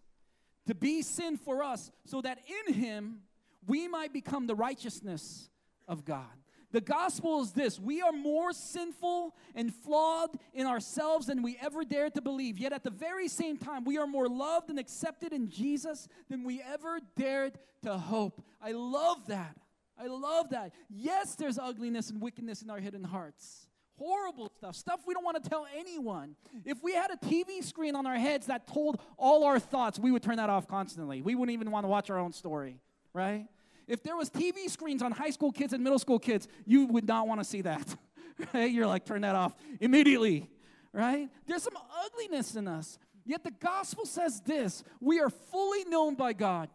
to 0.67 0.75
be 0.75 1.01
sin 1.01 1.37
for 1.37 1.63
us, 1.63 1.89
so 2.05 2.21
that 2.21 2.37
in 2.67 2.75
him 2.75 3.23
we 3.65 3.87
might 3.87 4.13
become 4.13 4.45
the 4.45 4.53
righteousness 4.53 5.49
of 5.87 6.05
God. 6.05 6.29
The 6.71 6.81
gospel 6.81 7.41
is 7.41 7.51
this 7.53 7.79
we 7.79 7.99
are 7.99 8.11
more 8.11 8.53
sinful 8.53 9.35
and 9.55 9.73
flawed 9.73 10.37
in 10.53 10.67
ourselves 10.67 11.25
than 11.25 11.41
we 11.41 11.57
ever 11.59 11.83
dared 11.83 12.13
to 12.13 12.21
believe. 12.21 12.59
Yet 12.59 12.71
at 12.71 12.83
the 12.83 12.91
very 12.91 13.27
same 13.27 13.57
time, 13.57 13.85
we 13.85 13.97
are 13.97 14.05
more 14.05 14.29
loved 14.29 14.69
and 14.69 14.77
accepted 14.77 15.33
in 15.33 15.49
Jesus 15.49 16.07
than 16.29 16.43
we 16.43 16.61
ever 16.61 16.99
dared 17.15 17.57
to 17.81 17.97
hope. 17.97 18.45
I 18.61 18.73
love 18.73 19.25
that. 19.29 19.57
I 19.99 20.05
love 20.05 20.51
that. 20.51 20.73
Yes, 20.91 21.33
there's 21.33 21.57
ugliness 21.57 22.11
and 22.11 22.21
wickedness 22.21 22.61
in 22.61 22.69
our 22.69 22.79
hidden 22.79 23.03
hearts 23.03 23.66
horrible 23.97 24.51
stuff, 24.57 24.75
stuff 24.75 25.01
we 25.07 25.13
don't 25.13 25.23
want 25.23 25.41
to 25.43 25.49
tell 25.49 25.67
anyone. 25.75 26.35
If 26.65 26.83
we 26.83 26.93
had 26.93 27.11
a 27.11 27.17
TV 27.17 27.63
screen 27.63 27.95
on 27.95 28.05
our 28.05 28.17
heads 28.17 28.47
that 28.47 28.67
told 28.67 29.01
all 29.17 29.43
our 29.43 29.59
thoughts, 29.59 29.99
we 29.99 30.11
would 30.11 30.23
turn 30.23 30.37
that 30.37 30.49
off 30.49 30.67
constantly. 30.67 31.21
We 31.21 31.35
wouldn't 31.35 31.53
even 31.53 31.71
want 31.71 31.83
to 31.83 31.87
watch 31.87 32.09
our 32.09 32.19
own 32.19 32.33
story, 32.33 32.79
right? 33.13 33.47
If 33.87 34.03
there 34.03 34.15
was 34.15 34.29
TV 34.29 34.69
screens 34.69 35.01
on 35.01 35.11
high 35.11 35.29
school 35.29 35.51
kids 35.51 35.73
and 35.73 35.83
middle 35.83 35.99
school 35.99 36.19
kids, 36.19 36.47
you 36.65 36.85
would 36.87 37.07
not 37.07 37.27
want 37.27 37.39
to 37.39 37.45
see 37.45 37.61
that. 37.61 37.95
Right? 38.53 38.69
You're 38.69 38.85
like, 38.85 39.03
turn 39.03 39.21
that 39.21 39.33
off 39.33 39.55
immediately, 39.81 40.47
right? 40.93 41.27
There's 41.47 41.63
some 41.63 41.73
ugliness 42.05 42.55
in 42.55 42.67
us. 42.67 42.99
Yet 43.25 43.43
the 43.43 43.49
gospel 43.49 44.05
says 44.05 44.41
this 44.41 44.83
we 45.01 45.19
are 45.19 45.31
fully 45.31 45.85
known 45.85 46.13
by 46.13 46.33
God, 46.33 46.69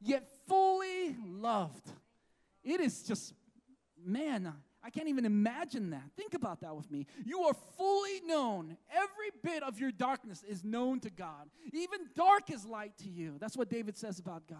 yet 0.00 0.28
fully 0.48 1.16
loved. 1.24 1.88
It 2.64 2.80
is 2.80 3.04
just, 3.04 3.32
man, 4.04 4.52
I 4.84 4.90
can't 4.90 5.08
even 5.08 5.24
imagine 5.24 5.90
that. 5.90 6.02
Think 6.16 6.34
about 6.34 6.60
that 6.62 6.76
with 6.76 6.90
me. 6.90 7.06
You 7.24 7.42
are 7.42 7.54
fully 7.76 8.20
known. 8.26 8.76
Every 8.92 9.30
bit 9.42 9.62
of 9.62 9.78
your 9.78 9.92
darkness 9.92 10.42
is 10.48 10.64
known 10.64 11.00
to 11.00 11.10
God. 11.10 11.48
Even 11.72 12.00
dark 12.16 12.50
is 12.50 12.66
light 12.66 12.96
to 12.98 13.08
you. 13.08 13.36
That's 13.38 13.56
what 13.56 13.68
David 13.68 13.96
says 13.96 14.18
about 14.18 14.46
God. 14.48 14.58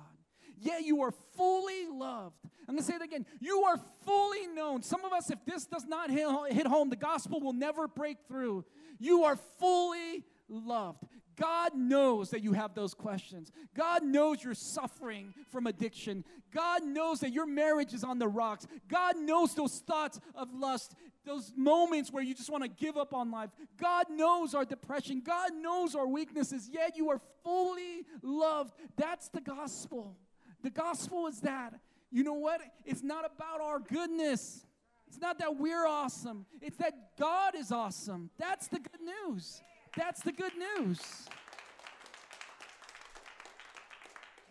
Yeah, 0.59 0.79
you 0.79 1.03
are 1.03 1.11
fully 1.37 1.89
loved. 1.89 2.37
I'm 2.69 2.77
going 2.77 2.79
to 2.79 2.85
say 2.85 2.95
it 2.95 3.03
again. 3.03 3.27
You 3.41 3.65
are 3.65 3.81
fully 4.05 4.47
known. 4.47 4.83
Some 4.83 5.05
of 5.05 5.13
us, 5.13 5.31
if 5.31 5.45
this 5.45 5.67
does 5.67 5.87
not 5.87 6.09
hit 6.11 6.67
home, 6.67 6.89
the 6.89 6.97
gospel 6.97 7.41
will 7.41 7.53
never 7.53 7.89
break 7.89 8.19
through. 8.29 8.65
You 9.01 9.25
are 9.25 9.37
fully 9.59 10.25
loved. 10.53 11.05
God 11.37 11.75
knows 11.75 12.31
that 12.31 12.43
you 12.43 12.53
have 12.53 12.75
those 12.75 12.95
questions. 12.95 13.51
God 13.75 14.05
knows 14.05 14.45
you're 14.45 14.55
suffering 14.55 15.33
from 15.51 15.67
addiction. 15.67 16.25
God 16.53 16.85
knows 16.85 17.21
that 17.21 17.33
your 17.33 17.47
marriage 17.47 17.95
is 17.95 18.05
on 18.05 18.19
the 18.19 18.29
rocks. 18.29 18.67
God 18.89 19.17
knows 19.17 19.55
those 19.55 19.79
thoughts 19.81 20.21
of 20.35 20.53
lust, 20.55 20.95
those 21.25 21.53
moments 21.57 22.13
where 22.13 22.23
you 22.23 22.35
just 22.35 22.51
want 22.51 22.65
to 22.65 22.69
give 22.69 22.97
up 22.97 23.15
on 23.15 23.31
life. 23.31 23.51
God 23.81 24.07
knows 24.11 24.55
our 24.55 24.65
depression. 24.65 25.23
God 25.25 25.53
knows 25.55 25.95
our 25.95 26.07
weaknesses, 26.07 26.69
yet 26.71 26.97
you 26.97 27.11
are 27.11 27.21
fully 27.43 28.05
loved. 28.23 28.75
That's 28.97 29.29
the 29.29 29.41
gospel. 29.41 30.17
The 30.63 30.71
gospel 30.71 31.27
is 31.29 31.41
that. 31.41 31.75
You 32.11 32.25
know 32.25 32.35
what? 32.35 32.61
It's 32.85 33.03
not 33.03 33.25
about 33.25 33.63
our 33.63 33.81
goodness. 33.81 34.67
It's 35.09 35.19
not 35.19 35.39
that 35.39 35.57
we're 35.57 35.87
awesome. 35.87 36.47
It's 36.61 36.77
that 36.77 37.17
God 37.19 37.55
is 37.55 37.73
awesome. 37.73 38.31
That's 38.39 38.69
the 38.69 38.81
good 38.81 39.01
news. 39.01 39.63
That's 39.97 40.21
the 40.23 40.33
good 40.33 40.53
news. 40.79 41.01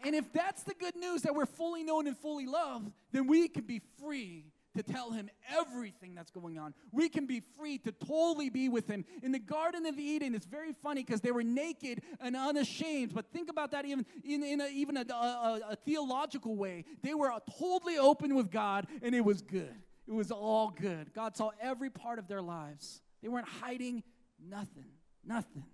And 0.04 0.16
if 0.16 0.32
that's 0.34 0.64
the 0.64 0.74
good 0.74 0.96
news 0.96 1.22
that 1.24 1.36
we're 1.36 1.46
fully 1.46 1.84
known 1.84 2.08
and 2.08 2.18
fully 2.18 2.46
loved, 2.46 2.92
then 3.12 3.28
we 3.28 3.48
can 3.48 3.64
be 3.64 3.82
free 4.00 4.46
to 4.76 4.84
tell 4.84 5.12
him 5.12 5.30
everything 5.54 6.16
that's 6.16 6.32
going 6.32 6.58
on. 6.58 6.74
We 6.92 7.10
can 7.10 7.26
be 7.26 7.42
free 7.58 7.78
to 7.80 7.92
totally 7.92 8.50
be 8.50 8.70
with 8.70 8.88
him. 8.88 9.04
In 9.22 9.32
the 9.32 9.40
Garden 9.40 9.86
of 9.86 10.00
Eden, 10.00 10.34
it's 10.34 10.46
very 10.46 10.74
funny 10.82 11.04
because 11.04 11.22
they 11.22 11.32
were 11.32 11.44
naked 11.44 12.02
and 12.20 12.36
unashamed. 12.36 13.14
But 13.14 13.32
think 13.32 13.50
about 13.50 13.72
that 13.72 13.86
even 13.86 14.06
in, 14.24 14.44
in 14.44 14.62
a, 14.62 14.68
even 14.68 14.98
a, 14.98 15.06
a, 15.14 15.60
a 15.72 15.76
theological 15.76 16.56
way. 16.56 16.86
They 17.04 17.14
were 17.14 17.32
totally 17.60 17.98
open 17.98 18.34
with 18.34 18.50
God, 18.50 18.88
and 19.02 19.14
it 19.14 19.26
was 19.26 19.42
good. 19.42 19.76
It 20.08 20.14
was 20.14 20.32
all 20.32 20.70
good. 20.70 21.14
God 21.14 21.36
saw 21.36 21.52
every 21.62 21.90
part 21.90 22.18
of 22.18 22.28
their 22.28 22.42
lives. 22.42 23.02
They 23.22 23.28
weren't 23.28 23.48
hiding 23.48 24.04
nothing. 24.40 24.92
Nothing. 25.26 25.66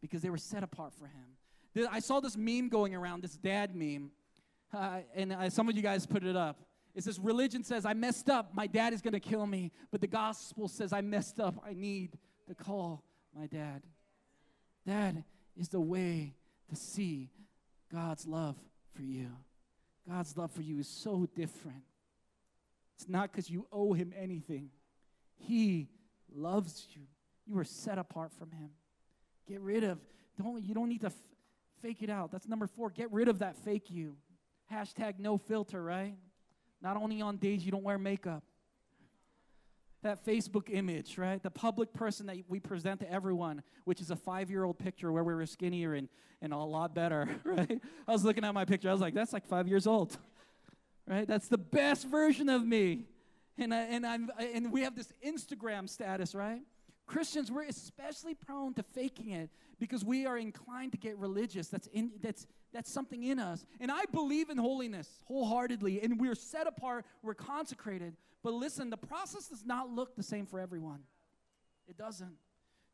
Because 0.00 0.22
they 0.22 0.30
were 0.30 0.38
set 0.38 0.62
apart 0.62 0.94
for 0.94 1.06
him. 1.06 1.86
I 1.90 2.00
saw 2.00 2.20
this 2.20 2.36
meme 2.36 2.68
going 2.68 2.94
around, 2.94 3.22
this 3.22 3.36
dad 3.36 3.74
meme, 3.74 4.10
uh, 4.72 5.00
and 5.14 5.32
uh, 5.32 5.50
some 5.50 5.68
of 5.68 5.76
you 5.76 5.82
guys 5.82 6.06
put 6.06 6.24
it 6.24 6.36
up. 6.36 6.60
It 6.94 7.04
says, 7.04 7.18
Religion 7.20 7.62
says, 7.62 7.86
I 7.86 7.94
messed 7.94 8.28
up, 8.28 8.54
my 8.54 8.66
dad 8.66 8.92
is 8.92 9.00
gonna 9.00 9.20
kill 9.20 9.46
me. 9.46 9.70
But 9.92 10.00
the 10.00 10.06
gospel 10.06 10.66
says, 10.66 10.92
I 10.92 11.00
messed 11.00 11.38
up, 11.38 11.62
I 11.64 11.74
need 11.74 12.18
to 12.48 12.54
call 12.54 13.04
my 13.36 13.46
dad. 13.46 13.82
That 14.86 15.14
is 15.56 15.68
the 15.68 15.80
way 15.80 16.34
to 16.70 16.76
see 16.76 17.30
God's 17.92 18.26
love 18.26 18.56
for 18.94 19.02
you. 19.02 19.28
God's 20.08 20.36
love 20.36 20.50
for 20.50 20.62
you 20.62 20.78
is 20.78 20.88
so 20.88 21.28
different. 21.36 21.82
It's 22.96 23.08
not 23.08 23.30
because 23.30 23.48
you 23.48 23.66
owe 23.70 23.92
him 23.92 24.12
anything. 24.18 24.70
He 25.36 25.88
loves 26.34 26.86
you. 26.94 27.02
You 27.48 27.54
were 27.54 27.64
set 27.64 27.98
apart 27.98 28.32
from 28.38 28.50
him. 28.50 28.70
Get 29.48 29.60
rid 29.60 29.82
of, 29.82 29.98
don't 30.38 30.62
you 30.62 30.74
don't 30.74 30.88
need 30.88 31.00
to 31.00 31.06
f- 31.06 31.14
fake 31.80 32.02
it 32.02 32.10
out. 32.10 32.30
That's 32.30 32.46
number 32.46 32.66
four. 32.66 32.90
Get 32.90 33.10
rid 33.10 33.28
of 33.28 33.38
that 33.38 33.56
fake 33.56 33.90
you. 33.90 34.16
Hashtag 34.70 35.14
no 35.18 35.38
filter, 35.38 35.82
right? 35.82 36.14
Not 36.82 36.98
only 36.98 37.22
on 37.22 37.38
days 37.38 37.64
you 37.64 37.72
don't 37.72 37.82
wear 37.82 37.96
makeup. 37.96 38.42
That 40.02 40.24
Facebook 40.24 40.68
image, 40.70 41.16
right? 41.16 41.42
The 41.42 41.50
public 41.50 41.92
person 41.94 42.26
that 42.26 42.36
we 42.48 42.60
present 42.60 43.00
to 43.00 43.10
everyone, 43.10 43.62
which 43.84 44.00
is 44.00 44.10
a 44.10 44.16
five 44.16 44.50
year 44.50 44.64
old 44.64 44.78
picture 44.78 45.10
where 45.10 45.24
we 45.24 45.34
were 45.34 45.46
skinnier 45.46 45.94
and, 45.94 46.08
and 46.42 46.52
a 46.52 46.56
lot 46.58 46.94
better, 46.94 47.28
right? 47.44 47.80
I 48.06 48.12
was 48.12 48.24
looking 48.24 48.44
at 48.44 48.52
my 48.52 48.66
picture, 48.66 48.90
I 48.90 48.92
was 48.92 49.00
like, 49.00 49.14
that's 49.14 49.32
like 49.32 49.46
five 49.46 49.66
years 49.66 49.86
old, 49.86 50.16
right? 51.06 51.26
That's 51.26 51.48
the 51.48 51.58
best 51.58 52.06
version 52.06 52.50
of 52.50 52.64
me. 52.64 53.06
And, 53.56 53.74
I, 53.74 53.80
and, 53.84 54.06
I'm, 54.06 54.30
and 54.38 54.70
we 54.70 54.82
have 54.82 54.94
this 54.94 55.12
Instagram 55.26 55.88
status, 55.88 56.32
right? 56.34 56.60
Christians, 57.08 57.50
we're 57.50 57.64
especially 57.64 58.34
prone 58.34 58.74
to 58.74 58.82
faking 58.82 59.30
it 59.30 59.50
because 59.80 60.04
we 60.04 60.26
are 60.26 60.38
inclined 60.38 60.92
to 60.92 60.98
get 60.98 61.18
religious. 61.18 61.68
That's, 61.68 61.88
in, 61.88 62.12
that's, 62.22 62.46
that's 62.72 62.92
something 62.92 63.24
in 63.24 63.40
us. 63.40 63.66
And 63.80 63.90
I 63.90 64.04
believe 64.12 64.50
in 64.50 64.58
holiness 64.58 65.08
wholeheartedly, 65.26 66.02
and 66.02 66.20
we're 66.20 66.34
set 66.36 66.66
apart, 66.66 67.06
we're 67.22 67.34
consecrated. 67.34 68.14
But 68.44 68.52
listen, 68.52 68.90
the 68.90 68.96
process 68.96 69.48
does 69.48 69.64
not 69.64 69.90
look 69.90 70.14
the 70.14 70.22
same 70.22 70.46
for 70.46 70.60
everyone. 70.60 71.00
It 71.88 71.96
doesn't. 71.96 72.36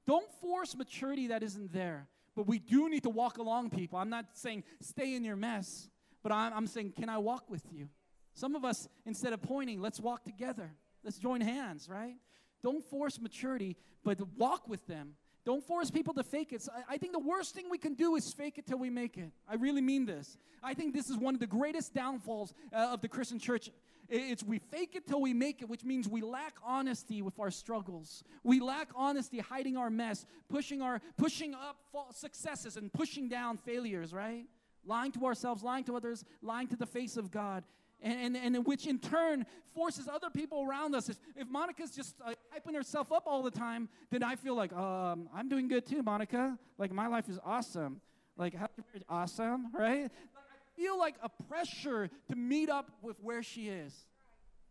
Don't 0.07 0.31
force 0.41 0.77
maturity 0.77 1.29
that 1.29 1.43
isn't 1.43 1.73
there. 1.73 2.09
But 2.37 2.47
we 2.47 2.59
do 2.59 2.89
need 2.89 3.03
to 3.03 3.11
walk 3.11 3.39
along 3.39 3.71
people. 3.71 3.99
I'm 3.99 4.11
not 4.11 4.27
saying 4.33 4.65
stay 4.81 5.15
in 5.15 5.25
your 5.25 5.37
mess, 5.37 5.89
but 6.23 6.33
I'm, 6.33 6.53
I'm 6.53 6.67
saying, 6.67 6.95
can 6.99 7.09
I 7.09 7.19
walk 7.19 7.51
with 7.51 7.65
you? 7.73 7.89
Some 8.35 8.55
of 8.55 8.65
us, 8.65 8.89
instead 9.07 9.33
of 9.33 9.43
pointing, 9.43 9.81
let's 9.81 10.01
walk 10.01 10.25
together. 10.25 10.73
Let's 11.05 11.19
join 11.19 11.41
hands, 11.41 11.89
right? 11.89 12.17
Don't 12.65 12.83
force 12.83 13.21
maturity, 13.21 13.77
but 14.03 14.19
walk 14.37 14.67
with 14.67 14.85
them. 14.89 15.13
Don't 15.45 15.63
force 15.63 15.91
people 15.91 16.15
to 16.15 16.25
fake 16.25 16.53
it. 16.55 16.63
So 16.63 16.73
I, 16.75 16.95
I 16.95 16.99
think 16.99 17.13
the 17.13 17.19
worst 17.19 17.55
thing 17.55 17.67
we 17.71 17.79
can 17.79 17.95
do 17.95 18.17
is 18.17 18.33
fake 18.33 18.57
it 18.57 18.67
till 18.67 18.79
we 18.79 18.89
make 18.89 19.19
it. 19.19 19.31
I 19.47 19.57
really 19.57 19.83
mean 19.83 20.07
this. 20.07 20.39
I 20.63 20.73
think 20.73 20.95
this 20.95 21.11
is 21.11 21.19
one 21.19 21.35
of 21.35 21.41
the 21.41 21.47
greatest 21.47 21.93
downfalls 21.93 22.55
uh, 22.73 22.95
of 22.95 23.03
the 23.03 23.09
Christian 23.09 23.39
church 23.39 23.71
it's 24.09 24.43
we 24.43 24.59
fake 24.59 24.95
it 24.97 25.07
till 25.07 25.21
we 25.21 25.33
make 25.33 25.63
it, 25.63 25.69
which 25.69 25.85
means 25.85 26.09
we 26.09 26.21
lack 26.21 26.57
honesty 26.63 27.23
with 27.23 27.39
our 27.39 27.51
struggles. 27.51 28.23
We 28.43 28.61
lack 28.61 28.91
honesty 28.95 29.39
hiding 29.39 29.77
our 29.77 29.91
mess, 29.91 30.27
pushing 30.49 30.83
our 30.83 31.01
pushing 31.17 31.55
up 31.55 31.77
successes 32.13 32.77
and 32.77 32.93
pushing 32.93 33.29
down 33.29 33.57
failures, 33.57 34.13
right? 34.13 34.45
Lying 34.85 35.13
to 35.13 35.25
ourselves, 35.25 35.63
lying 35.63 35.85
to 35.85 35.97
others, 35.97 36.25
lying 36.43 36.69
to 36.69 36.77
the 36.77 36.87
face 36.87 37.17
of 37.17 37.31
God. 37.31 37.65
And, 38.05 38.37
and, 38.37 38.57
and 38.57 38.67
which 38.67 38.87
in 38.87 38.99
turn 38.99 39.47
forces 39.75 40.09
other 40.09 40.29
people 40.29 40.63
around 40.63 40.95
us. 40.95 41.09
If, 41.09 41.17
if 41.37 41.49
Monica's 41.49 41.91
just 41.91 42.15
uh, 42.25 42.35
hyping 42.55 42.77
herself 42.77 43.11
up 43.11 43.25
all 43.27 43.43
the 43.43 43.51
time, 43.51 43.89
then 44.11 44.23
I 44.23 44.37
feel 44.37 44.55
like, 44.55 44.75
um, 44.75 45.29
I'm 45.35 45.49
doing 45.49 45.69
good 45.69 45.87
too, 45.87 46.03
Monica. 46.03 46.59
Like, 46.77 46.93
my 46.93 47.07
life 47.07 47.31
is 47.31 47.39
awesome. 47.43 48.03
Like, 48.37 48.55
how's 48.55 48.69
your 48.77 48.85
marriage? 48.89 49.05
Awesome, 49.09 49.73
right? 49.73 50.11
I 50.37 50.81
feel 50.81 50.99
like 50.99 51.15
a 51.23 51.31
pressure 51.49 52.11
to 52.29 52.37
meet 52.37 52.69
up 52.69 52.91
with 53.01 53.17
where 53.21 53.43
she 53.43 53.69
is, 53.69 53.95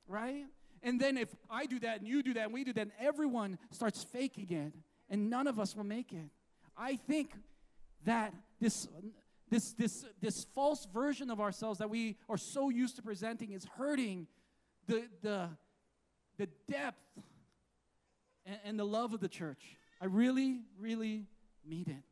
right? 0.07 0.45
And 0.84 1.01
then 1.01 1.17
if 1.17 1.29
I 1.49 1.65
do 1.65 1.79
that 1.79 2.01
and 2.01 2.07
you 2.07 2.21
do 2.21 2.36
that 2.36 2.45
and 2.45 2.53
we 2.53 2.63
do 2.63 2.73
that, 2.73 2.81
and 2.81 2.91
everyone 2.99 3.57
starts 3.71 4.03
faking 4.03 4.51
it, 4.51 4.73
and 5.09 5.29
none 5.29 5.47
of 5.47 5.59
us 5.59 5.75
will 5.75 5.86
make 5.86 6.13
it. 6.13 6.29
I 6.77 6.97
think 6.97 7.31
that 8.05 8.31
this 8.59 8.88
this 9.53 9.73
this 9.73 10.05
this 10.19 10.45
false 10.55 10.87
version 10.91 11.29
of 11.29 11.39
ourselves 11.39 11.77
that 11.79 11.89
we 11.89 12.17
are 12.27 12.37
so 12.37 12.69
used 12.69 12.95
to 12.95 13.03
presenting 13.03 13.51
is 13.51 13.65
hurting 13.77 14.27
the 14.87 15.03
the 15.21 15.49
the 16.37 16.47
depth 16.67 16.97
and, 18.45 18.57
and 18.65 18.79
the 18.79 18.85
love 18.85 19.13
of 19.13 19.19
the 19.19 19.27
church. 19.27 19.77
I 20.01 20.05
really, 20.05 20.61
really 20.79 21.27
mean 21.65 21.85
it. 21.87 22.03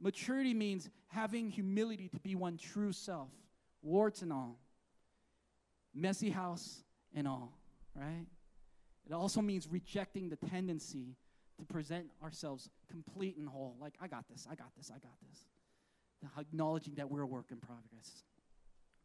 Maturity 0.00 0.54
means 0.54 0.88
having 1.08 1.50
humility 1.50 2.08
to 2.08 2.20
be 2.20 2.34
one 2.34 2.56
true 2.56 2.92
self, 2.92 3.30
warts 3.82 4.22
and 4.22 4.32
all, 4.32 4.58
messy 5.94 6.30
house 6.30 6.84
and 7.14 7.26
all, 7.26 7.52
right? 7.94 8.26
It 9.08 9.12
also 9.12 9.40
means 9.40 9.66
rejecting 9.70 10.28
the 10.28 10.36
tendency 10.36 11.16
to 11.58 11.64
present 11.64 12.06
ourselves 12.22 12.68
complete 12.88 13.36
and 13.38 13.48
whole. 13.48 13.76
Like, 13.80 13.94
I 14.00 14.06
got 14.06 14.28
this, 14.28 14.46
I 14.50 14.54
got 14.54 14.74
this, 14.76 14.90
I 14.90 14.98
got 14.98 15.18
this. 15.28 15.46
Acknowledging 16.38 16.94
that 16.96 17.10
we're 17.10 17.22
a 17.22 17.26
work 17.26 17.46
in 17.50 17.58
progress. 17.58 18.24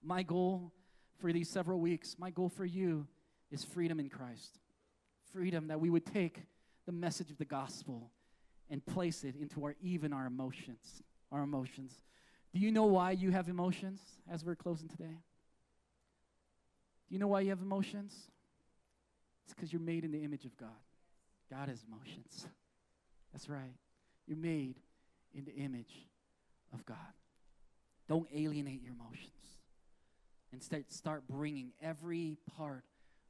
My 0.03 0.23
goal 0.23 0.71
for 1.19 1.31
these 1.31 1.49
several 1.49 1.79
weeks, 1.79 2.15
my 2.17 2.31
goal 2.31 2.49
for 2.49 2.65
you 2.65 3.07
is 3.51 3.63
freedom 3.63 3.99
in 3.99 4.09
Christ. 4.09 4.59
Freedom 5.31 5.67
that 5.67 5.79
we 5.79 5.89
would 5.89 6.05
take 6.05 6.43
the 6.85 6.91
message 6.91 7.29
of 7.29 7.37
the 7.37 7.45
gospel 7.45 8.11
and 8.69 8.85
place 8.85 9.23
it 9.23 9.35
into 9.35 9.63
our 9.63 9.75
even 9.81 10.13
our 10.13 10.25
emotions. 10.25 11.03
Our 11.31 11.43
emotions. 11.43 12.01
Do 12.53 12.59
you 12.59 12.71
know 12.71 12.85
why 12.85 13.11
you 13.11 13.31
have 13.31 13.47
emotions 13.47 14.01
as 14.29 14.43
we're 14.43 14.55
closing 14.55 14.89
today? 14.89 15.17
Do 17.07 17.15
you 17.15 17.19
know 17.19 17.27
why 17.27 17.41
you 17.41 17.49
have 17.49 17.61
emotions? 17.61 18.13
It's 19.45 19.53
because 19.53 19.71
you're 19.71 19.81
made 19.81 20.03
in 20.03 20.11
the 20.11 20.23
image 20.23 20.45
of 20.45 20.57
God. 20.57 20.69
God 21.49 21.69
has 21.69 21.83
emotions. 21.87 22.47
That's 23.31 23.47
right. 23.49 23.75
You're 24.27 24.37
made 24.37 24.75
in 25.33 25.45
the 25.45 25.53
image 25.53 26.07
of 26.73 26.85
God. 26.85 26.97
Don't 28.07 28.27
alienate 28.33 28.81
your 28.83 28.93
emotions. 28.93 29.29
Instead, 30.53 30.91
start 30.91 31.23
bringing 31.29 31.71
every 31.81 32.37
part 32.57 32.83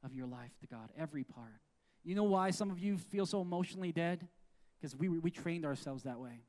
of 0.04 0.14
your 0.14 0.26
life 0.26 0.50
to 0.60 0.66
God. 0.66 0.90
Every 0.98 1.24
part. 1.24 1.60
You 2.04 2.14
know 2.16 2.24
why 2.24 2.50
some 2.50 2.70
of 2.70 2.80
you 2.80 2.98
feel 2.98 3.26
so 3.26 3.40
emotionally 3.40 3.92
dead? 3.92 4.26
because 4.82 4.96
we, 4.96 5.08
we 5.08 5.30
trained 5.30 5.64
ourselves 5.64 6.02
that 6.02 6.18
way. 6.18 6.42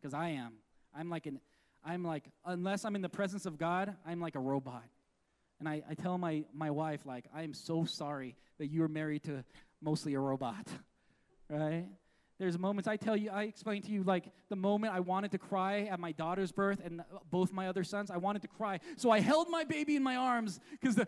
Because 0.00 0.12
I 0.12 0.30
am. 0.30 0.54
I'm 0.94 1.08
like 1.08 1.26
an, 1.26 1.38
I'm 1.84 2.04
like, 2.04 2.24
unless 2.44 2.84
I'm 2.84 2.96
in 2.96 3.02
the 3.02 3.08
presence 3.08 3.46
of 3.46 3.58
God, 3.58 3.94
I'm 4.04 4.20
like 4.20 4.34
a 4.34 4.40
robot. 4.40 4.82
And 5.60 5.68
I, 5.68 5.82
I 5.88 5.94
tell 5.94 6.18
my, 6.18 6.44
my 6.52 6.72
wife, 6.72 7.06
like, 7.06 7.26
I 7.32 7.42
am 7.42 7.54
so 7.54 7.84
sorry 7.84 8.34
that 8.58 8.66
you're 8.66 8.88
married 8.88 9.22
to 9.24 9.44
mostly 9.80 10.14
a 10.14 10.18
robot, 10.18 10.66
right? 11.48 11.86
There's 12.38 12.58
moments 12.58 12.88
I 12.88 12.96
tell 12.96 13.16
you, 13.16 13.30
I 13.30 13.44
explain 13.44 13.82
to 13.82 13.92
you, 13.92 14.02
like 14.02 14.24
the 14.48 14.56
moment 14.56 14.92
I 14.92 14.98
wanted 14.98 15.30
to 15.32 15.38
cry 15.38 15.82
at 15.82 16.00
my 16.00 16.10
daughter's 16.10 16.50
birth 16.50 16.80
and 16.84 17.00
both 17.30 17.52
my 17.52 17.68
other 17.68 17.84
sons, 17.84 18.10
I 18.10 18.16
wanted 18.16 18.42
to 18.42 18.48
cry. 18.48 18.80
So 18.96 19.12
I 19.12 19.20
held 19.20 19.48
my 19.48 19.62
baby 19.62 19.94
in 19.94 20.02
my 20.02 20.16
arms 20.16 20.58
because 20.72 20.98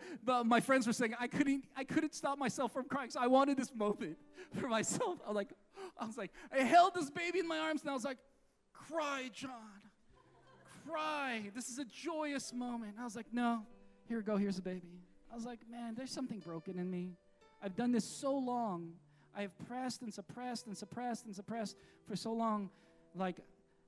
my 0.45 0.61
friends 0.61 0.87
were 0.87 0.93
saying 0.93 1.15
I 1.19 1.27
couldn't, 1.27 1.65
I 1.75 1.83
couldn't 1.83 2.15
stop 2.15 2.37
myself 2.37 2.71
from 2.71 2.85
crying. 2.85 3.09
So 3.09 3.19
I 3.19 3.27
wanted 3.27 3.57
this 3.57 3.73
moment 3.75 4.17
for 4.55 4.69
myself. 4.69 5.19
I 5.25 5.27
was 5.27 5.35
like, 5.35 5.49
I 5.99 6.05
was 6.05 6.17
like, 6.17 6.31
I 6.51 6.63
held 6.63 6.93
this 6.95 7.09
baby 7.09 7.39
in 7.39 7.47
my 7.47 7.59
arms 7.59 7.81
and 7.81 7.89
I 7.89 7.93
was 7.93 8.05
like, 8.05 8.19
cry, 8.71 9.29
John, 9.33 9.51
cry. 10.87 11.51
This 11.53 11.67
is 11.67 11.77
a 11.77 11.85
joyous 11.85 12.53
moment. 12.53 12.93
I 12.97 13.03
was 13.03 13.17
like, 13.17 13.27
no, 13.33 13.63
here 14.07 14.17
we 14.17 14.23
go. 14.23 14.37
Here's 14.37 14.59
a 14.59 14.61
baby. 14.61 15.01
I 15.29 15.35
was 15.35 15.45
like, 15.45 15.59
man, 15.69 15.93
there's 15.93 16.11
something 16.11 16.39
broken 16.39 16.79
in 16.79 16.89
me. 16.89 17.17
I've 17.61 17.75
done 17.75 17.91
this 17.91 18.05
so 18.05 18.33
long. 18.33 18.93
I've 19.37 19.51
pressed 19.67 20.01
and 20.01 20.13
suppressed 20.13 20.65
and 20.65 20.75
suppressed 20.75 21.25
and 21.25 21.35
suppressed 21.35 21.77
for 22.07 22.15
so 22.15 22.33
long. 22.33 22.69
Like, 23.15 23.37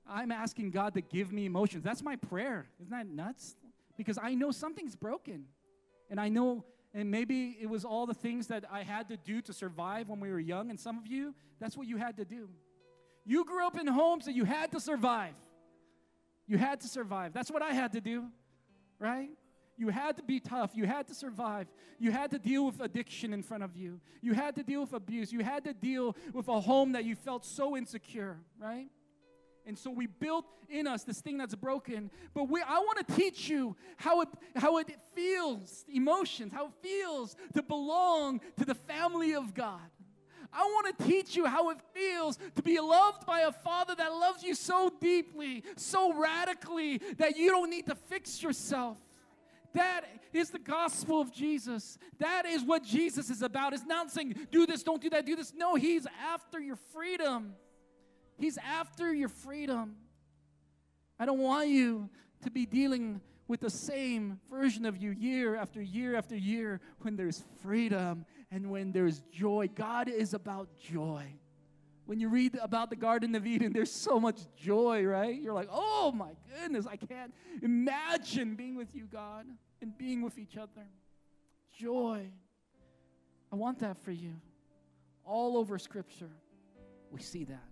I'm 0.08 0.30
asking 0.30 0.70
God 0.70 0.94
to 0.94 1.00
give 1.00 1.32
me 1.32 1.44
emotions. 1.44 1.82
That's 1.82 2.02
my 2.02 2.16
prayer. 2.16 2.68
Isn't 2.80 2.92
that 2.92 3.08
nuts? 3.08 3.56
Because 3.96 4.18
I 4.22 4.34
know 4.34 4.52
something's 4.52 4.96
broken. 4.96 5.46
And 6.08 6.20
I 6.20 6.28
know 6.28 6.64
and 6.92 7.10
maybe 7.10 7.56
it 7.60 7.68
was 7.68 7.84
all 7.84 8.06
the 8.06 8.14
things 8.14 8.48
that 8.48 8.64
I 8.70 8.82
had 8.82 9.08
to 9.08 9.16
do 9.16 9.40
to 9.42 9.52
survive 9.52 10.08
when 10.08 10.18
we 10.18 10.30
were 10.30 10.40
young. 10.40 10.70
And 10.70 10.80
some 10.80 10.98
of 10.98 11.06
you, 11.06 11.34
that's 11.60 11.76
what 11.76 11.86
you 11.86 11.96
had 11.96 12.16
to 12.16 12.24
do. 12.24 12.48
You 13.24 13.44
grew 13.44 13.64
up 13.64 13.78
in 13.78 13.86
homes 13.86 14.24
that 14.24 14.34
you 14.34 14.44
had 14.44 14.72
to 14.72 14.80
survive. 14.80 15.34
You 16.46 16.58
had 16.58 16.80
to 16.80 16.88
survive. 16.88 17.32
That's 17.32 17.50
what 17.50 17.62
I 17.62 17.72
had 17.72 17.92
to 17.92 18.00
do, 18.00 18.26
right? 18.98 19.30
You 19.80 19.88
had 19.88 20.18
to 20.18 20.22
be 20.22 20.40
tough. 20.40 20.72
You 20.74 20.84
had 20.84 21.08
to 21.08 21.14
survive. 21.14 21.66
You 21.98 22.10
had 22.10 22.32
to 22.32 22.38
deal 22.38 22.66
with 22.66 22.82
addiction 22.82 23.32
in 23.32 23.42
front 23.42 23.62
of 23.62 23.74
you. 23.74 23.98
You 24.20 24.34
had 24.34 24.54
to 24.56 24.62
deal 24.62 24.82
with 24.82 24.92
abuse. 24.92 25.32
You 25.32 25.40
had 25.40 25.64
to 25.64 25.72
deal 25.72 26.14
with 26.34 26.48
a 26.48 26.60
home 26.60 26.92
that 26.92 27.06
you 27.06 27.16
felt 27.16 27.46
so 27.46 27.78
insecure, 27.78 28.36
right? 28.58 28.88
And 29.64 29.78
so 29.78 29.90
we 29.90 30.06
built 30.06 30.44
in 30.68 30.86
us 30.86 31.04
this 31.04 31.22
thing 31.22 31.38
that's 31.38 31.54
broken. 31.54 32.10
But 32.34 32.50
we, 32.50 32.60
I 32.60 32.78
want 32.80 33.08
to 33.08 33.14
teach 33.14 33.48
you 33.48 33.74
how 33.96 34.20
it, 34.20 34.28
how 34.54 34.76
it 34.76 34.94
feels, 35.14 35.86
emotions, 35.88 36.52
how 36.52 36.66
it 36.66 36.72
feels 36.82 37.34
to 37.54 37.62
belong 37.62 38.42
to 38.58 38.66
the 38.66 38.74
family 38.74 39.34
of 39.34 39.54
God. 39.54 39.80
I 40.52 40.62
want 40.62 40.98
to 40.98 41.04
teach 41.06 41.36
you 41.36 41.46
how 41.46 41.70
it 41.70 41.78
feels 41.94 42.38
to 42.56 42.62
be 42.62 42.78
loved 42.80 43.24
by 43.24 43.40
a 43.40 43.52
father 43.52 43.94
that 43.94 44.12
loves 44.12 44.42
you 44.42 44.54
so 44.54 44.92
deeply, 45.00 45.64
so 45.76 46.12
radically, 46.12 47.00
that 47.16 47.38
you 47.38 47.48
don't 47.48 47.70
need 47.70 47.86
to 47.86 47.94
fix 47.94 48.42
yourself. 48.42 48.98
That 49.74 50.02
is 50.32 50.50
the 50.50 50.58
gospel 50.58 51.20
of 51.20 51.32
Jesus. 51.32 51.98
That 52.18 52.46
is 52.46 52.62
what 52.64 52.82
Jesus 52.84 53.30
is 53.30 53.42
about. 53.42 53.72
It's 53.72 53.84
not 53.84 54.10
saying, 54.10 54.34
do 54.50 54.66
this, 54.66 54.82
don't 54.82 55.00
do 55.00 55.10
that, 55.10 55.26
do 55.26 55.36
this. 55.36 55.52
No, 55.54 55.74
He's 55.74 56.06
after 56.32 56.60
your 56.60 56.76
freedom. 56.76 57.54
He's 58.38 58.58
after 58.58 59.12
your 59.12 59.28
freedom. 59.28 59.96
I 61.18 61.26
don't 61.26 61.40
want 61.40 61.68
you 61.68 62.08
to 62.42 62.50
be 62.50 62.64
dealing 62.64 63.20
with 63.46 63.60
the 63.60 63.70
same 63.70 64.40
version 64.48 64.86
of 64.86 64.96
you 64.96 65.10
year 65.10 65.56
after 65.56 65.82
year 65.82 66.16
after 66.16 66.36
year 66.36 66.80
when 67.00 67.16
there's 67.16 67.42
freedom 67.62 68.24
and 68.50 68.70
when 68.70 68.92
there's 68.92 69.20
joy. 69.32 69.68
God 69.74 70.08
is 70.08 70.34
about 70.34 70.68
joy. 70.78 71.24
When 72.10 72.18
you 72.18 72.28
read 72.28 72.58
about 72.60 72.90
the 72.90 72.96
Garden 72.96 73.36
of 73.36 73.46
Eden, 73.46 73.72
there's 73.72 73.92
so 73.92 74.18
much 74.18 74.40
joy, 74.56 75.04
right? 75.04 75.40
You're 75.40 75.54
like, 75.54 75.68
oh 75.70 76.10
my 76.10 76.30
goodness, 76.60 76.84
I 76.84 76.96
can't 76.96 77.32
imagine 77.62 78.56
being 78.56 78.74
with 78.74 78.92
you, 78.96 79.04
God, 79.04 79.46
and 79.80 79.96
being 79.96 80.20
with 80.20 80.36
each 80.36 80.56
other. 80.56 80.88
Joy. 81.72 82.26
I 83.52 83.54
want 83.54 83.78
that 83.78 83.96
for 84.02 84.10
you. 84.10 84.32
All 85.24 85.56
over 85.56 85.78
Scripture, 85.78 86.32
we 87.12 87.20
see 87.20 87.44
that. 87.44 87.68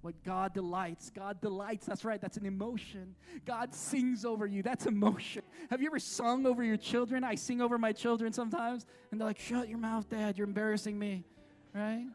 What 0.00 0.14
God 0.24 0.54
delights. 0.54 1.10
God 1.10 1.38
delights. 1.42 1.84
That's 1.84 2.06
right. 2.06 2.22
That's 2.22 2.38
an 2.38 2.46
emotion. 2.46 3.16
God 3.44 3.74
sings 3.74 4.24
over 4.24 4.46
you. 4.46 4.62
That's 4.62 4.86
emotion. 4.86 5.42
Have 5.68 5.82
you 5.82 5.88
ever 5.88 5.98
sung 5.98 6.46
over 6.46 6.64
your 6.64 6.78
children? 6.78 7.22
I 7.22 7.34
sing 7.34 7.60
over 7.60 7.76
my 7.76 7.92
children 7.92 8.32
sometimes, 8.32 8.86
and 9.10 9.20
they're 9.20 9.28
like, 9.28 9.38
shut 9.38 9.68
your 9.68 9.76
mouth, 9.76 10.08
Dad. 10.08 10.38
You're 10.38 10.46
embarrassing 10.46 10.98
me. 10.98 11.26
Right? 11.74 12.06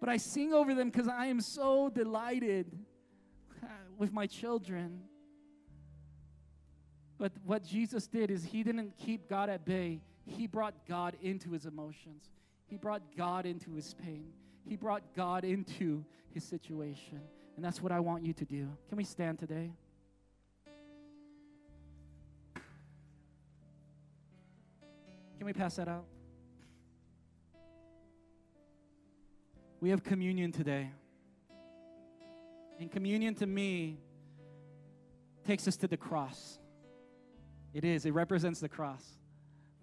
But 0.00 0.08
I 0.08 0.16
sing 0.16 0.52
over 0.52 0.74
them 0.74 0.90
because 0.90 1.08
I 1.08 1.26
am 1.26 1.40
so 1.40 1.88
delighted 1.88 2.70
with 3.98 4.12
my 4.12 4.26
children. 4.26 5.00
But 7.18 7.32
what 7.44 7.64
Jesus 7.64 8.06
did 8.06 8.30
is 8.30 8.44
he 8.44 8.62
didn't 8.62 8.96
keep 8.98 9.28
God 9.28 9.48
at 9.48 9.64
bay, 9.64 10.02
he 10.26 10.46
brought 10.46 10.74
God 10.86 11.16
into 11.22 11.52
his 11.52 11.64
emotions, 11.64 12.30
he 12.66 12.76
brought 12.76 13.02
God 13.16 13.46
into 13.46 13.74
his 13.74 13.94
pain. 13.94 14.32
He 14.66 14.76
brought 14.76 15.14
God 15.14 15.44
into 15.44 16.04
his 16.34 16.44
situation. 16.44 17.20
And 17.54 17.64
that's 17.64 17.80
what 17.80 17.92
I 17.92 18.00
want 18.00 18.24
you 18.24 18.32
to 18.34 18.44
do. 18.44 18.68
Can 18.88 18.98
we 18.98 19.04
stand 19.04 19.38
today? 19.38 19.70
Can 25.38 25.46
we 25.46 25.52
pass 25.52 25.76
that 25.76 25.88
out? 25.88 26.04
We 29.80 29.90
have 29.90 30.02
communion 30.02 30.52
today. 30.52 30.90
And 32.78 32.90
communion 32.90 33.34
to 33.36 33.46
me 33.46 33.98
takes 35.46 35.68
us 35.68 35.76
to 35.76 35.88
the 35.88 35.96
cross. 35.96 36.58
It 37.72 37.84
is, 37.84 38.06
it 38.06 38.12
represents 38.12 38.60
the 38.60 38.68
cross. 38.68 39.04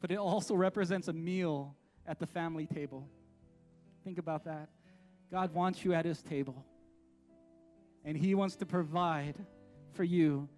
But 0.01 0.11
it 0.11 0.17
also 0.17 0.55
represents 0.55 1.07
a 1.07 1.13
meal 1.13 1.75
at 2.05 2.19
the 2.19 2.27
family 2.27 2.65
table. 2.65 3.07
Think 4.03 4.17
about 4.17 4.45
that. 4.45 4.69
God 5.31 5.53
wants 5.53 5.85
you 5.85 5.93
at 5.93 6.05
his 6.05 6.21
table. 6.21 6.65
And 8.03 8.17
he 8.17 8.35
wants 8.35 8.55
to 8.57 8.65
provide 8.65 9.35
for 9.93 10.03
you 10.03 10.49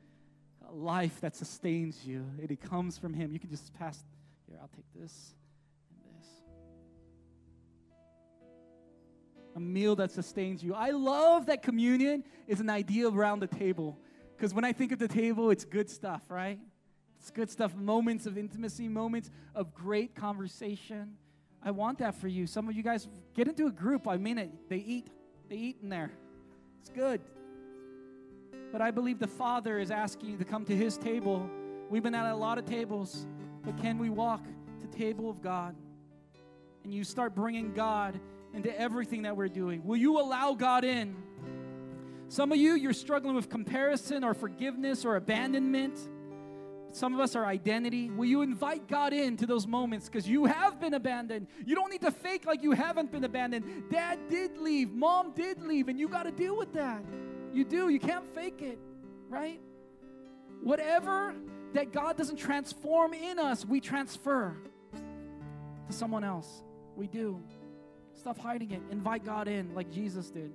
a 0.68 0.74
life 0.74 1.22
that 1.22 1.36
sustains 1.36 2.06
you. 2.06 2.26
It 2.40 2.60
comes 2.62 2.98
from 2.98 3.14
him. 3.14 3.32
You 3.32 3.40
can 3.40 3.50
just 3.50 3.74
pass. 3.74 4.04
Here, 4.48 4.58
I'll 4.62 4.70
take 4.70 4.86
this 4.96 5.36
A 9.56 9.60
meal 9.60 9.95
that 9.95 10.12
sustains 10.12 10.64
you. 10.64 10.74
I 10.74 10.89
love 10.89 11.45
that 11.45 11.64
communion 11.64 12.24
is 12.47 12.60
an 12.60 12.70
idea 12.70 13.08
around 13.08 13.39
the 13.39 13.47
table. 13.47 13.97
Because 14.36 14.53
when 14.53 14.66
I 14.66 14.74
think 14.74 14.91
of 14.91 14.99
the 14.99 15.08
table, 15.08 15.49
it's 15.49 15.64
good 15.64 15.89
stuff, 15.89 16.22
right? 16.30 16.60
It's 17.20 17.32
good 17.32 17.49
stuff. 17.49 17.74
Moments 17.74 18.26
of 18.26 18.38
intimacy, 18.38 18.89
moments 18.89 19.32
of 19.56 19.74
great 19.74 20.14
conversation. 20.14 21.16
I 21.64 21.72
want 21.72 21.99
that 21.99 22.16
for 22.16 22.28
you. 22.28 22.45
Some 22.45 22.68
of 22.68 22.76
you 22.76 22.84
guys 22.84 23.08
get 23.34 23.47
into 23.47 23.66
a 23.66 23.72
group. 23.72 24.08
I 24.08 24.18
mean 24.18 24.38
it. 24.38 24.51
They 24.70 24.78
eat. 24.78 25.10
They 25.49 25.56
eat 25.56 25.78
in 25.82 25.89
there. 25.89 26.12
It's 26.82 26.89
good. 26.89 27.22
But 28.72 28.82
I 28.82 28.91
believe 28.91 29.20
the 29.20 29.28
Father 29.28 29.80
is 29.80 29.89
asking 29.89 30.32
you 30.32 30.38
to 30.38 30.45
come 30.45 30.66
to 30.66 30.76
His 30.76 30.97
table. 30.97 31.49
We've 31.89 32.03
been 32.03 32.14
at 32.14 32.32
a 32.32 32.36
lot 32.36 32.58
of 32.58 32.66
tables, 32.66 33.26
but 33.64 33.78
can 33.82 33.97
we 33.97 34.10
walk 34.10 34.43
to 34.43 34.88
the 34.88 34.97
table 34.97 35.30
of 35.30 35.41
God? 35.41 35.76
And 36.84 36.93
you 36.93 37.03
start 37.03 37.34
bringing 37.34 37.74
God 37.74 38.20
into 38.56 38.80
everything 38.80 39.24
that 39.24 39.36
we're 39.36 39.49
doing. 39.49 39.84
Will 39.84 39.97
you 39.97 40.20
allow 40.20 40.53
God 40.53 40.84
in? 40.84 41.16
Some 42.30 42.51
of 42.51 42.58
you, 42.58 42.74
you're 42.74 42.93
struggling 42.93 43.36
with 43.36 43.49
comparison 43.49 44.24
or 44.24 44.34
forgiveness 44.34 45.06
or 45.06 45.16
abandonment. 45.16 45.99
Some 46.91 47.14
of 47.14 47.20
us 47.20 47.36
are 47.36 47.45
identity. 47.45 48.10
Will 48.10 48.26
you 48.26 48.41
invite 48.41 48.88
God 48.88 49.12
into 49.12 49.45
those 49.45 49.68
moments 49.68 50.08
because 50.08 50.28
you 50.28 50.45
have 50.45 50.80
been 50.80 50.93
abandoned? 50.93 51.47
You 51.66 51.76
don't 51.76 51.91
need 51.91 52.01
to 52.01 52.12
fake 52.12 52.45
like 52.45 52.64
you 52.64 52.72
haven't 52.72 53.12
been 53.12 53.26
abandoned. 53.26 53.89
Dad 53.91 54.18
did 54.30 54.58
leave, 54.58 54.91
mom 54.91 55.34
did 55.34 55.62
leave, 55.62 55.89
and 55.89 55.99
you 55.99 56.08
got 56.08 56.24
to 56.24 56.32
deal 56.32 56.58
with 56.58 56.74
that. 56.74 57.03
You 57.53 57.66
do. 57.66 57.89
You 57.89 57.99
can't 57.99 58.34
fake 58.34 58.62
it, 58.62 58.80
right? 59.28 59.60
Whatever 60.64 61.36
that 61.74 61.91
God 61.91 62.18
doesn't 62.18 62.38
transform 62.38 63.14
in 63.14 63.38
us, 63.39 63.66
we 63.66 63.82
transfer 63.82 64.56
to 64.93 65.93
someone 65.93 66.24
else. 66.24 66.64
We 66.95 67.08
do. 67.08 67.43
Stop 68.26 68.40
hiding 68.40 68.72
it. 68.72 68.82
Invite 68.90 69.24
God 69.24 69.48
in 69.48 69.76
like 69.76 69.92
Jesus 69.92 70.32
did. 70.32 70.52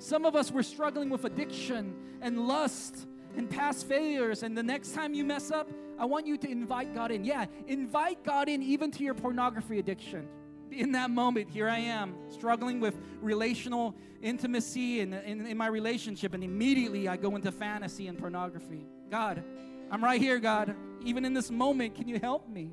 Some 0.00 0.24
of 0.24 0.34
us 0.34 0.50
were 0.50 0.64
struggling 0.64 1.08
with 1.08 1.24
addiction 1.24 1.94
and 2.20 2.48
lust 2.48 3.06
and 3.36 3.48
past 3.48 3.86
failures. 3.86 4.42
And 4.42 4.58
the 4.58 4.62
next 4.64 4.92
time 4.92 5.14
you 5.14 5.22
mess 5.22 5.52
up, 5.52 5.70
I 6.00 6.04
want 6.04 6.26
you 6.26 6.36
to 6.36 6.50
invite 6.50 6.96
God 6.96 7.12
in. 7.12 7.22
Yeah, 7.22 7.46
invite 7.68 8.24
God 8.24 8.48
in 8.48 8.60
even 8.60 8.90
to 8.90 9.04
your 9.04 9.14
pornography 9.14 9.78
addiction. 9.78 10.26
In 10.72 10.90
that 10.92 11.10
moment, 11.10 11.48
here 11.48 11.68
I 11.68 11.78
am 11.78 12.16
struggling 12.28 12.80
with 12.80 12.98
relational 13.20 13.94
intimacy 14.20 14.98
and 15.00 15.14
in, 15.14 15.42
in, 15.42 15.46
in 15.46 15.56
my 15.56 15.68
relationship, 15.68 16.34
and 16.34 16.42
immediately 16.42 17.06
I 17.06 17.16
go 17.18 17.36
into 17.36 17.52
fantasy 17.52 18.08
and 18.08 18.18
pornography. 18.18 18.84
God, 19.12 19.44
I'm 19.92 20.02
right 20.02 20.20
here, 20.20 20.40
God. 20.40 20.74
Even 21.04 21.24
in 21.24 21.34
this 21.34 21.52
moment, 21.52 21.94
can 21.94 22.08
you 22.08 22.18
help 22.18 22.48
me? 22.48 22.72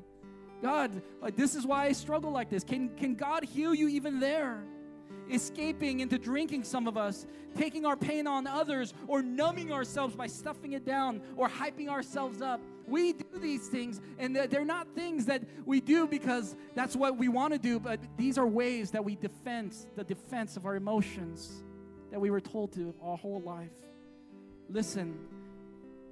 God, 0.64 1.02
like 1.20 1.36
this 1.36 1.54
is 1.54 1.66
why 1.66 1.84
I 1.84 1.92
struggle 1.92 2.30
like 2.30 2.48
this. 2.48 2.64
Can, 2.64 2.88
can 2.96 3.16
God 3.16 3.44
heal 3.44 3.74
you 3.74 3.88
even 3.88 4.18
there? 4.18 4.64
escaping 5.30 6.00
into 6.00 6.18
drinking, 6.18 6.62
some 6.62 6.86
of 6.86 6.98
us, 6.98 7.26
taking 7.56 7.86
our 7.86 7.96
pain 7.96 8.26
on 8.26 8.46
others, 8.46 8.92
or 9.06 9.22
numbing 9.22 9.72
ourselves 9.72 10.14
by 10.14 10.26
stuffing 10.26 10.72
it 10.72 10.84
down 10.84 11.22
or 11.36 11.48
hyping 11.48 11.88
ourselves 11.88 12.42
up. 12.42 12.60
We 12.86 13.14
do 13.14 13.38
these 13.38 13.68
things, 13.68 14.02
and 14.18 14.36
they're 14.36 14.66
not 14.66 14.86
things 14.94 15.24
that 15.24 15.42
we 15.64 15.80
do 15.80 16.06
because 16.06 16.54
that's 16.74 16.94
what 16.94 17.16
we 17.16 17.28
want 17.28 17.54
to 17.54 17.58
do, 17.58 17.80
but 17.80 18.00
these 18.18 18.36
are 18.36 18.46
ways 18.46 18.90
that 18.90 19.02
we 19.02 19.16
defend 19.16 19.74
the 19.96 20.04
defense 20.04 20.58
of 20.58 20.66
our 20.66 20.76
emotions 20.76 21.64
that 22.10 22.20
we 22.20 22.30
were 22.30 22.42
told 22.42 22.72
to 22.74 22.94
our 23.02 23.16
whole 23.16 23.40
life. 23.40 23.72
Listen, 24.68 25.18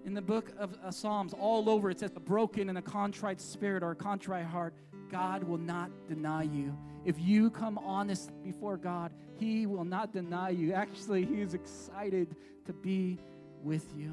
in 0.05 0.14
the 0.14 0.22
book 0.22 0.53
of 0.59 0.76
uh, 0.84 0.90
Psalms, 0.90 1.32
all 1.32 1.68
over 1.68 1.90
it 1.90 2.00
says 2.00 2.11
a 2.16 2.20
broken 2.20 2.68
and 2.68 2.78
a 2.78 2.82
contrite 2.82 3.40
spirit 3.40 3.82
or 3.82 3.92
a 3.92 3.96
contrite 3.96 4.46
heart, 4.46 4.74
God 5.11 5.44
will 5.44 5.59
not 5.59 5.90
deny 6.09 6.42
you. 6.42 6.76
If 7.05 7.20
you 7.20 7.50
come 7.50 7.78
honest 7.78 8.30
before 8.42 8.76
God, 8.76 9.12
He 9.38 9.66
will 9.66 9.84
not 9.84 10.12
deny 10.12 10.50
you. 10.50 10.72
Actually, 10.72 11.24
He 11.24 11.40
is 11.40 11.55
excited 11.55 12.34
to 12.66 12.72
be 12.72 13.18
with 13.62 13.86
you. 13.96 14.12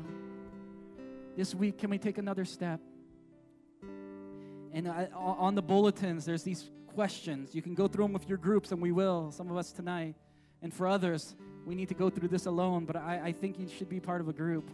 This 1.36 1.56
week, 1.56 1.78
can 1.78 1.90
we 1.90 1.98
take 1.98 2.18
another 2.18 2.46
step? 2.46 2.82
And 4.72 4.88
I, 4.88 5.08
on 5.16 5.56
the 5.56 5.62
bulletins, 5.62 6.26
there's 6.26 6.44
these 6.44 6.70
questions. 6.88 7.56
You 7.56 7.62
can 7.62 7.74
go 7.74 7.88
through 7.88 8.06
them 8.06 8.14
with 8.14 8.28
your 8.28 8.38
groups, 8.38 8.72
and 8.72 8.82
we 8.82 8.92
will, 8.92 9.32
some 9.32 9.50
of 9.50 9.58
us 9.58 9.72
tonight. 9.72 10.16
And 10.62 10.74
for 10.74 10.86
others, 10.86 11.36
we 11.66 11.74
need 11.74 11.88
to 11.90 11.96
go 11.96 12.10
through 12.10 12.28
this 12.28 12.46
alone, 12.46 12.86
but 12.86 12.96
I, 12.96 13.22
I 13.26 13.32
think 13.32 13.58
you 13.58 13.68
should 13.70 13.90
be 13.90 14.00
part 14.00 14.22
of 14.22 14.28
a 14.28 14.34
group 14.34 14.70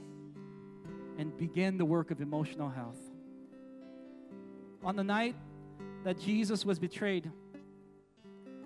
and 1.18 1.36
begin 1.38 1.78
the 1.78 1.86
work 1.86 2.11
of 2.11 2.22
emotional 2.22 2.70
health. 2.70 2.99
On 4.84 4.95
the 4.95 5.03
night 5.03 5.36
that 6.03 6.20
Jesus 6.20 6.66
was 6.66 6.78
betrayed, 6.78 7.32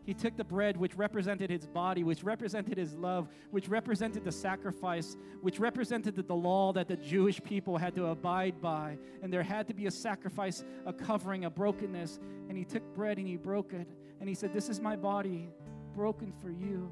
he 0.09 0.15
took 0.15 0.35
the 0.35 0.43
bread, 0.43 0.75
which 0.75 0.95
represented 0.95 1.51
his 1.51 1.67
body, 1.67 2.03
which 2.03 2.23
represented 2.23 2.79
his 2.79 2.95
love, 2.95 3.29
which 3.51 3.67
represented 3.67 4.23
the 4.23 4.31
sacrifice, 4.31 5.15
which 5.41 5.59
represented 5.59 6.15
the 6.15 6.35
law 6.35 6.73
that 6.73 6.87
the 6.87 6.95
Jewish 6.97 7.39
people 7.43 7.77
had 7.77 7.93
to 7.93 8.07
abide 8.07 8.59
by. 8.59 8.97
And 9.21 9.31
there 9.31 9.43
had 9.43 9.67
to 9.67 9.75
be 9.75 9.85
a 9.85 9.91
sacrifice, 9.91 10.63
a 10.87 10.93
covering, 10.93 11.45
a 11.45 11.49
brokenness. 11.51 12.19
And 12.49 12.57
he 12.57 12.65
took 12.65 12.81
bread 12.95 13.19
and 13.19 13.27
he 13.27 13.37
broke 13.37 13.71
it. 13.71 13.87
And 14.19 14.27
he 14.27 14.33
said, 14.33 14.51
This 14.51 14.67
is 14.67 14.79
my 14.79 14.95
body, 14.95 15.47
broken 15.93 16.33
for 16.41 16.49
you. 16.49 16.91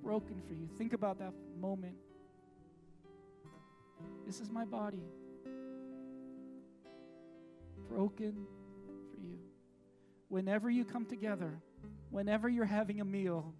Broken 0.00 0.40
for 0.46 0.54
you. 0.54 0.68
Think 0.78 0.92
about 0.92 1.18
that 1.18 1.32
moment. 1.60 1.96
This 4.26 4.40
is 4.40 4.50
my 4.50 4.64
body, 4.64 5.02
broken 7.88 8.46
for 9.10 9.20
you. 9.20 9.38
whenever 10.28 10.70
you 10.70 10.84
come 10.84 11.04
together, 11.06 11.60
whenever 12.10 12.48
you're 12.48 12.64
having 12.64 13.00
a 13.00 13.04
meal 13.04 13.52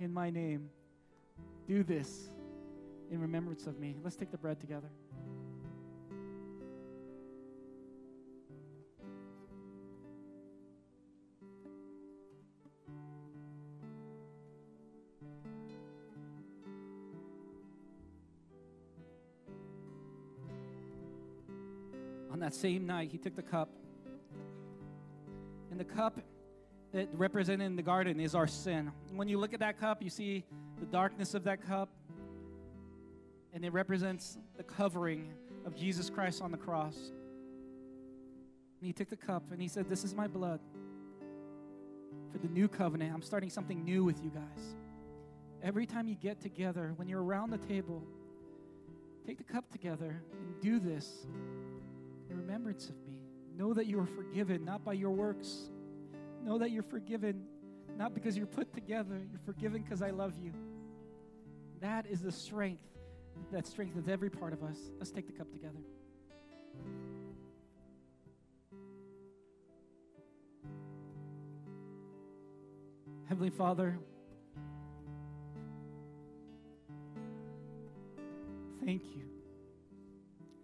in 0.00 0.12
my 0.12 0.30
name, 0.30 0.70
do 1.66 1.82
this 1.82 2.30
in 3.10 3.20
remembrance 3.20 3.66
of 3.66 3.78
me. 3.78 3.96
Let's 4.02 4.16
take 4.16 4.30
the 4.30 4.38
bread 4.38 4.60
together. 4.60 4.88
That 22.42 22.54
same 22.54 22.86
night, 22.86 23.10
he 23.10 23.18
took 23.18 23.34
the 23.34 23.42
cup. 23.42 23.70
And 25.70 25.80
the 25.80 25.84
cup 25.84 26.20
that 26.92 27.08
represented 27.14 27.66
in 27.66 27.76
the 27.76 27.82
garden 27.82 28.20
is 28.20 28.34
our 28.34 28.46
sin. 28.46 28.92
When 29.14 29.28
you 29.28 29.38
look 29.38 29.54
at 29.54 29.60
that 29.60 29.78
cup, 29.80 30.02
you 30.02 30.10
see 30.10 30.44
the 30.78 30.86
darkness 30.86 31.34
of 31.34 31.44
that 31.44 31.66
cup, 31.66 31.88
and 33.54 33.64
it 33.64 33.72
represents 33.72 34.38
the 34.56 34.62
covering 34.62 35.32
of 35.64 35.74
Jesus 35.74 36.10
Christ 36.10 36.42
on 36.42 36.50
the 36.50 36.58
cross. 36.58 36.96
And 38.80 38.86
he 38.86 38.92
took 38.92 39.08
the 39.08 39.16
cup 39.16 39.44
and 39.52 39.62
he 39.62 39.68
said, 39.68 39.88
This 39.88 40.04
is 40.04 40.14
my 40.14 40.26
blood 40.26 40.60
for 42.32 42.38
the 42.38 42.48
new 42.48 42.68
covenant. 42.68 43.12
I'm 43.14 43.22
starting 43.22 43.50
something 43.50 43.84
new 43.84 44.04
with 44.04 44.22
you 44.22 44.30
guys. 44.30 44.74
Every 45.62 45.86
time 45.86 46.08
you 46.08 46.16
get 46.16 46.40
together, 46.40 46.92
when 46.96 47.06
you're 47.08 47.22
around 47.22 47.50
the 47.50 47.58
table, 47.58 48.02
take 49.24 49.38
the 49.38 49.44
cup 49.44 49.70
together 49.70 50.20
and 50.32 50.60
do 50.60 50.80
this 50.80 51.26
remembrance 52.52 52.90
of 52.90 52.96
me. 53.08 53.18
Know 53.56 53.72
that 53.72 53.86
you 53.86 53.98
are 53.98 54.06
forgiven, 54.06 54.62
not 54.62 54.84
by 54.84 54.92
your 54.92 55.10
works. 55.10 55.70
Know 56.44 56.58
that 56.58 56.70
you're 56.70 56.82
forgiven, 56.82 57.44
not 57.96 58.12
because 58.14 58.36
you're 58.36 58.46
put 58.46 58.74
together. 58.74 59.18
You're 59.30 59.40
forgiven 59.46 59.80
because 59.80 60.02
I 60.02 60.10
love 60.10 60.34
you. 60.38 60.52
That 61.80 62.04
is 62.06 62.20
the 62.20 62.30
strength 62.30 62.82
that 63.50 63.66
strengthens 63.66 64.06
every 64.06 64.28
part 64.28 64.52
of 64.52 64.62
us. 64.62 64.76
Let's 64.98 65.10
take 65.10 65.26
the 65.26 65.32
cup 65.32 65.50
together. 65.50 65.78
Heavenly 73.30 73.48
Father, 73.48 73.98
thank 78.84 79.02
you. 79.16 79.31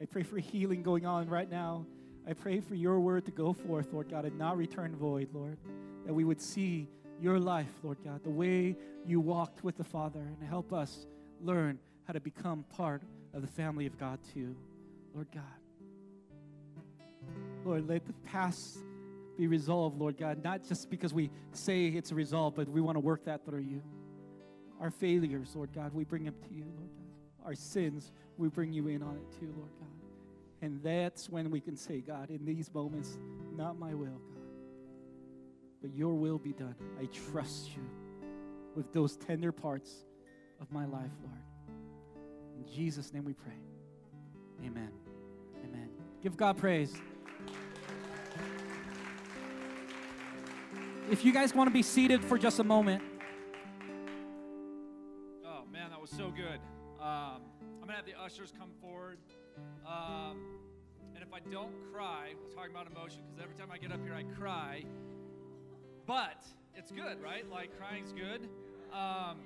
I 0.00 0.04
pray 0.04 0.22
for 0.22 0.38
healing 0.38 0.82
going 0.82 1.06
on 1.06 1.28
right 1.28 1.50
now. 1.50 1.86
I 2.26 2.32
pray 2.32 2.60
for 2.60 2.74
your 2.74 3.00
word 3.00 3.24
to 3.24 3.30
go 3.30 3.52
forth, 3.52 3.92
Lord 3.92 4.10
God, 4.10 4.24
and 4.24 4.38
not 4.38 4.56
return 4.56 4.94
void, 4.94 5.28
Lord. 5.32 5.58
That 6.06 6.14
we 6.14 6.24
would 6.24 6.40
see 6.40 6.88
your 7.20 7.38
life, 7.38 7.72
Lord 7.82 7.98
God, 8.04 8.22
the 8.22 8.30
way 8.30 8.76
you 9.04 9.20
walked 9.20 9.64
with 9.64 9.76
the 9.76 9.84
Father, 9.84 10.20
and 10.20 10.48
help 10.48 10.72
us 10.72 11.06
learn 11.40 11.78
how 12.06 12.12
to 12.12 12.20
become 12.20 12.64
part 12.76 13.02
of 13.34 13.42
the 13.42 13.48
family 13.48 13.86
of 13.86 13.98
God 13.98 14.18
too, 14.32 14.54
Lord 15.14 15.28
God. 15.34 15.42
Lord, 17.64 17.88
let 17.88 18.06
the 18.06 18.12
past 18.24 18.78
be 19.36 19.46
resolved, 19.46 19.98
Lord 19.98 20.16
God, 20.16 20.42
not 20.42 20.66
just 20.66 20.90
because 20.90 21.12
we 21.12 21.30
say 21.52 21.86
it's 21.86 22.12
resolved, 22.12 22.56
but 22.56 22.68
we 22.68 22.80
want 22.80 22.96
to 22.96 23.00
work 23.00 23.24
that 23.24 23.44
through 23.44 23.60
you. 23.60 23.82
Our 24.80 24.90
failures, 24.90 25.50
Lord 25.54 25.72
God, 25.74 25.92
we 25.92 26.04
bring 26.04 26.24
them 26.24 26.34
to 26.48 26.54
you, 26.54 26.64
Lord 26.64 26.90
God. 26.96 27.07
Our 27.48 27.54
sins, 27.54 28.12
we 28.36 28.48
bring 28.50 28.74
you 28.74 28.88
in 28.88 29.02
on 29.02 29.16
it 29.16 29.40
too, 29.40 29.50
Lord 29.56 29.70
God. 29.80 29.88
And 30.60 30.82
that's 30.82 31.30
when 31.30 31.50
we 31.50 31.60
can 31.60 31.76
say, 31.76 32.02
God, 32.02 32.28
in 32.28 32.44
these 32.44 32.70
moments, 32.74 33.16
not 33.56 33.78
my 33.78 33.94
will, 33.94 34.20
God, 34.34 34.42
but 35.80 35.94
your 35.94 36.12
will 36.12 36.36
be 36.36 36.52
done. 36.52 36.74
I 37.00 37.06
trust 37.06 37.70
you 37.74 37.82
with 38.76 38.92
those 38.92 39.16
tender 39.16 39.50
parts 39.50 40.04
of 40.60 40.70
my 40.70 40.84
life, 40.84 41.10
Lord. 41.22 41.40
In 42.58 42.70
Jesus' 42.70 43.14
name 43.14 43.24
we 43.24 43.32
pray. 43.32 43.56
Amen. 44.66 44.90
Amen. 45.64 45.88
Give 46.22 46.36
God 46.36 46.58
praise. 46.58 47.00
If 51.10 51.24
you 51.24 51.32
guys 51.32 51.54
want 51.54 51.68
to 51.68 51.72
be 51.72 51.82
seated 51.82 52.22
for 52.22 52.36
just 52.36 52.58
a 52.58 52.64
moment. 52.64 53.02
Oh, 55.46 55.62
man, 55.72 55.88
that 55.88 55.98
was 55.98 56.10
so 56.10 56.30
good. 56.30 56.60
Um, 57.00 57.42
I'm 57.80 57.86
going 57.86 57.90
to 57.90 57.94
have 57.94 58.06
the 58.06 58.20
ushers 58.20 58.52
come 58.58 58.70
forward. 58.80 59.18
Um, 59.86 60.38
and 61.14 61.22
if 61.22 61.32
I 61.32 61.38
don't 61.50 61.72
cry, 61.92 62.34
we're 62.42 62.50
talking 62.54 62.72
about 62.72 62.86
emotion, 62.86 63.22
because 63.24 63.40
every 63.42 63.54
time 63.54 63.70
I 63.72 63.78
get 63.78 63.92
up 63.92 64.02
here, 64.02 64.14
I 64.14 64.24
cry. 64.38 64.84
But 66.06 66.44
it's 66.74 66.90
good, 66.90 67.22
right? 67.22 67.48
Like, 67.50 67.76
crying's 67.78 68.12
good. 68.12 68.48
Um, 68.92 69.38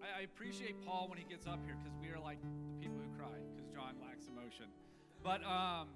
I, 0.00 0.20
I 0.20 0.22
appreciate 0.24 0.80
Paul 0.86 1.08
when 1.08 1.18
he 1.18 1.24
gets 1.24 1.46
up 1.46 1.58
here, 1.66 1.76
because 1.82 1.98
we 2.00 2.08
are 2.08 2.18
like 2.18 2.38
the 2.40 2.48
people 2.80 2.98
who 2.98 3.18
cry, 3.18 3.36
because 3.54 3.70
John 3.74 3.96
lacks 4.00 4.26
emotion. 4.26 4.66
But, 5.22 5.44
um, 5.44 5.88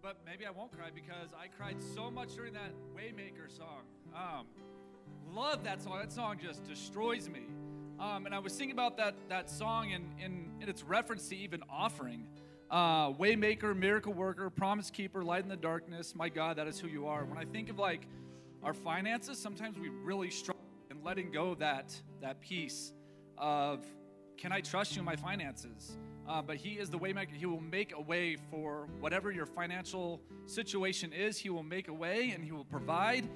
but 0.00 0.18
maybe 0.24 0.46
I 0.46 0.50
won't 0.50 0.72
cry 0.72 0.88
because 0.94 1.34
I 1.38 1.48
cried 1.48 1.76
so 1.94 2.10
much 2.10 2.34
during 2.34 2.54
that 2.54 2.72
Waymaker 2.96 3.54
song. 3.54 3.82
Um, 4.14 4.46
love 5.30 5.62
that 5.64 5.82
song. 5.82 5.98
That 5.98 6.12
song 6.12 6.38
just 6.42 6.66
destroys 6.66 7.28
me. 7.28 7.42
Um, 7.98 8.26
and 8.26 8.34
I 8.34 8.38
was 8.38 8.52
thinking 8.54 8.74
about 8.74 8.96
that 8.98 9.14
that 9.28 9.48
song 9.48 9.92
and 9.92 10.68
its 10.68 10.82
reference 10.82 11.28
to 11.28 11.36
even 11.36 11.62
offering. 11.70 12.26
Uh, 12.70 13.12
Waymaker, 13.12 13.76
miracle 13.76 14.12
worker, 14.12 14.50
promise 14.50 14.90
keeper, 14.90 15.22
light 15.22 15.44
in 15.44 15.48
the 15.48 15.56
darkness. 15.56 16.14
My 16.14 16.28
God, 16.28 16.56
that 16.56 16.66
is 16.66 16.80
who 16.80 16.88
you 16.88 17.06
are. 17.06 17.24
When 17.24 17.38
I 17.38 17.44
think 17.44 17.70
of 17.70 17.78
like 17.78 18.06
our 18.62 18.74
finances, 18.74 19.38
sometimes 19.38 19.78
we 19.78 19.88
really 19.88 20.30
struggle 20.30 20.62
in 20.90 21.02
letting 21.04 21.30
go 21.30 21.54
that 21.54 21.94
that 22.20 22.40
piece 22.40 22.92
of 23.38 23.86
can 24.36 24.52
I 24.52 24.60
trust 24.60 24.94
you 24.94 25.00
in 25.00 25.06
my 25.06 25.16
finances? 25.16 25.96
Uh, 26.28 26.42
but 26.42 26.56
He 26.56 26.70
is 26.70 26.90
the 26.90 26.98
waymaker. 26.98 27.32
He 27.32 27.46
will 27.46 27.60
make 27.60 27.94
a 27.94 28.00
way 28.00 28.36
for 28.50 28.88
whatever 29.00 29.30
your 29.30 29.46
financial 29.46 30.20
situation 30.44 31.12
is. 31.12 31.38
He 31.38 31.48
will 31.48 31.62
make 31.62 31.88
a 31.88 31.94
way 31.94 32.32
and 32.32 32.44
He 32.44 32.52
will 32.52 32.64
provide 32.64 33.26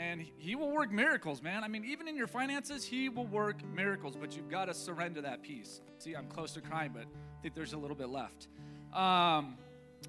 and 0.00 0.24
He 0.38 0.56
will 0.56 0.70
work 0.72 0.90
miracles, 0.90 1.42
man. 1.42 1.62
I 1.62 1.68
mean, 1.68 1.84
even 1.84 2.08
in 2.08 2.16
your 2.16 2.26
finances, 2.26 2.84
He 2.84 3.08
will 3.08 3.26
work 3.26 3.62
miracles, 3.74 4.16
but 4.18 4.34
you've 4.34 4.48
got 4.48 4.64
to 4.64 4.74
surrender 4.74 5.20
that 5.20 5.42
piece. 5.42 5.82
See, 5.98 6.14
I'm 6.14 6.26
close 6.26 6.52
to 6.52 6.62
crying, 6.62 6.92
but 6.94 7.02
I 7.02 7.42
think 7.42 7.54
there's 7.54 7.74
a 7.74 7.78
little 7.78 7.96
bit 7.96 8.08
left. 8.08 8.48
Um, 8.94 9.58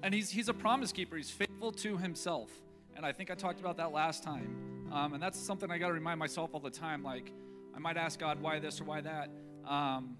and 0.02 0.14
he's, 0.14 0.30
he's 0.30 0.48
a 0.48 0.54
promise 0.54 0.90
keeper, 0.92 1.16
He's 1.16 1.30
faithful 1.30 1.72
to 1.72 1.98
Himself. 1.98 2.50
And 2.96 3.04
I 3.04 3.12
think 3.12 3.30
I 3.30 3.34
talked 3.34 3.60
about 3.60 3.76
that 3.76 3.92
last 3.92 4.22
time. 4.22 4.88
Um, 4.90 5.14
and 5.14 5.22
that's 5.22 5.38
something 5.38 5.70
I 5.70 5.78
got 5.78 5.88
to 5.88 5.94
remind 5.94 6.18
myself 6.18 6.50
all 6.52 6.60
the 6.60 6.70
time. 6.70 7.02
Like, 7.02 7.32
I 7.74 7.78
might 7.78 7.96
ask 7.96 8.18
God 8.18 8.40
why 8.40 8.58
this 8.58 8.80
or 8.80 8.84
why 8.84 9.02
that. 9.02 9.30
Um, 9.66 10.16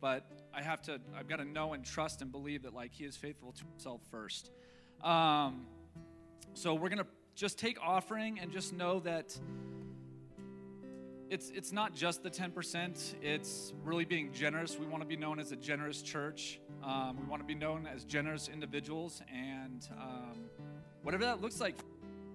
but 0.00 0.26
I 0.54 0.62
have 0.62 0.82
to, 0.82 1.00
I've 1.18 1.28
got 1.28 1.36
to 1.36 1.44
know 1.44 1.72
and 1.72 1.84
trust 1.84 2.22
and 2.22 2.30
believe 2.30 2.62
that 2.62 2.74
like 2.74 2.92
He 2.92 3.04
is 3.04 3.16
faithful 3.16 3.52
to 3.52 3.64
Himself 3.64 4.02
first. 4.10 4.50
Um, 5.02 5.66
so 6.52 6.74
we're 6.74 6.88
gonna 6.90 7.06
just 7.34 7.58
take 7.58 7.78
offering 7.82 8.38
and 8.38 8.52
just 8.52 8.72
know 8.72 9.00
that 9.00 9.36
it's 11.30 11.50
it's 11.50 11.72
not 11.72 11.94
just 11.94 12.22
the 12.22 12.30
10%. 12.30 13.14
It's 13.22 13.72
really 13.82 14.04
being 14.04 14.32
generous. 14.32 14.78
We 14.78 14.86
want 14.86 15.02
to 15.02 15.08
be 15.08 15.16
known 15.16 15.40
as 15.40 15.52
a 15.52 15.56
generous 15.56 16.02
church. 16.02 16.60
Um, 16.82 17.18
we 17.18 17.26
want 17.26 17.42
to 17.42 17.46
be 17.46 17.54
known 17.54 17.88
as 17.92 18.04
generous 18.04 18.48
individuals, 18.48 19.22
and 19.32 19.88
um, 19.98 20.44
whatever 21.02 21.24
that 21.24 21.40
looks 21.40 21.60
like, 21.60 21.76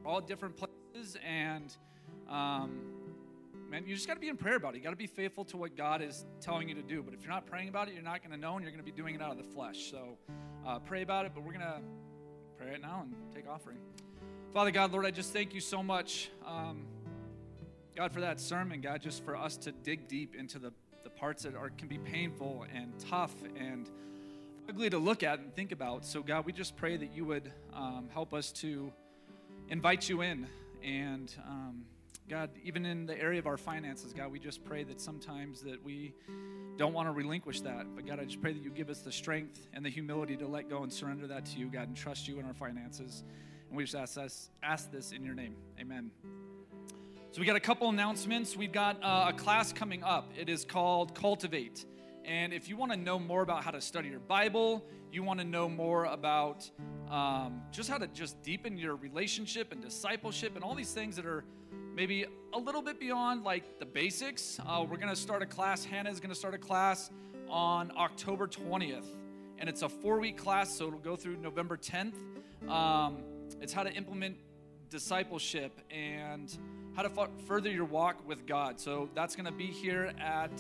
all 0.06 0.22
different 0.22 0.56
places 0.58 1.18
and. 1.26 1.76
Um, 2.30 2.82
man, 3.72 3.84
you 3.88 3.96
just 3.96 4.08
got 4.08 4.16
to 4.16 4.20
be 4.20 4.30
in 4.30 4.38
prayer 4.38 4.56
about 4.56 4.74
it. 4.74 4.78
You 4.78 4.84
got 4.84 4.92
to 4.92 4.96
be 4.96 5.08
faithful 5.08 5.46
to 5.46 5.58
what 5.58 5.76
God 5.76 6.02
is 6.02 6.26
telling 6.42 6.70
you 6.70 6.76
to 6.76 6.82
do. 6.82 7.02
But 7.02 7.14
if 7.16 7.22
you're 7.22 7.32
not 7.32 7.48
praying 7.48 7.70
about 7.70 7.88
it, 7.88 7.96
you're 7.96 8.04
not 8.04 8.22
going 8.22 8.32
to 8.32 8.38
know, 8.38 8.56
and 8.56 8.64
you're 8.64 8.72
going 8.72 8.84
to 8.84 8.92
be 8.92 8.96
doing 8.96 9.16
it 9.16 9.22
out 9.22 9.32
of 9.32 9.38
the 9.38 9.44
flesh. 9.44 9.90
So 9.90 10.18
uh, 10.66 10.78
pray 10.80 11.02
about 11.02 11.26
it, 11.26 11.32
but 11.34 11.44
we're 11.44 11.54
going 11.54 11.66
to 11.66 11.82
pray 12.58 12.74
it 12.74 12.82
now 12.82 13.02
and 13.04 13.14
take 13.34 13.50
offering. 13.50 13.78
Father 14.52 14.72
God, 14.72 14.92
Lord, 14.92 15.06
I 15.06 15.12
just 15.12 15.32
thank 15.32 15.54
you 15.54 15.62
so 15.62 15.84
much, 15.84 16.32
um, 16.44 16.88
God, 17.96 18.12
for 18.12 18.22
that 18.22 18.40
sermon, 18.40 18.82
God, 18.82 19.00
just 19.00 19.24
for 19.24 19.38
us 19.38 19.56
to 19.58 19.72
dig 19.72 20.08
deep 20.08 20.34
into 20.34 20.58
the, 20.58 20.74
the 21.04 21.10
parts 21.12 21.44
that 21.44 21.56
are 21.56 21.70
can 21.70 21.88
be 21.88 22.00
painful 22.00 22.66
and 22.74 22.92
tough 22.98 23.36
and 23.56 23.92
ugly 24.68 24.90
to 24.90 24.98
look 24.98 25.22
at 25.22 25.38
and 25.38 25.54
think 25.54 25.72
about. 25.72 26.04
So, 26.04 26.24
God, 26.24 26.48
we 26.48 26.52
just 26.52 26.76
pray 26.76 26.98
that 26.98 27.14
you 27.14 27.26
would 27.26 27.52
um, 27.76 28.10
help 28.12 28.34
us 28.34 28.52
to 28.54 28.92
invite 29.68 30.10
you 30.10 30.22
in 30.22 30.48
and 30.84 31.32
um, 31.48 31.86
God, 32.28 32.50
even 32.64 32.88
in 32.88 33.06
the 33.06 33.20
area 33.22 33.38
of 33.38 33.46
our 33.46 33.58
finances, 33.58 34.14
God, 34.14 34.32
we 34.32 34.40
just 34.40 34.64
pray 34.64 34.84
that 34.84 35.00
sometimes 35.00 35.62
that 35.62 35.84
we 35.84 36.16
don't 36.78 36.94
want 36.94 37.08
to 37.08 37.12
relinquish 37.12 37.62
that. 37.62 37.86
But 37.96 38.08
God, 38.08 38.20
I 38.20 38.26
just 38.26 38.42
pray 38.42 38.54
that 38.54 38.64
you 38.64 38.72
give 38.72 38.90
us 38.90 39.02
the 39.02 39.12
strength 39.12 39.68
and 39.74 39.86
the 39.86 39.90
humility 39.90 40.38
to 40.38 40.48
let 40.48 40.70
go 40.70 40.82
and 40.82 40.92
surrender 40.92 41.28
that 41.28 41.46
to 41.48 41.60
you, 41.60 41.68
God, 41.68 41.88
and 41.88 41.96
trust 41.96 42.28
you 42.28 42.40
in 42.40 42.46
our 42.46 42.54
finances. 42.54 43.24
And 43.70 43.78
we 43.78 43.84
just 43.84 43.96
ask, 43.96 44.18
us, 44.18 44.50
ask 44.64 44.92
this 44.92 45.12
in 45.12 45.24
your 45.24 45.36
name. 45.36 45.56
Amen. 45.80 46.10
So 47.32 47.40
we 47.40 47.46
got 47.46 47.56
a 47.56 47.60
couple 47.60 47.88
announcements. 47.90 48.58
We've 48.58 48.72
got 48.72 48.98
uh, 49.04 49.28
a 49.30 49.34
class 49.34 49.72
coming 49.72 50.04
up. 50.04 50.32
It 50.36 50.50
is 50.50 50.66
called 50.66 51.14
Cultivate. 51.14 51.86
And 52.26 52.52
if 52.52 52.68
you 52.68 52.76
want 52.76 52.92
to 52.92 52.98
know 52.98 53.20
more 53.20 53.44
about 53.44 53.64
how 53.64 53.70
to 53.70 53.80
study 53.80 54.10
your 54.10 54.20
Bible, 54.20 54.84
you 55.12 55.22
want 55.22 55.40
to 55.40 55.46
know 55.46 55.70
more 55.70 56.06
about 56.06 56.70
um, 57.12 57.62
just 57.72 57.90
how 57.90 58.00
to 58.00 58.08
just 58.08 58.42
deepen 58.42 58.78
your 58.78 58.96
relationship 58.96 59.72
and 59.72 59.82
discipleship 59.82 60.56
and 60.56 60.64
all 60.64 60.74
these 60.74 60.92
things 60.92 61.16
that 61.16 61.26
are 61.28 61.44
maybe 61.96 62.26
a 62.54 62.58
little 62.60 62.82
bit 62.82 63.00
beyond 63.00 63.44
like 63.44 63.78
the 63.78 63.86
basics. 63.86 64.60
Uh, 64.66 64.84
we're 64.90 64.98
going 64.98 65.10
to 65.10 65.16
start 65.16 65.44
a 65.44 65.46
class. 65.46 65.86
Hannah 65.86 66.10
is 66.10 66.20
going 66.20 66.30
to 66.30 66.36
start 66.36 66.56
a 66.56 66.60
class 66.60 67.12
on 67.48 67.92
October 67.96 68.48
20th. 68.48 69.06
And 69.60 69.70
it's 69.70 69.84
a 69.84 69.90
four 69.90 70.20
week 70.20 70.38
class, 70.38 70.76
so 70.76 70.88
it'll 70.88 71.00
go 71.00 71.16
through 71.16 71.38
November 71.38 71.78
10th. 71.78 72.16
Um, 72.68 73.18
it's 73.62 73.74
how 73.74 73.84
to 73.84 73.92
implement 73.92 74.38
discipleship 74.90 75.80
and 75.92 76.58
how 76.96 77.04
to 77.04 77.12
f- 77.18 77.30
further 77.48 77.70
your 77.70 77.86
walk 77.86 78.28
with 78.28 78.46
God. 78.46 78.80
So 78.80 79.10
that's 79.14 79.36
going 79.36 79.46
to 79.46 79.52
be 79.52 79.68
here 79.68 80.14
at 80.20 80.52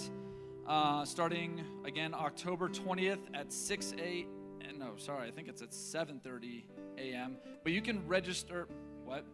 uh, 0.67 1.03
starting 1.05 1.63
again 1.85 2.13
October 2.13 2.69
20th 2.69 3.19
at 3.33 3.51
6 3.51 3.93
8 3.97 4.27
no, 4.79 4.93
sorry, 4.95 5.27
I 5.27 5.31
think 5.31 5.49
it's 5.49 5.61
at 5.61 5.71
7:30 5.71 6.63
a.m. 6.97 7.35
But 7.63 7.73
you 7.73 7.81
can 7.81 8.07
register. 8.07 8.67
What? 9.03 9.25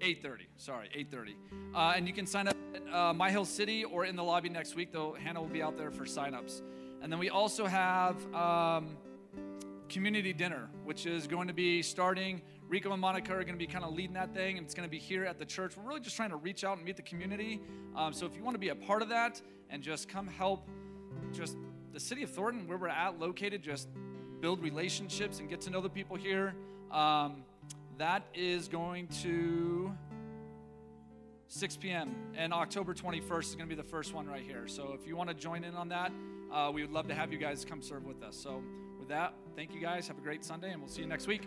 8:30. 0.00 0.40
Sorry, 0.56 0.88
8:30. 0.94 1.34
Uh, 1.74 1.94
and 1.96 2.06
you 2.08 2.12
can 2.12 2.26
sign 2.26 2.48
up 2.48 2.56
at 2.74 2.94
uh, 2.94 3.14
My 3.14 3.30
Hill 3.30 3.44
City 3.44 3.84
or 3.84 4.04
in 4.04 4.16
the 4.16 4.24
lobby 4.24 4.48
next 4.48 4.74
week. 4.74 4.92
Though 4.92 5.14
Hannah 5.14 5.40
will 5.40 5.48
be 5.48 5.62
out 5.62 5.78
there 5.78 5.92
for 5.92 6.04
signups. 6.04 6.62
And 7.00 7.12
then 7.12 7.20
we 7.20 7.30
also 7.30 7.66
have 7.66 8.16
um, 8.34 8.96
community 9.88 10.32
dinner, 10.32 10.68
which 10.84 11.06
is 11.06 11.28
going 11.28 11.46
to 11.46 11.54
be 11.54 11.82
starting. 11.82 12.42
Rico 12.68 12.90
and 12.92 13.00
Monica 13.00 13.32
are 13.32 13.44
going 13.44 13.54
to 13.54 13.58
be 13.58 13.66
kind 13.66 13.84
of 13.84 13.94
leading 13.94 14.14
that 14.14 14.34
thing, 14.34 14.58
and 14.58 14.64
it's 14.64 14.74
going 14.74 14.88
to 14.88 14.90
be 14.90 14.98
here 14.98 15.24
at 15.24 15.38
the 15.38 15.44
church. 15.44 15.76
We're 15.76 15.88
really 15.88 16.00
just 16.00 16.16
trying 16.16 16.30
to 16.30 16.36
reach 16.36 16.64
out 16.64 16.76
and 16.76 16.84
meet 16.84 16.96
the 16.96 17.02
community. 17.02 17.60
Um, 17.94 18.12
so 18.12 18.26
if 18.26 18.36
you 18.36 18.42
want 18.42 18.56
to 18.56 18.58
be 18.58 18.70
a 18.70 18.74
part 18.74 19.02
of 19.02 19.08
that 19.10 19.40
and 19.70 19.82
just 19.82 20.08
come 20.08 20.26
help, 20.26 20.66
just 21.32 21.56
the 21.92 22.00
city 22.00 22.24
of 22.24 22.30
Thornton, 22.30 22.66
where 22.66 22.76
we're 22.76 22.88
at, 22.88 23.20
located, 23.20 23.62
just 23.62 23.88
build 24.40 24.62
relationships 24.62 25.38
and 25.38 25.48
get 25.48 25.60
to 25.62 25.70
know 25.70 25.80
the 25.80 25.88
people 25.88 26.16
here. 26.16 26.54
Um, 26.90 27.44
that 27.98 28.24
is 28.34 28.68
going 28.68 29.08
to 29.22 29.92
6 31.48 31.76
p.m. 31.76 32.14
and 32.36 32.52
October 32.52 32.94
21st 32.94 33.42
is 33.42 33.54
going 33.54 33.68
to 33.68 33.74
be 33.74 33.80
the 33.80 33.88
first 33.88 34.12
one 34.12 34.26
right 34.26 34.42
here. 34.42 34.66
So 34.66 34.96
if 35.00 35.06
you 35.06 35.16
want 35.16 35.30
to 35.30 35.34
join 35.34 35.64
in 35.64 35.74
on 35.74 35.88
that, 35.90 36.12
uh, 36.52 36.70
we 36.74 36.82
would 36.82 36.92
love 36.92 37.08
to 37.08 37.14
have 37.14 37.32
you 37.32 37.38
guys 37.38 37.64
come 37.64 37.80
serve 37.80 38.04
with 38.04 38.22
us. 38.22 38.36
So 38.36 38.62
with 39.06 39.16
that, 39.16 39.34
thank 39.54 39.72
you 39.72 39.80
guys. 39.80 40.08
Have 40.08 40.18
a 40.18 40.20
great 40.20 40.44
Sunday, 40.44 40.72
and 40.72 40.80
we'll 40.80 40.90
see 40.90 41.02
you 41.02 41.06
next 41.06 41.28
week. 41.28 41.46